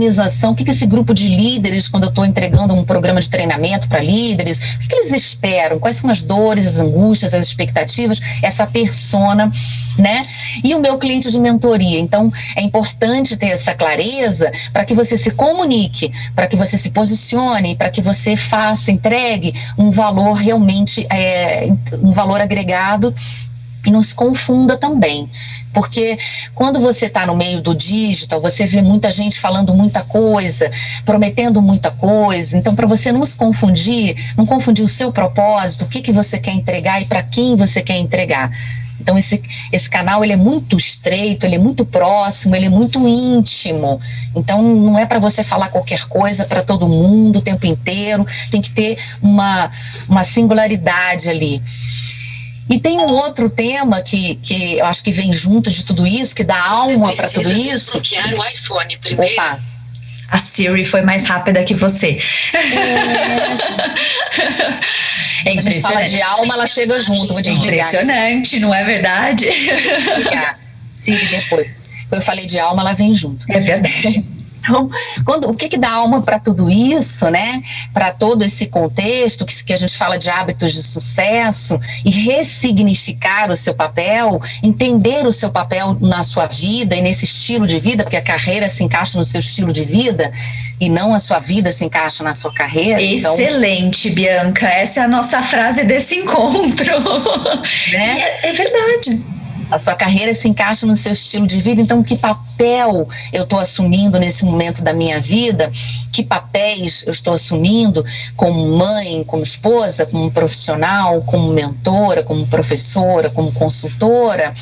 o 0.52 0.56
que, 0.56 0.64
que 0.64 0.72
esse 0.72 0.86
grupo 0.86 1.14
de 1.14 1.28
líderes, 1.28 1.88
quando 1.88 2.04
eu 2.04 2.10
estou 2.10 2.26
entregando 2.26 2.74
um 2.74 2.84
programa 2.84 3.22
de 3.22 3.30
treinamento 3.30 3.88
para 3.88 4.02
líderes, 4.02 4.58
o 4.58 4.80
que, 4.80 4.88
que 4.88 4.96
eles 4.96 5.12
esperam? 5.12 5.80
Quais 5.80 5.98
são 5.98 6.10
as 6.10 6.22
dores, 6.22 6.68
as 6.68 6.80
angústias, 6.80 7.34
as 7.34 7.46
expectativas? 7.46 8.20
Essa 8.42 8.66
persona, 8.66 9.52
né? 9.98 10.28
E 10.64 10.74
o 10.76 10.80
meu 10.80 10.98
cliente 10.98 11.30
de 11.32 11.40
mentoria. 11.40 12.00
Então, 12.00 12.32
é 12.56 12.62
importante 12.62 13.38
ter 13.38 13.48
essa 13.48 13.74
clareza 13.74 14.52
para 14.72 14.86
que 14.86 14.94
você 14.94 15.18
se 15.18 15.32
comunique, 15.32 16.12
para 16.36 16.48
que 16.48 16.56
você 16.56 16.78
se 16.78 16.90
posicione, 16.90 17.76
para 17.76 17.90
que 17.90 18.02
você 18.02 18.36
faça, 18.36 18.92
entregue 18.92 19.54
um 19.78 19.92
valor 19.92 20.34
realmente, 20.34 21.06
é, 21.10 21.70
um 22.02 22.12
valor 22.12 22.42
agregado 22.42 23.14
e 23.86 23.92
não 23.92 24.02
se 24.02 24.14
confunda 24.14 24.78
também. 24.78 25.30
Porque 25.74 26.18
quando 26.54 26.80
você 26.80 27.08
está 27.08 27.26
no 27.26 27.36
meio 27.36 27.62
do 27.62 27.76
digital, 27.76 28.42
você 28.42 28.66
vê 28.66 28.82
muita 28.82 29.12
gente 29.12 29.40
falando 29.40 29.74
muita 29.74 30.04
coisa, 30.04 30.72
prometendo 31.06 31.62
muita 31.62 31.92
coisa. 31.92 32.58
Então, 32.58 32.76
para 32.76 32.88
você 32.88 33.12
não 33.12 33.26
se 33.26 33.36
confundir, 33.36 34.16
não 34.38 34.46
confundir 34.46 34.84
o 34.84 34.90
seu 34.90 35.12
propósito, 35.12 35.86
o 35.86 35.88
que, 35.88 36.02
que 36.02 36.12
você 36.12 36.40
quer 36.40 36.54
entregar 36.54 37.02
e 37.02 37.06
para 37.06 37.24
quem 37.24 37.56
você 37.56 37.82
quer 37.82 37.98
entregar. 37.98 38.52
Então 39.04 39.18
esse, 39.18 39.42
esse 39.70 39.90
canal 39.90 40.24
ele 40.24 40.32
é 40.32 40.38
muito 40.38 40.78
estreito, 40.78 41.46
ele 41.46 41.56
é 41.56 41.60
muito 41.60 41.86
próximo, 41.86 42.56
ele 42.56 42.68
é 42.68 42.70
muito 42.70 43.06
íntimo. 43.06 44.00
Então 44.34 44.62
não 44.62 44.98
é 44.98 45.06
para 45.06 45.20
você 45.20 45.44
falar 45.44 45.70
qualquer 45.70 46.08
coisa 46.08 46.46
para 46.46 46.64
todo 46.64 46.88
mundo 46.88 47.40
o 47.40 47.42
tempo 47.42 47.66
inteiro, 47.66 48.26
tem 48.50 48.62
que 48.62 48.72
ter 48.72 48.98
uma, 49.22 49.70
uma 50.08 50.24
singularidade 50.24 51.28
ali. 51.28 51.62
E 52.70 52.80
tem 52.80 52.98
um 52.98 53.12
outro 53.12 53.50
tema 53.50 54.02
que, 54.02 54.36
que 54.36 54.78
eu 54.78 54.86
acho 54.86 55.04
que 55.04 55.12
vem 55.12 55.34
junto 55.34 55.70
de 55.70 55.84
tudo 55.84 56.08
isso, 56.08 56.34
que 56.34 56.44
dá 56.44 56.62
alma 56.62 57.14
para 57.14 57.30
tudo 57.30 57.52
isso. 57.52 57.98
o 57.98 58.46
iPhone 58.46 58.98
primeiro. 58.98 59.34
Opa. 59.34 59.60
A 60.30 60.40
Siri 60.40 60.86
foi 60.86 61.02
mais 61.02 61.26
rápida 61.26 61.64
que 61.64 61.76
você. 61.76 62.18
É, 62.54 62.58
é 65.46 65.54
impressionante. 65.54 65.68
A 65.68 65.72
gente 65.72 65.82
fala 65.82 66.04
de 66.04 66.22
alma, 66.22 66.54
ela 66.56 66.66
chega 66.66 67.00
junto. 67.00 67.34
Vou 67.34 67.42
desligar. 67.42 67.88
Impressionante, 67.90 68.60
não 68.60 68.74
é 68.74 68.84
verdade? 68.84 69.48
Siri 70.92 71.28
depois. 71.28 71.70
Quando 72.10 72.22
eu 72.22 72.26
falei 72.26 72.46
de 72.46 72.58
alma, 72.58 72.82
ela 72.82 72.94
vem 72.94 73.14
junto. 73.14 73.46
É 73.52 73.60
verdade. 73.60 74.26
Então, 74.64 74.90
quando, 75.26 75.50
o 75.50 75.56
que, 75.56 75.68
que 75.68 75.78
dá 75.78 75.92
alma 75.92 76.22
para 76.22 76.40
tudo 76.40 76.70
isso, 76.70 77.30
né? 77.30 77.62
Para 77.94 78.12
todo 78.12 78.44
esse 78.44 78.68
contexto 78.68 79.46
que, 79.46 79.64
que 79.64 79.74
a 79.74 79.78
gente 79.78 79.98
fala 79.98 80.18
de 80.18 80.30
hábitos 80.30 80.72
de 80.72 80.82
sucesso 80.82 81.78
e 82.06 82.10
ressignificar 82.10 83.52
o 83.52 83.56
seu 83.56 83.76
papel, 83.76 84.40
entender 84.64 85.28
o 85.28 85.34
seu 85.34 85.52
papel 85.52 85.98
na 86.00 86.24
sua 86.24 86.48
vida 86.48 86.96
e 86.96 87.02
nesse 87.02 87.26
estilo 87.26 87.68
de 87.68 87.80
vida, 87.80 88.04
porque 88.04 88.16
a 88.16 88.22
carreira 88.22 88.70
se 88.70 88.84
encaixa 88.84 89.18
no 89.18 89.24
seu 89.26 89.40
estilo 89.40 89.74
de 89.74 89.84
vida 89.84 90.32
e 90.80 90.90
não 90.90 91.14
a 91.14 91.20
sua 91.20 91.40
vida 91.40 91.72
se 91.72 91.84
encaixa 91.84 92.24
na 92.24 92.34
sua 92.34 92.54
carreira. 92.54 93.02
Então 93.02 93.34
Excelente, 93.34 94.08
então... 94.08 94.16
Bianca. 94.16 94.68
Essa 94.68 95.02
é 95.02 95.04
a 95.04 95.08
nossa 95.08 95.44
frase 95.44 95.84
desse 95.84 96.16
encontro. 96.16 96.94
Né? 97.92 98.14
É, 98.24 98.50
é 98.50 98.54
verdade 98.54 99.24
a 99.70 99.78
sua 99.78 99.96
carreira 99.96 100.34
se 100.34 100.48
encaixa 100.48 100.86
no 100.86 100.96
seu 100.96 101.14
estilo 101.14 101.48
de 101.48 101.62
vida, 101.62 101.82
então 101.82 102.04
que 102.04 102.18
papel 102.18 103.08
eu 103.32 103.44
estou 103.44 103.60
assumindo 103.60 104.20
nesse 104.20 104.46
momento 104.46 104.84
da 104.84 104.94
minha 104.94 105.20
vida, 105.20 105.72
que 106.12 106.24
papéis 106.24 107.04
eu 107.06 107.12
estou 107.12 107.34
assumindo 107.34 108.04
como 108.36 108.78
mãe, 108.78 109.24
como 109.24 109.44
esposa, 109.44 110.06
como 110.06 110.32
profissional, 110.32 111.22
como 111.24 111.54
mentora, 111.54 112.24
como 112.24 112.48
professora, 112.48 113.30
como 113.30 113.52
consultora. 113.52 114.54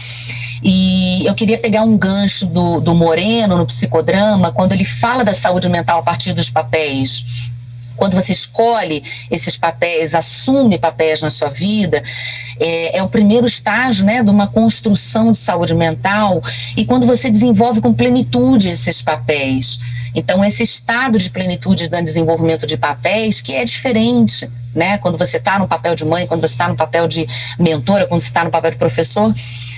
E 0.64 1.26
eu 1.26 1.34
queria 1.34 1.58
pegar 1.58 1.84
um 1.84 1.98
gancho 1.98 2.46
do, 2.46 2.80
do 2.80 2.94
Moreno 2.94 3.58
no 3.58 3.66
psicodrama, 3.66 4.52
quando 4.52 4.74
ele 4.74 4.86
fala 4.86 5.24
da 5.24 5.34
saúde 5.34 5.68
mental 5.68 6.00
a 6.00 6.04
partir 6.04 6.34
dos 6.34 6.50
papéis 6.50 7.26
quando 8.02 8.16
você 8.16 8.32
escolhe 8.32 9.04
esses 9.30 9.56
papéis, 9.56 10.16
assume 10.16 10.80
papéis 10.80 11.22
na 11.22 11.30
sua 11.30 11.50
vida, 11.50 12.02
é, 12.60 12.98
é, 12.98 13.04
o 13.04 13.08
primeiro 13.08 13.46
estágio 13.46 14.04
né, 14.04 14.24
de 14.24 14.30
uma 14.32 14.48
construção 14.48 15.32
de 15.32 15.38
saúde 15.38 15.76
mental 15.76 16.42
e 16.76 16.84
quando 16.84 17.06
você 17.06 17.30
desenvolve 17.30 17.80
com 17.80 17.94
plenitude 17.94 18.70
esses 18.70 19.04
papéis. 19.04 19.78
Então, 20.16 20.44
esse 20.44 20.64
estado 20.64 21.20
de 21.20 21.30
plenitude 21.30 21.92
no 21.92 22.04
desenvolvimento 22.04 22.66
de 22.66 22.76
papéis 22.76 23.40
que 23.40 23.54
é 23.54 23.64
diferente. 23.64 24.50
Né? 24.74 24.98
Quando 24.98 25.16
você 25.16 25.38
está 25.38 25.60
no 25.60 25.68
papel 25.68 25.96
de 25.96 26.04
mãe, 26.04 26.26
quando 26.26 26.42
você 26.42 26.56
está 26.56 26.68
no 26.68 26.76
papel 26.76 27.08
de 27.08 27.28
mentora, 27.60 28.08
quando 28.08 28.22
você 28.22 28.30
está 28.30 28.44
no 28.44 28.50
papel 28.50 28.72
de 28.72 28.78
professor, 28.78 29.32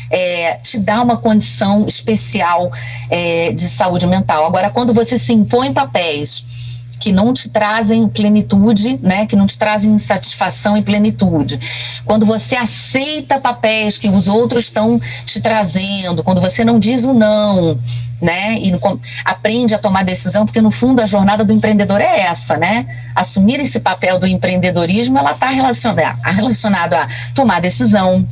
é, 0.10 0.54
te 0.64 0.80
dá 0.80 1.02
uma 1.02 1.18
condição 1.18 1.86
especial 1.88 2.72
é, 3.10 3.52
de 3.52 3.68
saúde 3.68 4.08
mental. 4.08 4.46
Agora, 4.46 4.70
quando 4.70 4.94
você 4.94 5.20
se 5.20 5.34
impõe 5.34 5.74
papéis 5.74 6.46
que 7.04 7.12
não 7.12 7.34
te 7.34 7.50
trazem 7.50 8.08
plenitude, 8.08 8.98
né, 9.04 9.26
que 9.26 9.36
não 9.36 9.46
te 9.46 9.58
trazem 9.58 9.98
satisfação 9.98 10.78
e 10.78 10.82
plenitude. 10.82 11.60
Quando 12.06 12.26
você 12.26 12.56
aceita 12.56 13.42
papéis 13.42 13.98
que 13.98 14.08
os 14.08 14.30
outros 14.30 14.64
estão 14.64 14.98
te 15.26 15.42
trazendo, 15.42 16.24
quando 16.24 16.40
você 16.40 16.64
não 16.64 16.80
diz 16.80 17.04
o 17.04 17.12
não, 17.14 17.78
né, 18.22 18.58
e 18.58 18.72
aprende 19.26 19.76
a 19.76 19.80
tomar 19.80 20.06
decisão, 20.06 20.46
porque 20.46 20.62
no 20.62 20.72
fundo 20.72 21.02
a 21.02 21.06
jornada 21.06 21.44
do 21.44 21.52
empreendedor 21.52 22.00
é 22.00 22.22
essa, 22.22 22.56
né? 22.56 22.88
Assumir 23.14 23.60
esse 23.60 23.82
papel 23.82 24.18
do 24.18 24.26
empreendedorismo, 24.26 25.18
ela 25.18 25.34
está 25.34 25.50
relacionada, 25.50 26.18
relacionado 26.24 26.94
a 26.94 27.06
tomar 27.36 27.60
decisão, 27.60 28.26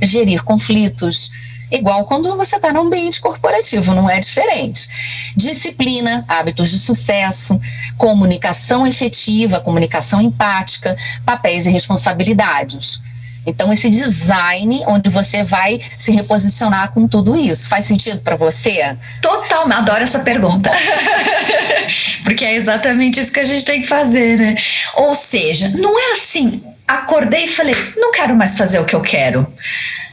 gerir 0.00 0.44
conflitos, 0.44 1.32
igual 1.72 2.04
quando 2.04 2.36
você 2.36 2.56
está 2.56 2.72
num 2.72 2.82
ambiente 2.82 3.20
corporativo, 3.20 3.94
não 3.94 4.08
é 4.08 4.20
diferente. 4.20 4.88
Disciplina, 5.36 6.24
hábitos 6.28 6.70
de 6.70 6.78
sucesso, 6.78 7.58
comunicação 7.96 8.86
efetiva, 8.86 9.60
comunicação 9.60 10.20
empática, 10.20 10.96
papéis 11.24 11.66
e 11.66 11.70
responsabilidades. 11.70 13.00
Então, 13.44 13.72
esse 13.72 13.90
design 13.90 14.84
onde 14.86 15.10
você 15.10 15.42
vai 15.42 15.80
se 15.98 16.12
reposicionar 16.12 16.92
com 16.92 17.08
tudo 17.08 17.36
isso. 17.36 17.68
Faz 17.68 17.84
sentido 17.84 18.20
para 18.20 18.36
você? 18.36 18.96
Total, 19.20 19.70
adoro 19.72 20.04
essa 20.04 20.20
pergunta. 20.20 20.70
Porque 22.22 22.44
é 22.44 22.54
exatamente 22.54 23.20
isso 23.20 23.32
que 23.32 23.40
a 23.40 23.44
gente 23.44 23.64
tem 23.64 23.82
que 23.82 23.88
fazer, 23.88 24.38
né? 24.38 24.54
Ou 24.94 25.14
seja, 25.14 25.68
não 25.70 25.98
é 25.98 26.12
assim, 26.12 26.62
acordei 26.86 27.44
e 27.44 27.48
falei, 27.48 27.74
não 27.96 28.12
quero 28.12 28.36
mais 28.36 28.56
fazer 28.56 28.78
o 28.78 28.84
que 28.84 28.94
eu 28.94 29.00
quero. 29.00 29.52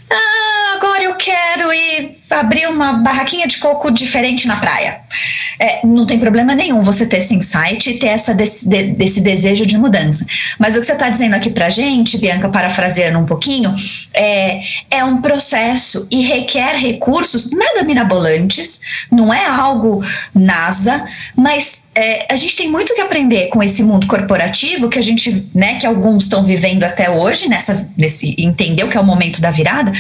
Ah, 0.10 0.49
agora 0.80 1.04
eu 1.04 1.16
quero 1.16 1.74
ir 1.74 2.18
abrir 2.30 2.68
uma 2.68 2.94
barraquinha 2.94 3.46
de 3.46 3.58
coco 3.58 3.92
diferente 3.92 4.48
na 4.48 4.56
praia. 4.56 5.02
É, 5.60 5.86
não 5.86 6.06
tem 6.06 6.18
problema 6.18 6.56
nenhum 6.56 6.82
você 6.82 7.06
ter 7.06 7.18
esse 7.18 7.36
insight 7.36 7.90
e 7.90 8.00
ter 8.00 8.08
essa 8.08 8.34
desse, 8.34 8.68
de, 8.68 8.84
desse 8.94 9.20
desejo 9.20 9.66
de 9.66 9.78
mudança. 9.78 10.26
Mas 10.58 10.76
o 10.76 10.80
que 10.80 10.86
você 10.86 10.94
está 10.94 11.10
dizendo 11.10 11.36
aqui 11.36 11.50
para 11.50 11.70
gente, 11.70 12.18
Bianca, 12.18 12.48
parafraseando 12.48 13.20
um 13.20 13.26
pouquinho, 13.26 13.76
é, 14.14 14.62
é 14.90 15.04
um 15.04 15.22
processo 15.22 16.08
e 16.10 16.22
requer 16.22 16.78
recursos 16.78 17.52
nada 17.52 17.84
mirabolantes, 17.84 18.80
não 19.12 19.34
é 19.34 19.46
algo 19.46 20.02
NASA, 20.34 21.06
mas 21.36 21.89
é, 22.00 22.26
a 22.30 22.36
gente 22.38 22.56
tem 22.56 22.72
muito 22.72 22.96
que 22.96 23.02
aprender 23.02 23.48
com 23.48 23.62
esse 23.62 23.84
mundo 23.84 24.08
corporativo 24.08 24.88
que 24.88 24.98
a 24.98 25.02
gente, 25.02 25.46
né, 25.54 25.76
que 25.80 25.86
alguns 25.86 26.24
estão 26.24 26.46
vivendo 26.46 26.86
até 26.86 27.10
hoje, 27.10 27.50
nessa, 27.50 27.90
nesse 27.98 28.36
entendeu 28.38 28.88
que 28.88 28.96
é 28.96 29.02
o 29.02 29.04
momento 29.04 29.42
da 29.42 29.52
virada, 29.52 29.92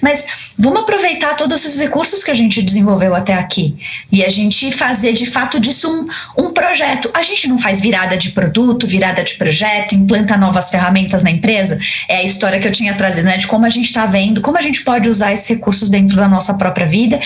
mas 0.00 0.24
vamos 0.56 0.82
aproveitar 0.82 1.34
todos 1.34 1.64
esses 1.64 1.80
recursos 1.80 2.22
que 2.22 2.30
a 2.30 2.34
gente 2.34 2.62
desenvolveu 2.62 3.12
até 3.12 3.34
aqui 3.34 3.76
e 4.12 4.24
a 4.24 4.30
gente 4.30 4.70
fazer 4.70 5.14
de 5.14 5.26
fato 5.26 5.58
disso 5.58 5.90
um, 5.90 6.06
um 6.44 6.52
projeto. 6.52 7.10
A 7.12 7.24
gente 7.24 7.48
não 7.48 7.58
faz 7.58 7.80
virada 7.80 8.16
de 8.16 8.30
produto, 8.30 8.86
virada 8.86 9.24
de 9.24 9.34
projeto, 9.34 9.96
implanta 9.96 10.36
novas 10.36 10.70
ferramentas 10.70 11.24
na 11.24 11.30
empresa. 11.32 11.76
É 12.08 12.18
a 12.18 12.22
história 12.22 12.60
que 12.60 12.68
eu 12.68 12.72
tinha 12.72 12.94
trazido, 12.94 13.26
né, 13.26 13.36
de 13.36 13.48
como 13.48 13.66
a 13.66 13.70
gente 13.70 13.86
está 13.86 14.06
vendo, 14.06 14.40
como 14.40 14.58
a 14.58 14.62
gente 14.62 14.84
pode 14.84 15.08
usar 15.08 15.32
esses 15.32 15.48
recursos 15.48 15.90
dentro 15.90 16.16
da 16.16 16.28
nossa 16.28 16.54
própria 16.54 16.86
vida. 16.86 17.18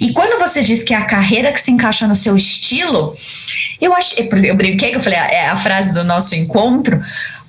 E 0.00 0.12
quando 0.12 0.38
você 0.38 0.62
diz 0.62 0.84
que 0.84 0.94
é 0.94 0.96
a 0.96 1.04
carreira 1.04 1.50
que 1.50 1.60
se 1.60 1.72
encaixa 1.72 2.06
no 2.06 2.14
seu 2.14 2.36
estilo, 2.36 3.16
eu 3.80 3.94
achei, 3.94 4.28
eu 4.44 4.54
brinquei 4.54 4.90
que 4.90 4.96
eu 4.96 5.00
falei, 5.00 5.18
é 5.18 5.48
a 5.48 5.56
frase 5.56 5.94
do 5.94 6.04
nosso 6.04 6.34
encontro, 6.34 7.02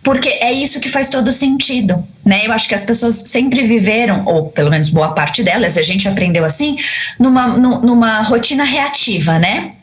porque 0.03 0.29
é 0.29 0.51
isso 0.51 0.79
que 0.79 0.89
faz 0.89 1.09
todo 1.09 1.31
sentido, 1.31 2.03
né? 2.25 2.45
Eu 2.45 2.51
acho 2.51 2.67
que 2.67 2.73
as 2.73 2.83
pessoas 2.83 3.15
sempre 3.15 3.67
viveram, 3.67 4.25
ou 4.25 4.49
pelo 4.49 4.71
menos 4.71 4.89
boa 4.89 5.13
parte 5.13 5.43
delas, 5.43 5.77
a 5.77 5.83
gente 5.83 6.07
aprendeu 6.07 6.43
assim, 6.43 6.77
numa, 7.19 7.47
numa 7.47 8.21
rotina 8.21 8.63
reativa, 8.63 9.37
né? 9.37 9.73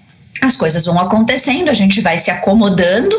As 0.40 0.56
coisas 0.56 0.84
vão 0.84 0.98
acontecendo, 0.98 1.68
a 1.68 1.74
gente 1.74 2.00
vai 2.00 2.18
se 2.18 2.30
acomodando. 2.30 3.18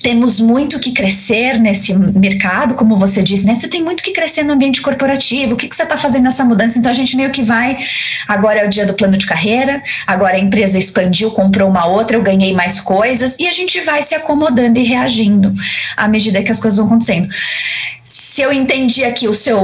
Temos 0.00 0.40
muito 0.40 0.78
que 0.78 0.92
crescer 0.92 1.58
nesse 1.58 1.94
mercado, 1.94 2.74
como 2.74 2.96
você 2.96 3.22
disse, 3.22 3.44
né? 3.44 3.56
Você 3.56 3.68
tem 3.68 3.82
muito 3.82 4.02
que 4.02 4.12
crescer 4.12 4.42
no 4.42 4.52
ambiente 4.52 4.80
corporativo. 4.80 5.54
O 5.54 5.56
que, 5.56 5.68
que 5.68 5.76
você 5.76 5.82
está 5.82 5.98
fazendo 5.98 6.24
nessa 6.24 6.44
mudança? 6.44 6.78
Então 6.78 6.90
a 6.90 6.94
gente 6.94 7.16
meio 7.16 7.30
que 7.30 7.42
vai. 7.42 7.78
Agora 8.26 8.60
é 8.60 8.66
o 8.66 8.70
dia 8.70 8.86
do 8.86 8.94
plano 8.94 9.16
de 9.16 9.26
carreira, 9.26 9.82
agora 10.06 10.36
a 10.36 10.40
empresa 10.40 10.78
expandiu, 10.78 11.30
comprou 11.30 11.68
uma 11.68 11.86
outra, 11.86 12.16
eu 12.16 12.22
ganhei 12.22 12.52
mais 12.52 12.80
coisas, 12.80 13.36
e 13.38 13.46
a 13.46 13.52
gente 13.52 13.80
vai 13.80 14.02
se 14.02 14.14
acomodando 14.14 14.78
e 14.78 14.84
reagindo 14.84 15.52
à 15.96 16.08
medida 16.08 16.42
que 16.42 16.50
as 16.50 16.60
coisas 16.60 16.78
vão 16.78 16.86
acontecendo 16.86 17.28
se 18.32 18.40
eu 18.40 18.50
entendi 18.50 19.04
aqui 19.04 19.28
o 19.28 19.34
seu, 19.34 19.60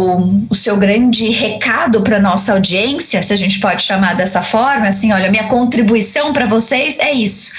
o 0.51 0.55
seu 0.55 0.77
grande 0.77 1.31
recado 1.31 2.03
para 2.03 2.21
nossa 2.21 2.53
audiência, 2.53 3.23
se 3.23 3.33
a 3.33 3.37
gente 3.37 3.59
pode 3.61 3.83
chamar 3.83 4.15
dessa 4.15 4.43
forma, 4.43 4.89
assim, 4.89 5.11
olha, 5.11 5.31
minha 5.31 5.45
contribuição 5.45 6.35
para 6.35 6.45
vocês 6.45 6.99
é 6.99 7.11
isso. 7.11 7.51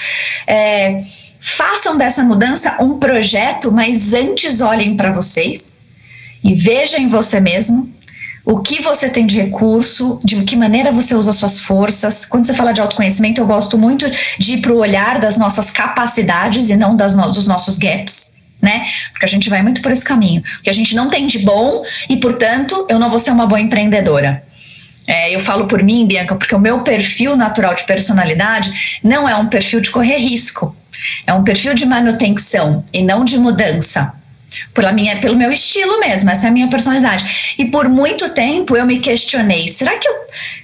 É, 0.46 1.02
façam 1.40 1.98
dessa 1.98 2.22
mudança 2.22 2.76
um 2.80 2.96
projeto, 3.00 3.72
mas 3.72 4.14
antes 4.14 4.60
olhem 4.60 4.96
para 4.96 5.10
vocês 5.10 5.76
e 6.44 6.54
vejam 6.54 7.00
em 7.00 7.08
você 7.08 7.40
mesmo 7.40 7.92
o 8.44 8.60
que 8.60 8.80
você 8.80 9.10
tem 9.10 9.26
de 9.26 9.36
recurso, 9.36 10.20
de 10.22 10.44
que 10.44 10.54
maneira 10.54 10.92
você 10.92 11.16
usa 11.16 11.32
suas 11.32 11.58
forças. 11.58 12.24
Quando 12.24 12.46
você 12.46 12.54
fala 12.54 12.70
de 12.70 12.80
autoconhecimento, 12.80 13.40
eu 13.40 13.48
gosto 13.48 13.76
muito 13.76 14.08
de 14.38 14.52
ir 14.52 14.60
para 14.62 14.72
o 14.72 14.78
olhar 14.78 15.18
das 15.18 15.36
nossas 15.36 15.72
capacidades 15.72 16.70
e 16.70 16.76
não 16.76 16.94
das 16.94 17.16
no, 17.16 17.32
dos 17.32 17.48
nossos 17.48 17.78
gaps 17.78 18.29
né? 18.60 18.86
Porque 19.12 19.26
a 19.26 19.28
gente 19.28 19.48
vai 19.48 19.62
muito 19.62 19.82
por 19.82 19.90
esse 19.90 20.04
caminho. 20.04 20.42
Que 20.62 20.70
a 20.70 20.72
gente 20.72 20.94
não 20.94 21.08
tem 21.08 21.26
de 21.26 21.38
bom 21.38 21.82
e, 22.08 22.16
portanto, 22.16 22.86
eu 22.88 22.98
não 22.98 23.10
vou 23.10 23.18
ser 23.18 23.30
uma 23.30 23.46
boa 23.46 23.60
empreendedora. 23.60 24.42
É, 25.06 25.34
eu 25.34 25.40
falo 25.40 25.66
por 25.66 25.82
mim, 25.82 26.06
Bianca, 26.06 26.36
porque 26.36 26.54
o 26.54 26.60
meu 26.60 26.80
perfil 26.80 27.36
natural 27.36 27.74
de 27.74 27.84
personalidade 27.84 29.00
não 29.02 29.28
é 29.28 29.34
um 29.34 29.48
perfil 29.48 29.80
de 29.80 29.90
correr 29.90 30.18
risco. 30.18 30.76
É 31.26 31.32
um 31.32 31.42
perfil 31.42 31.74
de 31.74 31.86
manutenção 31.86 32.84
e 32.92 33.02
não 33.02 33.24
de 33.24 33.38
mudança 33.38 34.19
pela 34.74 34.92
minha, 34.92 35.20
pelo 35.20 35.36
meu 35.36 35.52
estilo 35.52 35.98
mesmo, 36.00 36.30
essa 36.30 36.46
é 36.46 36.48
a 36.48 36.52
minha 36.52 36.68
personalidade. 36.68 37.54
E 37.58 37.64
por 37.66 37.88
muito 37.88 38.30
tempo 38.30 38.76
eu 38.76 38.86
me 38.86 38.98
questionei: 38.98 39.68
será 39.68 39.98
que 39.98 40.08
eu, 40.08 40.14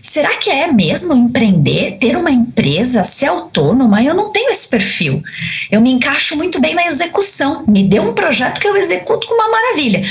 será 0.03 0.37
que 0.37 0.51
é 0.51 0.71
mesmo 0.71 1.15
empreender, 1.15 1.99
ter 2.01 2.17
uma 2.17 2.31
empresa, 2.31 3.05
ser 3.05 3.27
autônoma? 3.27 4.03
Eu 4.03 4.15
não 4.15 4.31
tenho 4.33 4.51
esse 4.51 4.69
perfil. 4.69 5.23
Eu 5.71 5.81
me 5.81 5.93
encaixo 5.93 6.37
muito 6.37 6.61
bem 6.61 6.75
na 6.75 6.87
execução. 6.87 7.65
Me 7.67 7.83
deu 7.83 8.03
um 8.03 8.15
projeto 8.15 8.61
que 8.61 8.69
eu 8.69 8.77
executo 8.77 9.27
com 9.27 9.35
uma 9.35 9.51
maravilha. 9.51 10.05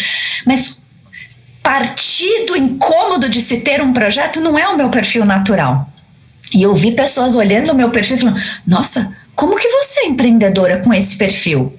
Mas 0.45 0.81
partir 1.65 2.45
do 2.45 2.55
incômodo 2.55 3.27
de 3.27 3.41
se 3.41 3.57
ter 3.57 3.81
um 3.81 3.91
projeto 3.91 4.39
não 4.39 4.55
é 4.55 4.67
o 4.67 4.77
meu 4.77 4.89
perfil 4.89 5.25
natural. 5.25 5.89
E 6.53 6.61
eu 6.61 6.75
vi 6.75 6.91
pessoas 6.91 7.33
olhando 7.33 7.71
o 7.71 7.75
meu 7.75 7.89
perfil 7.89 8.17
e 8.17 8.19
falando: 8.19 8.41
nossa, 8.67 9.11
como 9.35 9.57
que 9.57 9.67
você 9.67 10.01
é 10.01 10.05
empreendedora 10.05 10.77
com 10.77 10.93
esse 10.93 11.17
perfil? 11.17 11.73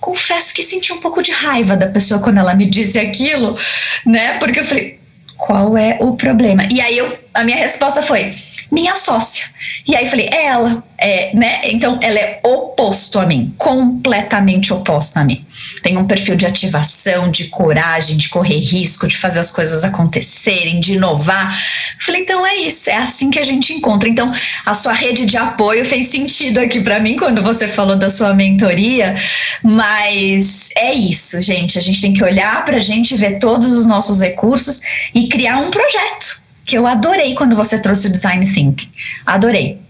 Confesso 0.00 0.52
que 0.54 0.62
senti 0.62 0.92
um 0.92 1.00
pouco 1.00 1.22
de 1.22 1.30
raiva 1.30 1.76
da 1.76 1.86
pessoa 1.86 2.20
quando 2.20 2.38
ela 2.38 2.54
me 2.54 2.68
disse 2.68 2.98
aquilo, 2.98 3.56
né? 4.04 4.38
Porque 4.38 4.60
eu 4.60 4.64
falei, 4.64 4.98
qual 5.36 5.76
é 5.76 5.98
o 6.00 6.16
problema? 6.16 6.68
E 6.70 6.80
aí 6.80 6.96
eu, 6.96 7.18
a 7.34 7.44
minha 7.44 7.56
resposta 7.56 8.02
foi: 8.02 8.34
minha 8.72 8.94
sócia. 8.94 9.44
E 9.86 9.94
aí 9.94 10.08
falei, 10.08 10.28
é 10.32 10.46
ela, 10.46 10.82
é, 10.96 11.36
né? 11.36 11.60
Então 11.64 11.98
ela 12.00 12.18
é 12.18 12.40
oposto 12.42 13.18
a 13.18 13.26
mim, 13.26 13.54
completamente 13.58 14.72
oposta 14.72 15.20
a 15.20 15.24
mim. 15.24 15.44
Tem 15.82 15.98
um 15.98 16.06
perfil 16.06 16.36
de 16.36 16.46
ativação, 16.46 17.30
de 17.30 17.48
coragem, 17.48 18.16
de 18.16 18.30
correr 18.30 18.56
risco, 18.56 19.06
de 19.06 19.18
fazer 19.18 19.40
as 19.40 19.50
coisas 19.50 19.84
acontecerem, 19.84 20.80
de 20.80 20.94
inovar. 20.94 21.62
Falei, 22.00 22.22
então 22.22 22.46
é 22.46 22.56
isso, 22.56 22.88
é 22.88 22.96
assim 22.96 23.28
que 23.28 23.38
a 23.38 23.44
gente 23.44 23.74
encontra. 23.74 24.08
Então 24.08 24.32
a 24.64 24.72
sua 24.72 24.94
rede 24.94 25.26
de 25.26 25.36
apoio 25.36 25.84
fez 25.84 26.08
sentido 26.08 26.58
aqui 26.58 26.80
para 26.80 26.98
mim 26.98 27.18
quando 27.18 27.42
você 27.42 27.68
falou 27.68 27.96
da 27.96 28.08
sua 28.08 28.32
mentoria, 28.32 29.16
mas 29.62 30.70
é 30.74 30.94
isso, 30.94 31.42
gente. 31.42 31.78
A 31.78 31.82
gente 31.82 32.00
tem 32.00 32.14
que 32.14 32.24
olhar 32.24 32.64
para 32.64 32.78
a 32.78 32.80
gente 32.80 33.14
ver 33.18 33.38
todos 33.38 33.70
os 33.70 33.84
nossos 33.84 34.22
recursos 34.22 34.80
e 35.14 35.28
criar 35.28 35.58
um 35.58 35.70
projeto 35.70 36.41
que 36.64 36.76
eu 36.76 36.86
adorei 36.86 37.34
quando 37.34 37.56
você 37.56 37.78
trouxe 37.78 38.06
o 38.06 38.10
design 38.10 38.46
thinking. 38.52 38.90
Adorei 39.26 39.80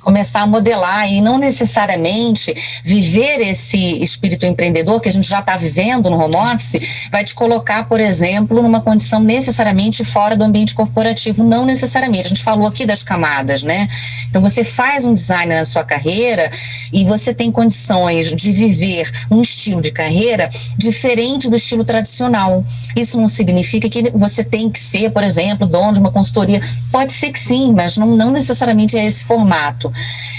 começar 0.00 0.42
a 0.42 0.46
modelar 0.46 1.10
e 1.10 1.20
não 1.20 1.38
necessariamente 1.38 2.54
viver 2.84 3.40
esse 3.40 4.02
espírito 4.02 4.46
empreendedor 4.46 5.00
que 5.00 5.08
a 5.08 5.12
gente 5.12 5.28
já 5.28 5.40
está 5.40 5.56
vivendo 5.56 6.10
no 6.10 6.18
home 6.18 6.36
office 6.36 7.08
vai 7.10 7.24
te 7.24 7.34
colocar, 7.34 7.86
por 7.88 8.00
exemplo, 8.00 8.62
numa 8.62 8.80
condição 8.80 9.20
necessariamente 9.20 10.04
fora 10.04 10.36
do 10.36 10.44
ambiente 10.44 10.74
corporativo, 10.74 11.44
não 11.44 11.64
necessariamente. 11.64 12.26
A 12.26 12.28
gente 12.30 12.42
falou 12.42 12.66
aqui 12.66 12.86
das 12.86 13.02
camadas, 13.02 13.62
né? 13.62 13.88
Então 14.28 14.40
você 14.40 14.64
faz 14.64 15.04
um 15.04 15.14
design 15.14 15.54
na 15.54 15.64
sua 15.64 15.84
carreira 15.84 16.50
e 16.92 17.04
você 17.04 17.34
tem 17.34 17.50
condições 17.50 18.34
de 18.34 18.52
viver 18.52 19.10
um 19.30 19.42
estilo 19.42 19.80
de 19.80 19.90
carreira 19.90 20.50
diferente 20.76 21.48
do 21.48 21.56
estilo 21.56 21.84
tradicional. 21.84 22.64
Isso 22.96 23.20
não 23.20 23.28
significa 23.28 23.88
que 23.88 24.10
você 24.10 24.42
tem 24.42 24.70
que 24.70 24.80
ser, 24.80 25.10
por 25.10 25.22
exemplo, 25.22 25.66
dono 25.66 25.92
de 25.92 26.00
uma 26.00 26.12
consultoria. 26.12 26.60
Pode 26.90 27.12
ser 27.12 27.32
que 27.32 27.40
sim, 27.40 27.72
mas 27.74 27.96
não, 27.96 28.16
não 28.16 28.30
necessariamente 28.30 28.96
é 28.96 29.04
esse 29.04 29.24
formato. 29.24 29.89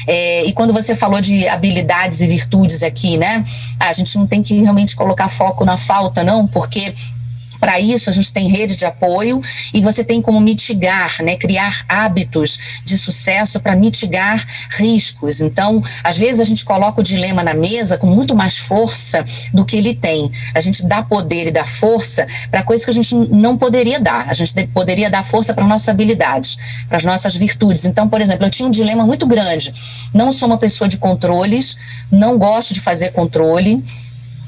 É, 0.08 0.45
e 0.45 0.54
quando 0.54 0.74
você 0.74 0.95
falou 0.95 1.22
de 1.22 1.47
habilidades 1.47 2.20
e 2.20 2.28
virtudes 2.28 2.84
aqui, 2.84 3.18
né? 3.18 3.43
A 3.80 3.93
gente 3.93 4.18
não 4.18 4.28
tem 4.28 4.41
que 4.41 4.62
realmente 4.62 4.95
colocar 4.95 5.30
foco 5.30 5.66
na 5.66 5.78
falta, 5.78 6.24
não, 6.24 6.47
porque 6.47 6.93
para 7.62 7.80
isso, 7.80 8.09
a 8.09 8.14
gente 8.14 8.34
tem 8.34 8.49
rede 8.49 8.76
de 8.76 8.86
apoio 8.86 9.39
e 9.72 9.82
você 9.82 10.03
tem 10.03 10.20
como 10.20 10.41
mitigar, 10.41 11.22
né, 11.22 11.36
criar 11.36 11.86
hábitos 11.88 12.57
de 12.84 12.97
sucesso 12.97 13.59
para 13.59 13.76
mitigar 13.76 14.43
riscos. 14.72 15.39
Então, 15.39 15.80
às 16.03 16.18
vezes 16.18 16.39
a 16.39 16.43
gente 16.43 16.66
coloca 16.66 17.01
o 17.01 17.03
dilema 17.03 17.43
na 17.43 17.53
mesa 17.53 17.99
com 17.99 18.07
muito 18.07 18.36
mais 18.36 18.57
força 18.57 19.24
do 19.53 19.64
que 19.64 19.78
ele 19.78 19.93
tem. 19.93 20.32
A 20.55 20.59
gente 20.59 20.84
dá 20.84 21.03
poder 21.03 21.47
e 21.47 21.51
dá 21.51 21.68
força 21.68 22.26
para 22.49 22.64
coisas 22.64 22.84
que 22.84 22.89
a 22.89 22.93
gente 22.95 23.14
não 23.14 23.55
poderia 23.55 23.99
dar. 23.99 24.28
A 24.28 24.34
gente 24.34 24.51
poderia 24.68 25.07
dar 25.07 25.24
força 25.24 25.53
para 25.53 25.64
nossas 25.64 25.88
habilidades, 25.88 26.57
para 26.89 26.97
as 26.97 27.03
nossas 27.03 27.36
virtudes. 27.36 27.86
Então, 27.86 28.09
por 28.09 28.22
exemplo, 28.22 28.47
eu 28.47 28.49
tinha 28.49 28.68
um 28.68 28.72
dilema 28.72 29.05
muito 29.05 29.28
grande. 29.28 29.72
Não 30.12 30.32
sou 30.32 30.47
uma 30.47 30.57
pessoa 30.57 30.88
de 30.88 30.97
controles, 30.97 31.78
não 32.12 32.39
gosto 32.39 32.74
de 32.74 32.80
fazer 32.80 33.12
controle 33.12 33.84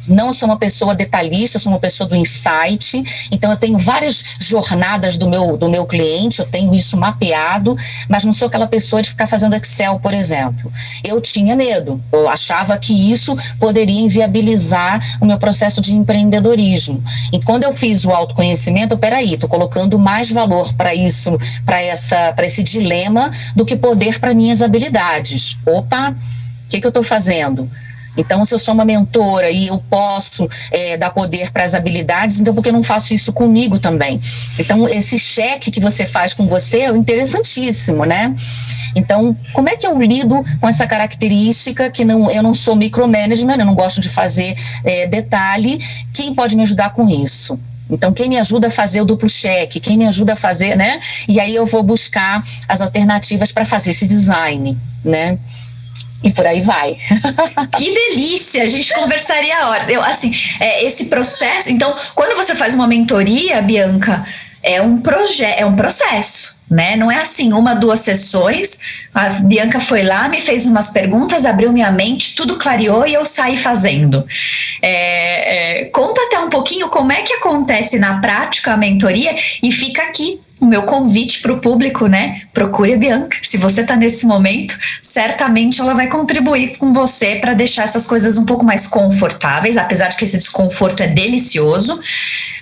não 0.07 0.33
sou 0.33 0.47
uma 0.47 0.57
pessoa 0.57 0.95
detalhista, 0.95 1.59
sou 1.59 1.71
uma 1.71 1.79
pessoa 1.79 2.07
do 2.07 2.15
insight. 2.15 3.03
Então 3.31 3.51
eu 3.51 3.57
tenho 3.57 3.77
várias 3.77 4.23
jornadas 4.39 5.17
do 5.17 5.27
meu 5.29 5.57
do 5.57 5.69
meu 5.69 5.85
cliente, 5.85 6.39
eu 6.39 6.45
tenho 6.45 6.73
isso 6.73 6.97
mapeado, 6.97 7.75
mas 8.09 8.23
não 8.23 8.33
sou 8.33 8.47
aquela 8.47 8.67
pessoa 8.67 9.01
de 9.01 9.09
ficar 9.09 9.27
fazendo 9.27 9.55
Excel, 9.55 9.99
por 9.99 10.13
exemplo. 10.13 10.71
Eu 11.03 11.21
tinha 11.21 11.55
medo. 11.55 12.01
Eu 12.11 12.27
achava 12.27 12.77
que 12.77 13.11
isso 13.11 13.35
poderia 13.59 14.01
inviabilizar 14.01 15.17
o 15.21 15.25
meu 15.25 15.37
processo 15.37 15.81
de 15.81 15.93
empreendedorismo. 15.93 17.03
E 17.31 17.41
quando 17.41 17.63
eu 17.63 17.73
fiz 17.73 18.05
o 18.05 18.11
autoconhecimento, 18.11 18.97
peraí, 18.97 19.33
estou 19.33 19.49
colocando 19.49 19.97
mais 19.99 20.31
valor 20.31 20.73
para 20.73 20.93
isso, 20.93 21.37
para 21.65 21.81
essa, 21.81 22.33
para 22.33 22.45
esse 22.45 22.63
dilema 22.63 23.31
do 23.55 23.65
que 23.65 23.75
poder 23.75 24.19
para 24.19 24.33
minhas 24.33 24.61
habilidades. 24.61 25.57
Opa, 25.65 26.11
o 26.11 26.69
que, 26.69 26.79
que 26.79 26.85
eu 26.85 26.89
estou 26.89 27.03
fazendo? 27.03 27.69
Então, 28.17 28.45
se 28.45 28.53
eu 28.53 28.59
sou 28.59 28.73
uma 28.73 28.85
mentora 28.85 29.49
e 29.49 29.67
eu 29.67 29.81
posso 29.89 30.47
é, 30.71 30.97
dar 30.97 31.11
poder 31.11 31.51
para 31.51 31.63
as 31.63 31.73
habilidades, 31.73 32.39
então 32.39 32.53
por 32.53 32.63
que 32.63 32.69
eu 32.69 32.73
não 32.73 32.83
faço 32.83 33.13
isso 33.13 33.33
comigo 33.33 33.79
também? 33.79 34.19
Então, 34.57 34.87
esse 34.87 35.17
cheque 35.17 35.71
que 35.71 35.79
você 35.79 36.07
faz 36.07 36.33
com 36.33 36.47
você 36.47 36.81
é 36.81 36.89
interessantíssimo, 36.89 38.05
né? 38.05 38.35
Então, 38.95 39.35
como 39.53 39.69
é 39.69 39.75
que 39.75 39.87
eu 39.87 39.99
lido 40.01 40.43
com 40.59 40.69
essa 40.69 40.85
característica 40.85 41.89
que 41.89 42.05
não, 42.05 42.29
eu 42.29 42.43
não 42.43 42.53
sou 42.53 42.75
micromanagement, 42.75 43.57
eu 43.57 43.65
não 43.65 43.75
gosto 43.75 43.99
de 43.99 44.09
fazer 44.09 44.55
é, 44.83 45.07
detalhe? 45.07 45.79
Quem 46.13 46.33
pode 46.33 46.55
me 46.55 46.63
ajudar 46.63 46.91
com 46.91 47.09
isso? 47.09 47.59
Então, 47.89 48.13
quem 48.13 48.29
me 48.29 48.39
ajuda 48.39 48.67
a 48.67 48.71
fazer 48.71 49.01
o 49.01 49.05
duplo 49.05 49.29
cheque, 49.29 49.79
quem 49.79 49.97
me 49.97 50.07
ajuda 50.07 50.33
a 50.33 50.35
fazer, 50.35 50.75
né? 50.75 50.99
E 51.27 51.39
aí 51.39 51.53
eu 51.53 51.65
vou 51.65 51.83
buscar 51.83 52.41
as 52.67 52.81
alternativas 52.81 53.51
para 53.51 53.65
fazer 53.65 53.91
esse 53.91 54.07
design, 54.07 54.77
né? 55.03 55.37
E 56.23 56.31
por 56.31 56.47
aí 56.47 56.61
vai. 56.61 56.97
que 57.77 57.93
delícia! 57.93 58.63
A 58.63 58.67
gente 58.67 58.93
conversaria 58.93 59.67
horas. 59.67 59.89
Eu, 59.89 60.01
assim, 60.01 60.33
é, 60.59 60.83
esse 60.85 61.05
processo. 61.05 61.69
Então, 61.69 61.95
quando 62.15 62.35
você 62.35 62.55
faz 62.55 62.73
uma 62.73 62.87
mentoria, 62.87 63.61
Bianca, 63.61 64.25
é 64.63 64.81
um 64.81 64.99
projeto, 64.99 65.59
é 65.59 65.65
um 65.65 65.75
processo. 65.75 66.53
Né? 66.69 66.95
Não 66.95 67.11
é 67.11 67.21
assim, 67.21 67.53
uma, 67.53 67.75
duas 67.75 67.99
sessões. 67.99 68.79
A 69.13 69.29
Bianca 69.29 69.79
foi 69.79 70.01
lá, 70.01 70.27
me 70.27 70.41
fez 70.41 70.65
umas 70.65 70.89
perguntas, 70.89 71.45
abriu 71.45 71.71
minha 71.71 71.91
mente, 71.91 72.33
tudo 72.33 72.57
clareou 72.57 73.05
e 73.05 73.13
eu 73.13 73.25
saí 73.25 73.57
fazendo. 73.57 74.25
É, 74.81 75.81
é, 75.81 75.85
conta 75.85 76.21
até 76.23 76.39
um 76.39 76.49
pouquinho 76.49 76.89
como 76.89 77.11
é 77.11 77.21
que 77.21 77.33
acontece 77.33 77.99
na 77.99 78.19
prática 78.19 78.73
a 78.73 78.77
mentoria 78.77 79.35
e 79.61 79.71
fica 79.71 80.01
aqui 80.03 80.39
o 80.59 80.65
meu 80.65 80.83
convite 80.83 81.41
para 81.41 81.51
o 81.51 81.59
público, 81.59 82.07
né? 82.07 82.43
Procure 82.53 82.93
a 82.93 82.97
Bianca. 82.97 83.37
Se 83.43 83.57
você 83.57 83.81
está 83.81 83.95
nesse 83.95 84.25
momento, 84.25 84.77
certamente 85.01 85.81
ela 85.81 85.93
vai 85.93 86.07
contribuir 86.07 86.77
com 86.77 86.93
você 86.93 87.35
para 87.35 87.53
deixar 87.53 87.83
essas 87.83 88.05
coisas 88.05 88.37
um 88.37 88.45
pouco 88.45 88.63
mais 88.63 88.87
confortáveis, 88.87 89.77
apesar 89.77 90.09
de 90.09 90.17
que 90.17 90.25
esse 90.25 90.37
desconforto 90.37 91.01
é 91.01 91.07
delicioso, 91.07 91.99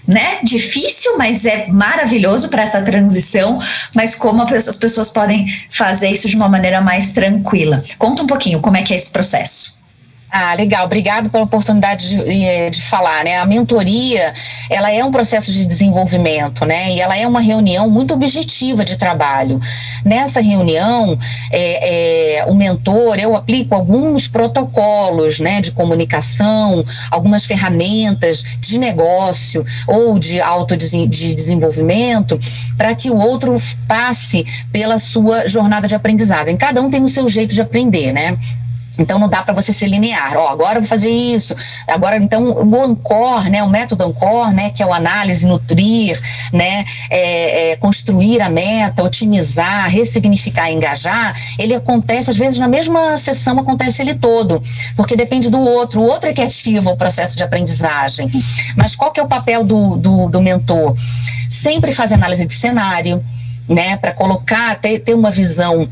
né? 0.08 0.40
Difícil, 0.44 1.18
mas 1.18 1.46
é 1.46 1.68
maravilhoso 1.68 2.50
para 2.50 2.64
essa 2.64 2.82
transição. 2.82 3.62
Mas 3.94 4.16
como 4.16 4.42
as 4.42 4.78
pessoas 4.78 5.12
podem 5.12 5.48
fazer 5.72 6.10
isso 6.10 6.28
de 6.28 6.36
uma 6.36 6.50
maneira 6.50 6.82
mais 6.82 7.12
tranquila? 7.12 7.84
Conta 7.98 8.24
um 8.24 8.28
pouquinho 8.28 8.62
como 8.62 8.78
é 8.78 8.82
que 8.82 8.94
é 8.94 8.98
esse 8.98 9.12
processo. 9.12 9.81
Ah, 10.34 10.54
legal. 10.54 10.86
Obrigado 10.86 11.30
pela 11.30 11.44
oportunidade 11.44 12.08
de, 12.08 12.46
eh, 12.46 12.70
de, 12.70 12.82
falar, 12.84 13.26
né? 13.26 13.38
A 13.40 13.46
mentoria, 13.46 14.34
ela 14.70 14.90
é 14.90 15.04
um 15.04 15.12
processo 15.12 15.52
de 15.52 15.66
desenvolvimento, 15.66 16.64
né? 16.64 16.94
E 16.94 17.02
ela 17.02 17.18
é 17.18 17.28
uma 17.28 17.42
reunião 17.42 17.90
muito 17.90 18.14
objetiva 18.14 18.86
de 18.86 18.96
trabalho. 18.96 19.60
Nessa 20.06 20.40
reunião, 20.40 21.18
é, 21.52 22.40
é, 22.40 22.46
o 22.46 22.56
mentor, 22.56 23.20
eu 23.20 23.36
aplico 23.36 23.76
alguns 23.76 24.26
protocolos, 24.26 25.38
né? 25.42 25.60
De 25.60 25.74
comunicação, 25.74 26.82
algumas 27.12 27.44
ferramentas 27.46 28.42
de 28.62 28.78
negócio 28.78 29.66
ou 29.86 30.18
de 30.18 30.40
auto 30.40 30.78
de 30.78 31.34
desenvolvimento 31.36 32.40
para 32.78 32.96
que 32.96 33.12
o 33.12 33.18
outro 33.18 33.62
passe 33.86 34.46
pela 34.72 34.98
sua 34.98 35.46
jornada 35.46 35.90
de 35.90 35.96
aprendizado. 35.96 36.56
Cada 36.58 36.82
um 36.82 36.90
tem 36.90 37.04
o 37.04 37.10
seu 37.10 37.28
jeito 37.28 37.54
de 37.54 37.62
aprender, 37.62 38.14
né? 38.14 38.38
Então 39.00 39.18
não 39.18 39.30
dá 39.30 39.42
para 39.42 39.54
você 39.54 39.72
ser 39.72 39.88
linear. 39.88 40.36
Ó, 40.36 40.50
agora 40.50 40.78
eu 40.78 40.82
vou 40.82 40.90
fazer 40.90 41.10
isso. 41.10 41.56
Agora 41.88 42.18
então 42.18 42.52
o 42.52 42.82
Ancor, 42.82 43.50
né, 43.50 43.64
o 43.64 43.70
método 43.70 44.04
Ancor, 44.04 44.52
né, 44.52 44.70
que 44.72 44.84
é 44.84 44.86
o 44.86 44.94
análise, 44.94 45.48
nutrir, 45.48 46.20
né, 46.52 46.84
é, 47.10 47.72
é, 47.72 47.76
construir 47.78 48.42
a 48.42 48.50
meta, 48.50 49.04
otimizar, 49.04 49.90
ressignificar, 49.90 50.72
engajar, 50.72 51.36
ele 51.58 51.74
acontece 51.74 52.30
às 52.30 52.38
vezes 52.38 52.60
na 52.60 52.68
mesma 52.68 53.18
sessão 53.18 53.58
acontece 53.60 54.02
ele 54.02 54.16
todo, 54.16 54.62
porque 54.96 55.16
depende 55.16 55.50
do 55.50 55.60
outro. 55.60 56.02
O 56.02 56.06
outro 56.06 56.30
é 56.30 56.34
que 56.34 56.42
ativa 56.42 56.90
o 56.92 56.98
processo 56.98 57.36
de 57.38 57.44
aprendizagem. 57.44 58.30
Mas 58.76 58.96
qual 58.96 59.12
que 59.12 59.20
é 59.20 59.24
o 59.24 59.28
papel 59.28 59.64
do, 59.64 59.96
do, 59.96 60.30
do 60.30 60.42
mentor? 60.42 60.96
Sempre 61.50 61.94
fazer 61.94 62.16
análise 62.16 62.46
de 62.46 62.54
cenário, 62.54 63.24
né, 63.70 63.96
para 63.96 64.12
colocar, 64.12 64.80
ter, 64.80 65.00
ter 65.00 65.14
uma 65.14 65.32
visão 65.32 65.88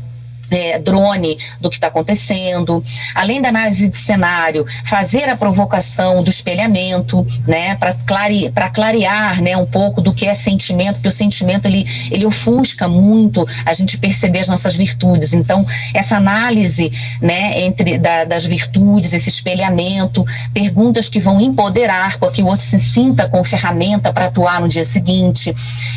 é, 0.50 0.78
drone 0.78 1.38
do 1.60 1.70
que 1.70 1.76
está 1.76 1.86
acontecendo, 1.86 2.82
além 3.14 3.40
da 3.40 3.48
análise 3.48 3.88
de 3.88 3.96
cenário, 3.96 4.66
fazer 4.84 5.28
a 5.28 5.36
provocação 5.36 6.22
do 6.22 6.30
espelhamento, 6.30 7.26
né, 7.46 7.76
para 7.76 7.94
clare, 8.06 8.52
clarear, 8.74 9.40
né, 9.40 9.56
um 9.56 9.66
pouco 9.66 10.00
do 10.00 10.12
que 10.12 10.26
é 10.26 10.34
sentimento, 10.34 10.94
porque 10.96 11.08
o 11.08 11.12
sentimento 11.12 11.66
ele, 11.66 11.86
ele 12.10 12.26
ofusca 12.26 12.88
muito 12.88 13.46
a 13.64 13.72
gente 13.72 13.96
perceber 13.96 14.40
as 14.40 14.48
nossas 14.48 14.74
virtudes. 14.74 15.32
Então, 15.32 15.64
essa 15.94 16.16
análise, 16.16 16.90
né, 17.20 17.62
entre 17.62 17.98
da, 17.98 18.24
das 18.24 18.44
virtudes, 18.44 19.12
esse 19.12 19.28
espelhamento, 19.28 20.24
perguntas 20.52 21.08
que 21.08 21.20
vão 21.20 21.40
empoderar, 21.40 22.18
porque 22.18 22.42
o 22.42 22.46
outro 22.46 22.64
se 22.64 22.78
sinta 22.78 23.28
com 23.28 23.44
ferramenta 23.44 24.12
para 24.12 24.26
atuar 24.26 24.60
no 24.60 24.68
dia 24.68 24.84
seguinte. 24.84 25.54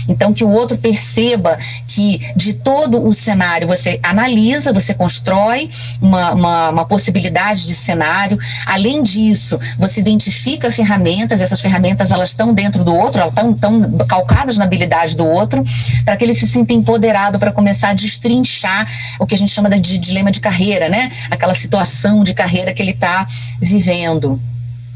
Então, 0.07 0.33
que 0.33 0.43
o 0.43 0.49
outro 0.49 0.77
perceba 0.77 1.57
que 1.87 2.19
de 2.35 2.53
todo 2.53 3.05
o 3.05 3.13
cenário 3.13 3.67
você 3.67 3.99
analisa 4.03 4.42
você 4.73 4.93
constrói 4.93 5.69
uma, 6.01 6.33
uma, 6.33 6.69
uma 6.69 6.85
possibilidade 6.85 7.65
de 7.67 7.75
cenário. 7.75 8.37
Além 8.65 9.01
disso, 9.03 9.59
você 9.77 9.99
identifica 9.99 10.71
ferramentas, 10.71 11.41
essas 11.41 11.61
ferramentas 11.61 12.11
elas 12.11 12.29
estão 12.29 12.53
dentro 12.53 12.83
do 12.83 12.95
outro, 12.95 13.21
elas 13.21 13.33
estão 13.33 13.81
calcadas 14.07 14.57
na 14.57 14.65
habilidade 14.65 15.15
do 15.15 15.25
outro, 15.25 15.63
para 16.05 16.17
que 16.17 16.23
ele 16.23 16.33
se 16.33 16.47
sinta 16.47 16.73
empoderado 16.73 17.39
para 17.39 17.51
começar 17.51 17.89
a 17.89 17.93
destrinchar 17.93 18.87
o 19.19 19.25
que 19.25 19.35
a 19.35 19.37
gente 19.37 19.51
chama 19.51 19.69
de 19.69 19.97
dilema 19.97 20.31
de 20.31 20.39
carreira, 20.39 20.89
né? 20.89 21.11
Aquela 21.29 21.53
situação 21.53 22.23
de 22.23 22.33
carreira 22.33 22.73
que 22.73 22.81
ele 22.81 22.91
está 22.91 23.27
vivendo. 23.59 24.39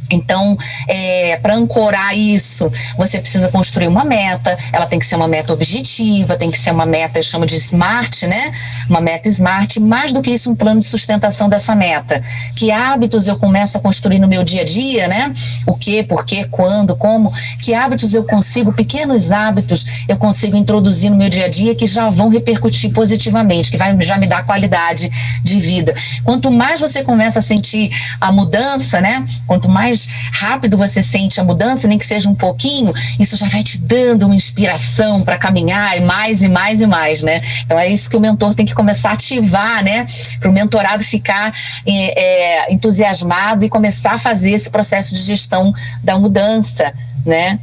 Então, 0.09 0.57
é, 0.87 1.37
para 1.37 1.55
ancorar 1.55 2.17
isso, 2.17 2.71
você 2.97 3.19
precisa 3.19 3.49
construir 3.49 3.87
uma 3.87 4.05
meta. 4.05 4.57
Ela 4.71 4.85
tem 4.85 4.99
que 4.99 5.05
ser 5.05 5.15
uma 5.15 5.27
meta 5.27 5.53
objetiva, 5.53 6.37
tem 6.37 6.51
que 6.51 6.59
ser 6.59 6.71
uma 6.71 6.85
meta, 6.85 7.19
eu 7.19 7.23
chamo 7.23 7.45
de 7.45 7.55
smart, 7.55 8.25
né? 8.27 8.51
Uma 8.89 9.01
meta 9.01 9.27
smart. 9.29 9.79
Mais 9.79 10.11
do 10.11 10.21
que 10.21 10.31
isso, 10.31 10.49
um 10.49 10.55
plano 10.55 10.79
de 10.79 10.85
sustentação 10.85 11.49
dessa 11.49 11.75
meta. 11.75 12.21
Que 12.55 12.71
hábitos 12.71 13.27
eu 13.27 13.37
começo 13.37 13.77
a 13.77 13.81
construir 13.81 14.19
no 14.19 14.27
meu 14.27 14.43
dia 14.43 14.61
a 14.61 14.65
dia, 14.65 15.07
né? 15.07 15.33
O 15.65 15.75
que, 15.75 16.03
por 16.03 16.25
quê, 16.25 16.47
quando, 16.49 16.95
como. 16.95 17.31
Que 17.61 17.73
hábitos 17.73 18.13
eu 18.13 18.23
consigo, 18.23 18.73
pequenos 18.73 19.31
hábitos 19.31 19.85
eu 20.07 20.17
consigo 20.17 20.55
introduzir 20.55 21.09
no 21.09 21.17
meu 21.17 21.29
dia 21.29 21.45
a 21.45 21.49
dia 21.49 21.75
que 21.75 21.87
já 21.87 22.09
vão 22.09 22.29
repercutir 22.29 22.91
positivamente, 22.91 23.71
que 23.71 23.77
vai 23.77 23.99
já 24.01 24.17
me 24.17 24.27
dar 24.27 24.45
qualidade 24.45 25.09
de 25.43 25.59
vida. 25.59 25.93
Quanto 26.23 26.51
mais 26.51 26.79
você 26.79 27.03
começa 27.03 27.39
a 27.39 27.41
sentir 27.41 27.89
a 28.19 28.31
mudança, 28.31 29.01
né? 29.01 29.25
Quanto 29.45 29.69
mais 29.69 29.96
mais 29.97 30.07
rápido 30.31 30.77
você 30.77 31.01
sente 31.01 31.39
a 31.39 31.43
mudança, 31.43 31.87
nem 31.87 31.97
que 31.97 32.05
seja 32.05 32.29
um 32.29 32.35
pouquinho, 32.35 32.93
isso 33.19 33.35
já 33.35 33.47
vai 33.47 33.63
te 33.63 33.77
dando 33.77 34.25
uma 34.25 34.35
inspiração 34.35 35.23
para 35.23 35.37
caminhar 35.37 35.97
e 35.97 36.01
mais 36.01 36.41
e 36.41 36.47
mais 36.47 36.79
e 36.79 36.85
mais, 36.85 37.23
né? 37.23 37.41
Então 37.65 37.79
é 37.79 37.87
isso 37.87 38.09
que 38.09 38.15
o 38.15 38.19
mentor 38.19 38.53
tem 38.53 38.65
que 38.65 38.75
começar 38.75 39.09
a 39.09 39.13
ativar, 39.13 39.83
né? 39.83 40.05
Para 40.39 40.49
o 40.49 40.53
mentorado 40.53 41.03
ficar 41.03 41.53
é, 41.85 42.67
é, 42.67 42.73
entusiasmado 42.73 43.65
e 43.65 43.69
começar 43.69 44.13
a 44.13 44.19
fazer 44.19 44.51
esse 44.51 44.69
processo 44.69 45.13
de 45.13 45.21
gestão 45.21 45.73
da 46.03 46.17
mudança, 46.17 46.93
né? 47.25 47.59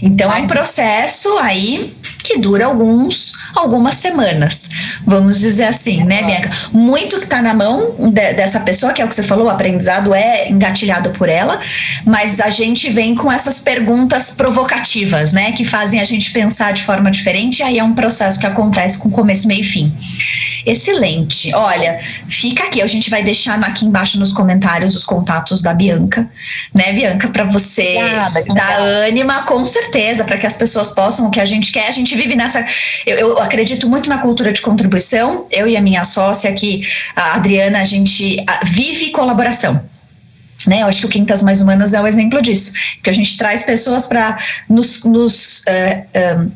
Então 0.00 0.32
é 0.32 0.40
um 0.40 0.46
processo 0.46 1.38
aí 1.38 1.94
que 2.22 2.38
dura 2.38 2.66
alguns, 2.66 3.32
algumas 3.54 3.96
semanas, 3.96 4.68
vamos 5.04 5.40
dizer 5.40 5.64
assim, 5.64 6.04
né, 6.04 6.22
Bianca? 6.22 6.50
Muito 6.72 7.18
que 7.18 7.24
está 7.24 7.42
na 7.42 7.54
mão 7.54 7.94
de, 7.98 8.32
dessa 8.34 8.60
pessoa, 8.60 8.92
que 8.92 9.02
é 9.02 9.04
o 9.04 9.08
que 9.08 9.14
você 9.14 9.22
falou, 9.22 9.46
o 9.46 9.50
aprendizado 9.50 10.14
é 10.14 10.48
engatilhado 10.48 11.10
por 11.10 11.28
ela, 11.28 11.60
mas 12.04 12.40
a 12.40 12.50
gente 12.50 12.90
vem 12.90 13.14
com 13.14 13.30
essas 13.30 13.58
perguntas 13.58 14.30
provocativas, 14.30 15.32
né, 15.32 15.52
que 15.52 15.64
fazem 15.64 16.00
a 16.00 16.04
gente 16.04 16.30
pensar 16.30 16.72
de 16.72 16.82
forma 16.82 17.10
diferente, 17.10 17.60
e 17.60 17.62
aí 17.62 17.78
é 17.78 17.84
um 17.84 17.94
processo 17.94 18.38
que 18.38 18.46
acontece 18.46 18.98
com 18.98 19.10
começo, 19.10 19.46
meio 19.48 19.62
e 19.62 19.64
fim. 19.64 19.92
Excelente. 20.64 21.52
Olha, 21.54 22.00
fica 22.28 22.64
aqui, 22.64 22.80
a 22.80 22.86
gente 22.86 23.10
vai 23.10 23.22
deixar 23.22 23.58
aqui 23.60 23.84
embaixo 23.84 24.18
nos 24.18 24.32
comentários 24.32 24.94
os 24.94 25.04
contatos 25.04 25.60
da 25.60 25.74
Bianca, 25.74 26.30
né, 26.72 26.92
Bianca, 26.92 27.28
para 27.28 27.44
você 27.44 27.96
Obrigada, 27.96 28.44
dar 28.54 28.80
ânima, 28.80 29.42
com 29.42 29.64
certeza, 29.66 30.24
para 30.24 30.38
que 30.38 30.46
as 30.46 30.56
pessoas 30.56 30.90
possam 30.90 31.26
o 31.26 31.30
que 31.30 31.40
a 31.40 31.44
gente 31.44 31.72
quer. 31.72 31.88
A 31.88 31.92
gente 31.92 32.14
vive 32.14 32.34
nessa. 32.36 32.64
Eu, 33.06 33.16
eu, 33.16 33.38
acredito 33.38 33.88
muito 33.88 34.08
na 34.08 34.18
cultura 34.18 34.52
de 34.52 34.60
contribuição. 34.60 35.46
Eu 35.50 35.66
e 35.66 35.76
a 35.76 35.80
minha 35.80 36.04
sócia 36.04 36.50
aqui, 36.50 36.86
a 37.16 37.34
Adriana, 37.34 37.80
a 37.80 37.84
gente 37.84 38.44
vive 38.64 39.10
colaboração. 39.10 39.82
Né, 40.64 40.82
eu 40.82 40.86
acho 40.86 41.00
que 41.00 41.06
o 41.06 41.08
Quintas 41.08 41.42
Mais 41.42 41.60
Humanas 41.60 41.92
é 41.92 42.00
o 42.00 42.06
exemplo 42.06 42.40
disso, 42.40 42.72
que 43.02 43.10
a 43.10 43.12
gente 43.12 43.36
traz 43.36 43.64
pessoas 43.64 44.06
para 44.06 44.38
nos, 44.68 45.02
nos 45.02 45.62
uh, 45.62 46.44
uh, 46.44 46.52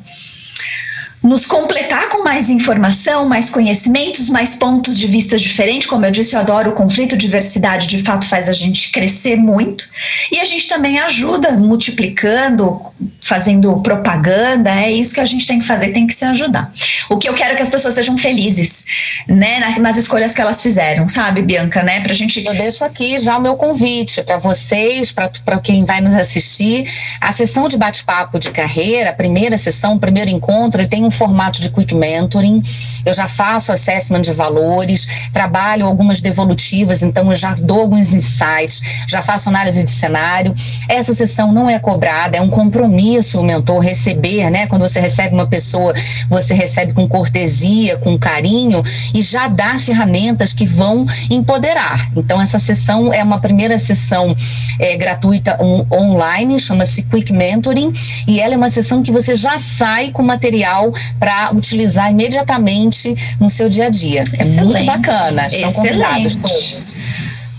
nos 1.22 1.44
completar 1.44 2.08
com 2.08 2.22
mais 2.22 2.48
informação, 2.48 3.28
mais 3.28 3.50
conhecimentos, 3.50 4.30
mais 4.30 4.54
pontos 4.54 4.96
de 4.98 5.06
vista 5.06 5.36
diferentes. 5.36 5.88
Como 5.88 6.04
eu 6.04 6.10
disse, 6.10 6.34
eu 6.34 6.40
adoro 6.40 6.70
o 6.70 6.74
conflito, 6.74 7.16
diversidade 7.16 7.86
de 7.86 8.02
fato 8.02 8.28
faz 8.28 8.48
a 8.48 8.52
gente 8.52 8.90
crescer 8.92 9.36
muito. 9.36 9.84
E 10.30 10.38
a 10.38 10.44
gente 10.44 10.68
também 10.68 10.98
ajuda 10.98 11.52
multiplicando, 11.52 12.80
fazendo 13.20 13.80
propaganda. 13.80 14.70
É 14.70 14.92
isso 14.92 15.14
que 15.14 15.20
a 15.20 15.24
gente 15.24 15.46
tem 15.46 15.58
que 15.58 15.66
fazer, 15.66 15.88
tem 15.88 16.06
que 16.06 16.14
se 16.14 16.24
ajudar. 16.24 16.72
O 17.10 17.16
que 17.16 17.28
eu 17.28 17.34
quero 17.34 17.54
é 17.54 17.56
que 17.56 17.62
as 17.62 17.70
pessoas 17.70 17.94
sejam 17.94 18.16
felizes, 18.16 18.84
né, 19.26 19.76
nas 19.80 19.96
escolhas 19.96 20.32
que 20.32 20.40
elas 20.40 20.62
fizeram, 20.62 21.08
sabe, 21.08 21.42
Bianca, 21.42 21.82
né? 21.82 22.00
Pra 22.00 22.14
gente. 22.14 22.44
Eu 22.44 22.54
deixo 22.54 22.84
aqui 22.84 23.18
já 23.18 23.36
o 23.36 23.40
meu 23.40 23.56
convite 23.56 24.22
para 24.22 24.36
vocês, 24.36 25.10
para 25.10 25.60
quem 25.60 25.84
vai 25.84 26.00
nos 26.00 26.14
assistir. 26.14 26.84
A 27.20 27.32
sessão 27.32 27.66
de 27.68 27.76
bate-papo 27.76 28.38
de 28.38 28.50
carreira, 28.50 29.10
a 29.10 29.12
primeira 29.12 29.58
sessão, 29.58 29.96
o 29.96 29.98
primeiro 29.98 30.30
encontro, 30.30 30.80
ele 30.80 30.88
tem 30.88 31.05
um 31.06 31.10
formato 31.10 31.60
de 31.60 31.70
quick 31.70 31.94
mentoring, 31.94 32.62
eu 33.04 33.14
já 33.14 33.28
faço 33.28 33.72
assessment 33.72 34.22
de 34.22 34.32
valores, 34.32 35.06
trabalho 35.32 35.86
algumas 35.86 36.20
devolutivas, 36.20 37.02
então 37.02 37.30
eu 37.30 37.34
já 37.34 37.54
dou 37.54 37.80
alguns 37.80 38.12
insights, 38.12 38.80
já 39.08 39.22
faço 39.22 39.48
análise 39.48 39.82
de 39.82 39.90
cenário. 39.90 40.54
Essa 40.88 41.14
sessão 41.14 41.52
não 41.52 41.70
é 41.70 41.78
cobrada, 41.78 42.36
é 42.36 42.40
um 42.40 42.50
compromisso 42.50 43.40
o 43.40 43.44
mentor 43.44 43.80
receber, 43.80 44.50
né? 44.50 44.66
Quando 44.66 44.82
você 44.82 45.00
recebe 45.00 45.34
uma 45.34 45.46
pessoa, 45.46 45.94
você 46.28 46.54
recebe 46.54 46.92
com 46.92 47.08
cortesia, 47.08 47.96
com 47.98 48.18
carinho 48.18 48.82
e 49.14 49.22
já 49.22 49.48
dá 49.48 49.78
ferramentas 49.78 50.52
que 50.52 50.66
vão 50.66 51.06
empoderar. 51.30 52.10
Então 52.16 52.40
essa 52.40 52.58
sessão 52.58 53.12
é 53.12 53.22
uma 53.22 53.40
primeira 53.40 53.78
sessão 53.78 54.34
é, 54.78 54.96
gratuita 54.96 55.58
online, 55.62 56.58
chama-se 56.58 57.02
Quick 57.02 57.32
Mentoring, 57.32 57.92
e 58.26 58.40
ela 58.40 58.54
é 58.54 58.56
uma 58.56 58.70
sessão 58.70 59.02
que 59.02 59.12
você 59.12 59.36
já 59.36 59.58
sai 59.58 60.10
com 60.10 60.22
material 60.22 60.92
para 61.18 61.50
utilizar 61.52 62.10
imediatamente 62.10 63.14
no 63.40 63.50
seu 63.50 63.68
dia 63.68 63.86
a 63.86 63.90
dia. 63.90 64.24
É 64.34 64.44
muito 64.44 64.84
bacana. 64.84 65.48
Estão 65.48 65.68
Excelente. 65.68 66.04
convidados 66.04 66.36
todos. 66.36 66.96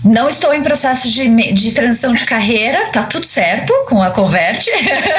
Não 0.04 0.28
estou 0.28 0.54
em 0.54 0.62
processo 0.62 1.10
de, 1.10 1.52
de 1.52 1.72
transição 1.72 2.12
de 2.12 2.24
carreira, 2.24 2.86
tá 2.92 3.02
tudo 3.02 3.26
certo 3.26 3.72
com 3.88 4.02
a 4.02 4.10
Converte, 4.10 4.70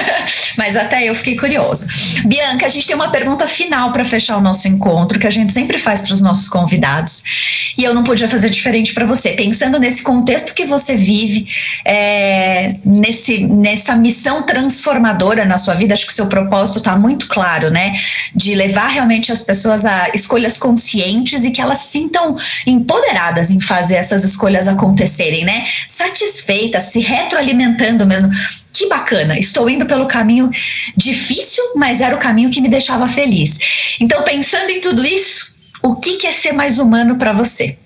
mas 0.57 0.75
até 0.75 1.03
eu 1.03 1.13
fiquei 1.13 1.35
curiosa. 1.35 1.87
Bianca, 2.25 2.65
a 2.65 2.69
gente 2.69 2.87
tem 2.87 2.95
uma 2.95 3.11
pergunta 3.11 3.47
final 3.47 3.91
para 3.91 4.05
fechar 4.05 4.37
o 4.37 4.41
nosso 4.41 4.67
encontro, 4.67 5.19
que 5.19 5.27
a 5.27 5.31
gente 5.31 5.53
sempre 5.53 5.79
faz 5.79 6.01
para 6.01 6.13
os 6.13 6.21
nossos 6.21 6.47
convidados, 6.47 7.23
e 7.77 7.83
eu 7.83 7.93
não 7.93 8.03
podia 8.03 8.29
fazer 8.29 8.49
diferente 8.49 8.93
para 8.93 9.05
você. 9.05 9.31
Pensando 9.31 9.77
nesse 9.79 10.01
contexto 10.01 10.53
que 10.53 10.65
você 10.65 10.95
vive, 10.95 11.47
é, 11.85 12.75
nesse, 12.83 13.39
nessa 13.39 13.95
missão 13.95 14.43
transformadora 14.43 15.45
na 15.45 15.57
sua 15.57 15.75
vida, 15.75 15.93
acho 15.93 16.05
que 16.05 16.13
o 16.13 16.15
seu 16.15 16.27
propósito 16.27 16.79
está 16.79 16.95
muito 16.97 17.27
claro, 17.27 17.69
né? 17.69 17.95
De 18.33 18.55
levar 18.55 18.87
realmente 18.87 19.31
as 19.31 19.41
pessoas 19.41 19.85
a 19.85 20.09
escolhas 20.13 20.57
conscientes 20.57 21.43
e 21.43 21.51
que 21.51 21.61
elas 21.61 21.79
se 21.79 21.99
sintam 21.99 22.37
empoderadas 22.65 23.51
em 23.51 23.59
fazer 23.59 23.95
essas 23.95 24.23
escolhas 24.23 24.68
acontecerem, 24.69 25.43
né? 25.43 25.67
Satisfeitas, 25.87 26.85
se 26.85 26.99
retroalimentando 26.99 28.05
mesmo. 28.05 28.29
Que 28.71 28.87
bacana, 28.87 29.37
estou 29.37 29.69
indo 29.69 29.85
pelo 29.85 30.07
caminho 30.07 30.49
difícil, 30.95 31.63
mas 31.75 32.01
era 32.01 32.15
o 32.15 32.19
caminho 32.19 32.49
que 32.49 32.61
me 32.61 32.69
deixava 32.69 33.09
feliz. 33.09 33.57
Então, 33.99 34.23
pensando 34.23 34.69
em 34.69 34.79
tudo 34.79 35.05
isso, 35.05 35.55
o 35.81 35.95
que, 35.95 36.25
é 36.25 36.31
ser 36.31 36.51
mais 36.51 36.77
humano 36.77 37.15
para 37.17 37.33
você? 37.33 37.77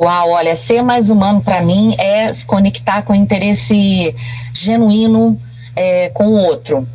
Uau, 0.00 0.30
olha, 0.30 0.54
ser 0.54 0.82
mais 0.82 1.10
humano 1.10 1.42
para 1.42 1.60
mim 1.60 1.96
é 1.98 2.32
se 2.32 2.46
conectar 2.46 3.02
com 3.02 3.14
interesse 3.14 4.14
genuíno 4.54 5.40
é, 5.74 6.10
com 6.10 6.28
o 6.28 6.34
outro. 6.34 6.86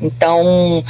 Então, 0.00 0.82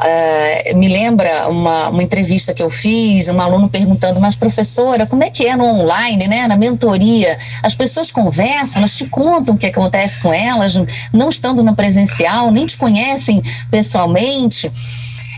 Uh, 0.00 0.78
me 0.78 0.88
lembra 0.88 1.46
uma, 1.50 1.90
uma 1.90 2.02
entrevista 2.02 2.54
que 2.54 2.62
eu 2.62 2.70
fiz, 2.70 3.28
um 3.28 3.38
aluno 3.38 3.68
perguntando, 3.68 4.18
mas 4.18 4.34
professora, 4.34 5.06
como 5.06 5.22
é 5.22 5.28
que 5.28 5.44
é 5.46 5.54
no 5.54 5.64
online, 5.64 6.26
né, 6.26 6.48
na 6.48 6.56
mentoria? 6.56 7.38
As 7.62 7.74
pessoas 7.74 8.10
conversam, 8.10 8.78
elas 8.80 8.94
te 8.94 9.04
contam 9.04 9.54
o 9.54 9.58
que 9.58 9.66
acontece 9.66 10.18
com 10.18 10.32
elas, 10.32 10.72
não 11.12 11.28
estando 11.28 11.62
no 11.62 11.76
presencial, 11.76 12.50
nem 12.50 12.64
te 12.64 12.78
conhecem 12.78 13.42
pessoalmente. 13.70 14.72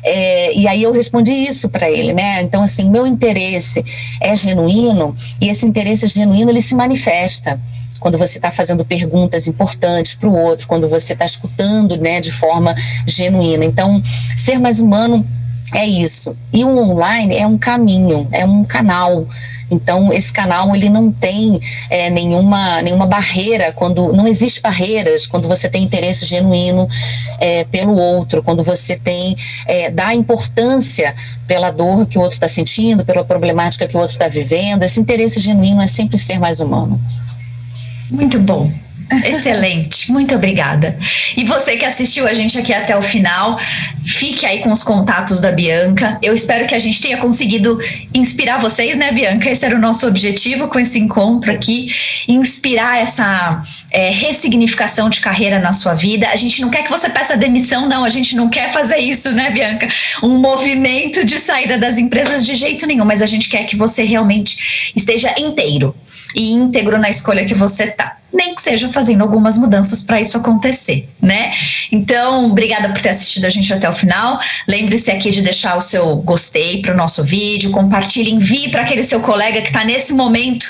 É, 0.05 0.55
e 0.55 0.69
aí 0.69 0.85
eu 0.85 0.93
respondi 0.93 1.33
isso 1.33 1.69
para 1.69 1.91
ele, 1.91 2.13
né? 2.13 2.43
Então, 2.43 2.63
assim, 2.63 2.89
meu 2.89 3.05
interesse 3.05 3.85
é 4.21 4.37
genuíno 4.37 5.17
e 5.41 5.49
esse 5.49 5.67
interesse 5.67 6.07
genuíno 6.07 6.51
ele 6.53 6.63
se 6.63 6.77
manifesta 6.77 7.59
quando 8.03 8.19
você 8.19 8.39
está 8.39 8.51
fazendo 8.51 8.85
perguntas 8.85 9.47
importantes 9.47 10.15
para 10.15 10.29
o 10.29 10.37
outro, 10.37 10.67
quando 10.67 10.89
você 10.89 11.13
está 11.13 11.25
escutando 11.25 11.97
né, 11.97 12.21
de 12.21 12.33
forma 12.33 12.75
genuína. 13.07 13.65
Então, 13.65 14.03
ser 14.37 14.59
mais 14.59 14.81
humano 14.81 15.25
é 15.73 15.87
isso. 15.87 16.37
E 16.53 16.65
o 16.65 16.77
online 16.77 17.37
é 17.37 17.47
um 17.47 17.57
caminho, 17.57 18.29
é 18.33 18.45
um 18.45 18.65
canal. 18.65 19.27
Então, 19.71 20.13
esse 20.13 20.31
canal 20.31 20.75
ele 20.77 20.91
não 20.91 21.11
tem 21.11 21.59
é, 21.89 22.11
nenhuma, 22.11 22.83
nenhuma 22.83 23.07
barreira, 23.07 23.73
quando 23.73 24.13
não 24.13 24.29
existe 24.29 24.61
barreiras 24.61 25.27
quando 25.27 25.49
você 25.49 25.71
tem 25.71 25.83
interesse 25.83 26.27
genuíno 26.27 26.87
é, 27.41 27.65
pelo 27.65 27.95
outro, 27.95 28.43
quando 28.43 28.63
você 28.63 28.99
tem 28.99 29.35
é, 29.67 29.91
dá 29.91 30.13
importância 30.13 31.15
pela 31.47 31.71
dor 31.71 32.05
que 32.07 32.19
o 32.19 32.21
outro 32.21 32.35
está 32.35 32.49
sentindo, 32.49 33.05
pela 33.05 33.25
problemática 33.25 33.89
que 33.89 33.97
o 33.97 34.01
outro 34.01 34.15
está 34.15 34.29
vivendo. 34.29 34.83
Esse 34.83 35.01
interesse 35.01 35.41
genuíno 35.41 35.81
é 35.81 35.87
sempre 35.87 36.19
ser 36.19 36.39
mais 36.39 36.61
humano. 36.61 37.01
Muito 38.13 38.39
bom. 38.39 38.71
Excelente, 39.25 40.11
muito 40.11 40.35
obrigada. 40.35 40.97
E 41.37 41.45
você 41.45 41.77
que 41.77 41.85
assistiu 41.85 42.27
a 42.27 42.35
gente 42.35 42.59
aqui 42.59 42.73
até 42.73 42.97
o 42.97 43.03
final, 43.03 43.59
fique 44.05 44.47
aí 44.47 44.61
com 44.61 44.73
os 44.73 44.83
contatos 44.83 45.41
da 45.41 45.51
Bianca. 45.51 46.19
Eu 46.23 46.35
espero 46.35 46.67
que 46.67 46.75
a 46.75 46.79
gente 46.79 47.01
tenha 47.01 47.19
conseguido 47.19 47.79
inspirar 48.15 48.59
vocês, 48.59 48.97
né, 48.97 49.13
Bianca? 49.13 49.51
Esse 49.51 49.65
era 49.65 49.77
o 49.77 49.79
nosso 49.79 50.07
objetivo 50.07 50.69
com 50.69 50.79
esse 50.79 50.99
encontro 50.99 51.51
aqui, 51.51 51.95
inspirar 52.27 52.99
essa 52.99 53.63
é, 53.91 54.11
ressignificação 54.11 55.11
de 55.11 55.21
carreira 55.21 55.59
na 55.59 55.73
sua 55.73 55.95
vida. 55.95 56.29
A 56.29 56.37
gente 56.37 56.61
não 56.61 56.71
quer 56.71 56.83
que 56.85 56.91
você 56.91 57.09
peça 57.09 57.37
demissão, 57.37 57.89
não. 57.89 58.05
A 58.05 58.11
gente 58.11 58.35
não 58.35 58.49
quer 58.49 58.73
fazer 58.73 58.99
isso, 58.99 59.31
né, 59.33 59.51
Bianca? 59.51 59.89
Um 60.23 60.39
movimento 60.39 61.25
de 61.25 61.39
saída 61.39 61.79
das 61.79 61.99
empresas 61.99 62.45
de 62.45 62.55
jeito 62.55 62.87
nenhum, 62.87 63.05
mas 63.05 63.23
a 63.23 63.27
gente 63.27 63.49
quer 63.49 63.65
que 63.65 63.77
você 63.77 64.05
realmente 64.05 64.93
esteja 64.95 65.35
inteiro 65.39 65.95
e 66.35 66.53
íntegro 66.53 66.99
na 66.99 67.11
escolha 67.11 67.45
que 67.45 67.55
você 67.55 67.87
tá 67.89 68.22
nem 68.33 68.55
que 68.55 68.63
seja 68.63 68.89
fazendo 68.91 69.23
algumas 69.23 69.59
mudanças 69.59 70.03
para 70.03 70.21
isso 70.21 70.37
acontecer, 70.37 71.09
né? 71.21 71.53
Então, 71.91 72.47
obrigada 72.47 72.89
por 72.89 73.01
ter 73.01 73.11
assistido 73.11 73.45
a 73.45 73.51
gente 73.51 73.73
até 73.73 73.89
o 73.89 73.95
final. 73.95 74.41
Lembre-se 74.67 75.11
aqui 75.11 75.31
de 75.31 75.43
deixar 75.43 75.77
o 75.77 75.81
seu 75.81 76.17
gostei 76.17 76.81
para 76.81 76.95
o 76.95 76.97
nosso 76.97 77.23
vídeo, 77.23 77.71
compartilhe, 77.71 78.31
envie 78.31 78.71
para 78.71 78.83
aquele 78.83 79.05
seu 79.05 79.21
colega 79.21 79.61
que 79.61 79.69
está 79.69 79.85
nesse 79.85 80.13
momento, 80.13 80.67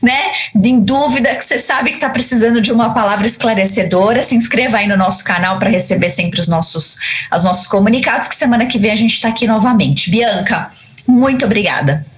né, 0.00 0.32
em 0.54 0.80
dúvida, 0.80 1.34
que 1.34 1.44
você 1.44 1.58
sabe 1.58 1.90
que 1.90 1.96
está 1.96 2.08
precisando 2.08 2.60
de 2.60 2.72
uma 2.72 2.94
palavra 2.94 3.26
esclarecedora. 3.26 4.22
Se 4.22 4.34
inscreva 4.34 4.78
aí 4.78 4.88
no 4.88 4.96
nosso 4.96 5.22
canal 5.22 5.58
para 5.58 5.70
receber 5.70 6.10
sempre 6.10 6.40
os 6.40 6.48
nossos, 6.48 6.98
os 7.34 7.44
nossos 7.44 7.66
comunicados, 7.66 8.28
que 8.28 8.36
semana 8.36 8.66
que 8.66 8.78
vem 8.78 8.90
a 8.90 8.96
gente 8.96 9.14
está 9.14 9.28
aqui 9.28 9.46
novamente. 9.46 10.10
Bianca, 10.10 10.70
muito 11.06 11.44
obrigada. 11.44 12.11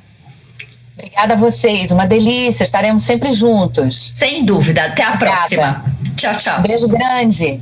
Obrigada 0.97 1.35
a 1.35 1.37
vocês, 1.37 1.91
uma 1.91 2.07
delícia, 2.07 2.63
estaremos 2.63 3.03
sempre 3.03 3.33
juntos. 3.33 4.13
Sem 4.15 4.45
dúvida, 4.45 4.85
até 4.85 5.03
a 5.03 5.15
Obrigada. 5.15 5.37
próxima. 5.37 5.85
Tchau, 6.17 6.37
tchau. 6.37 6.59
Um 6.61 6.63
beijo 6.63 6.89
grande. 6.89 7.61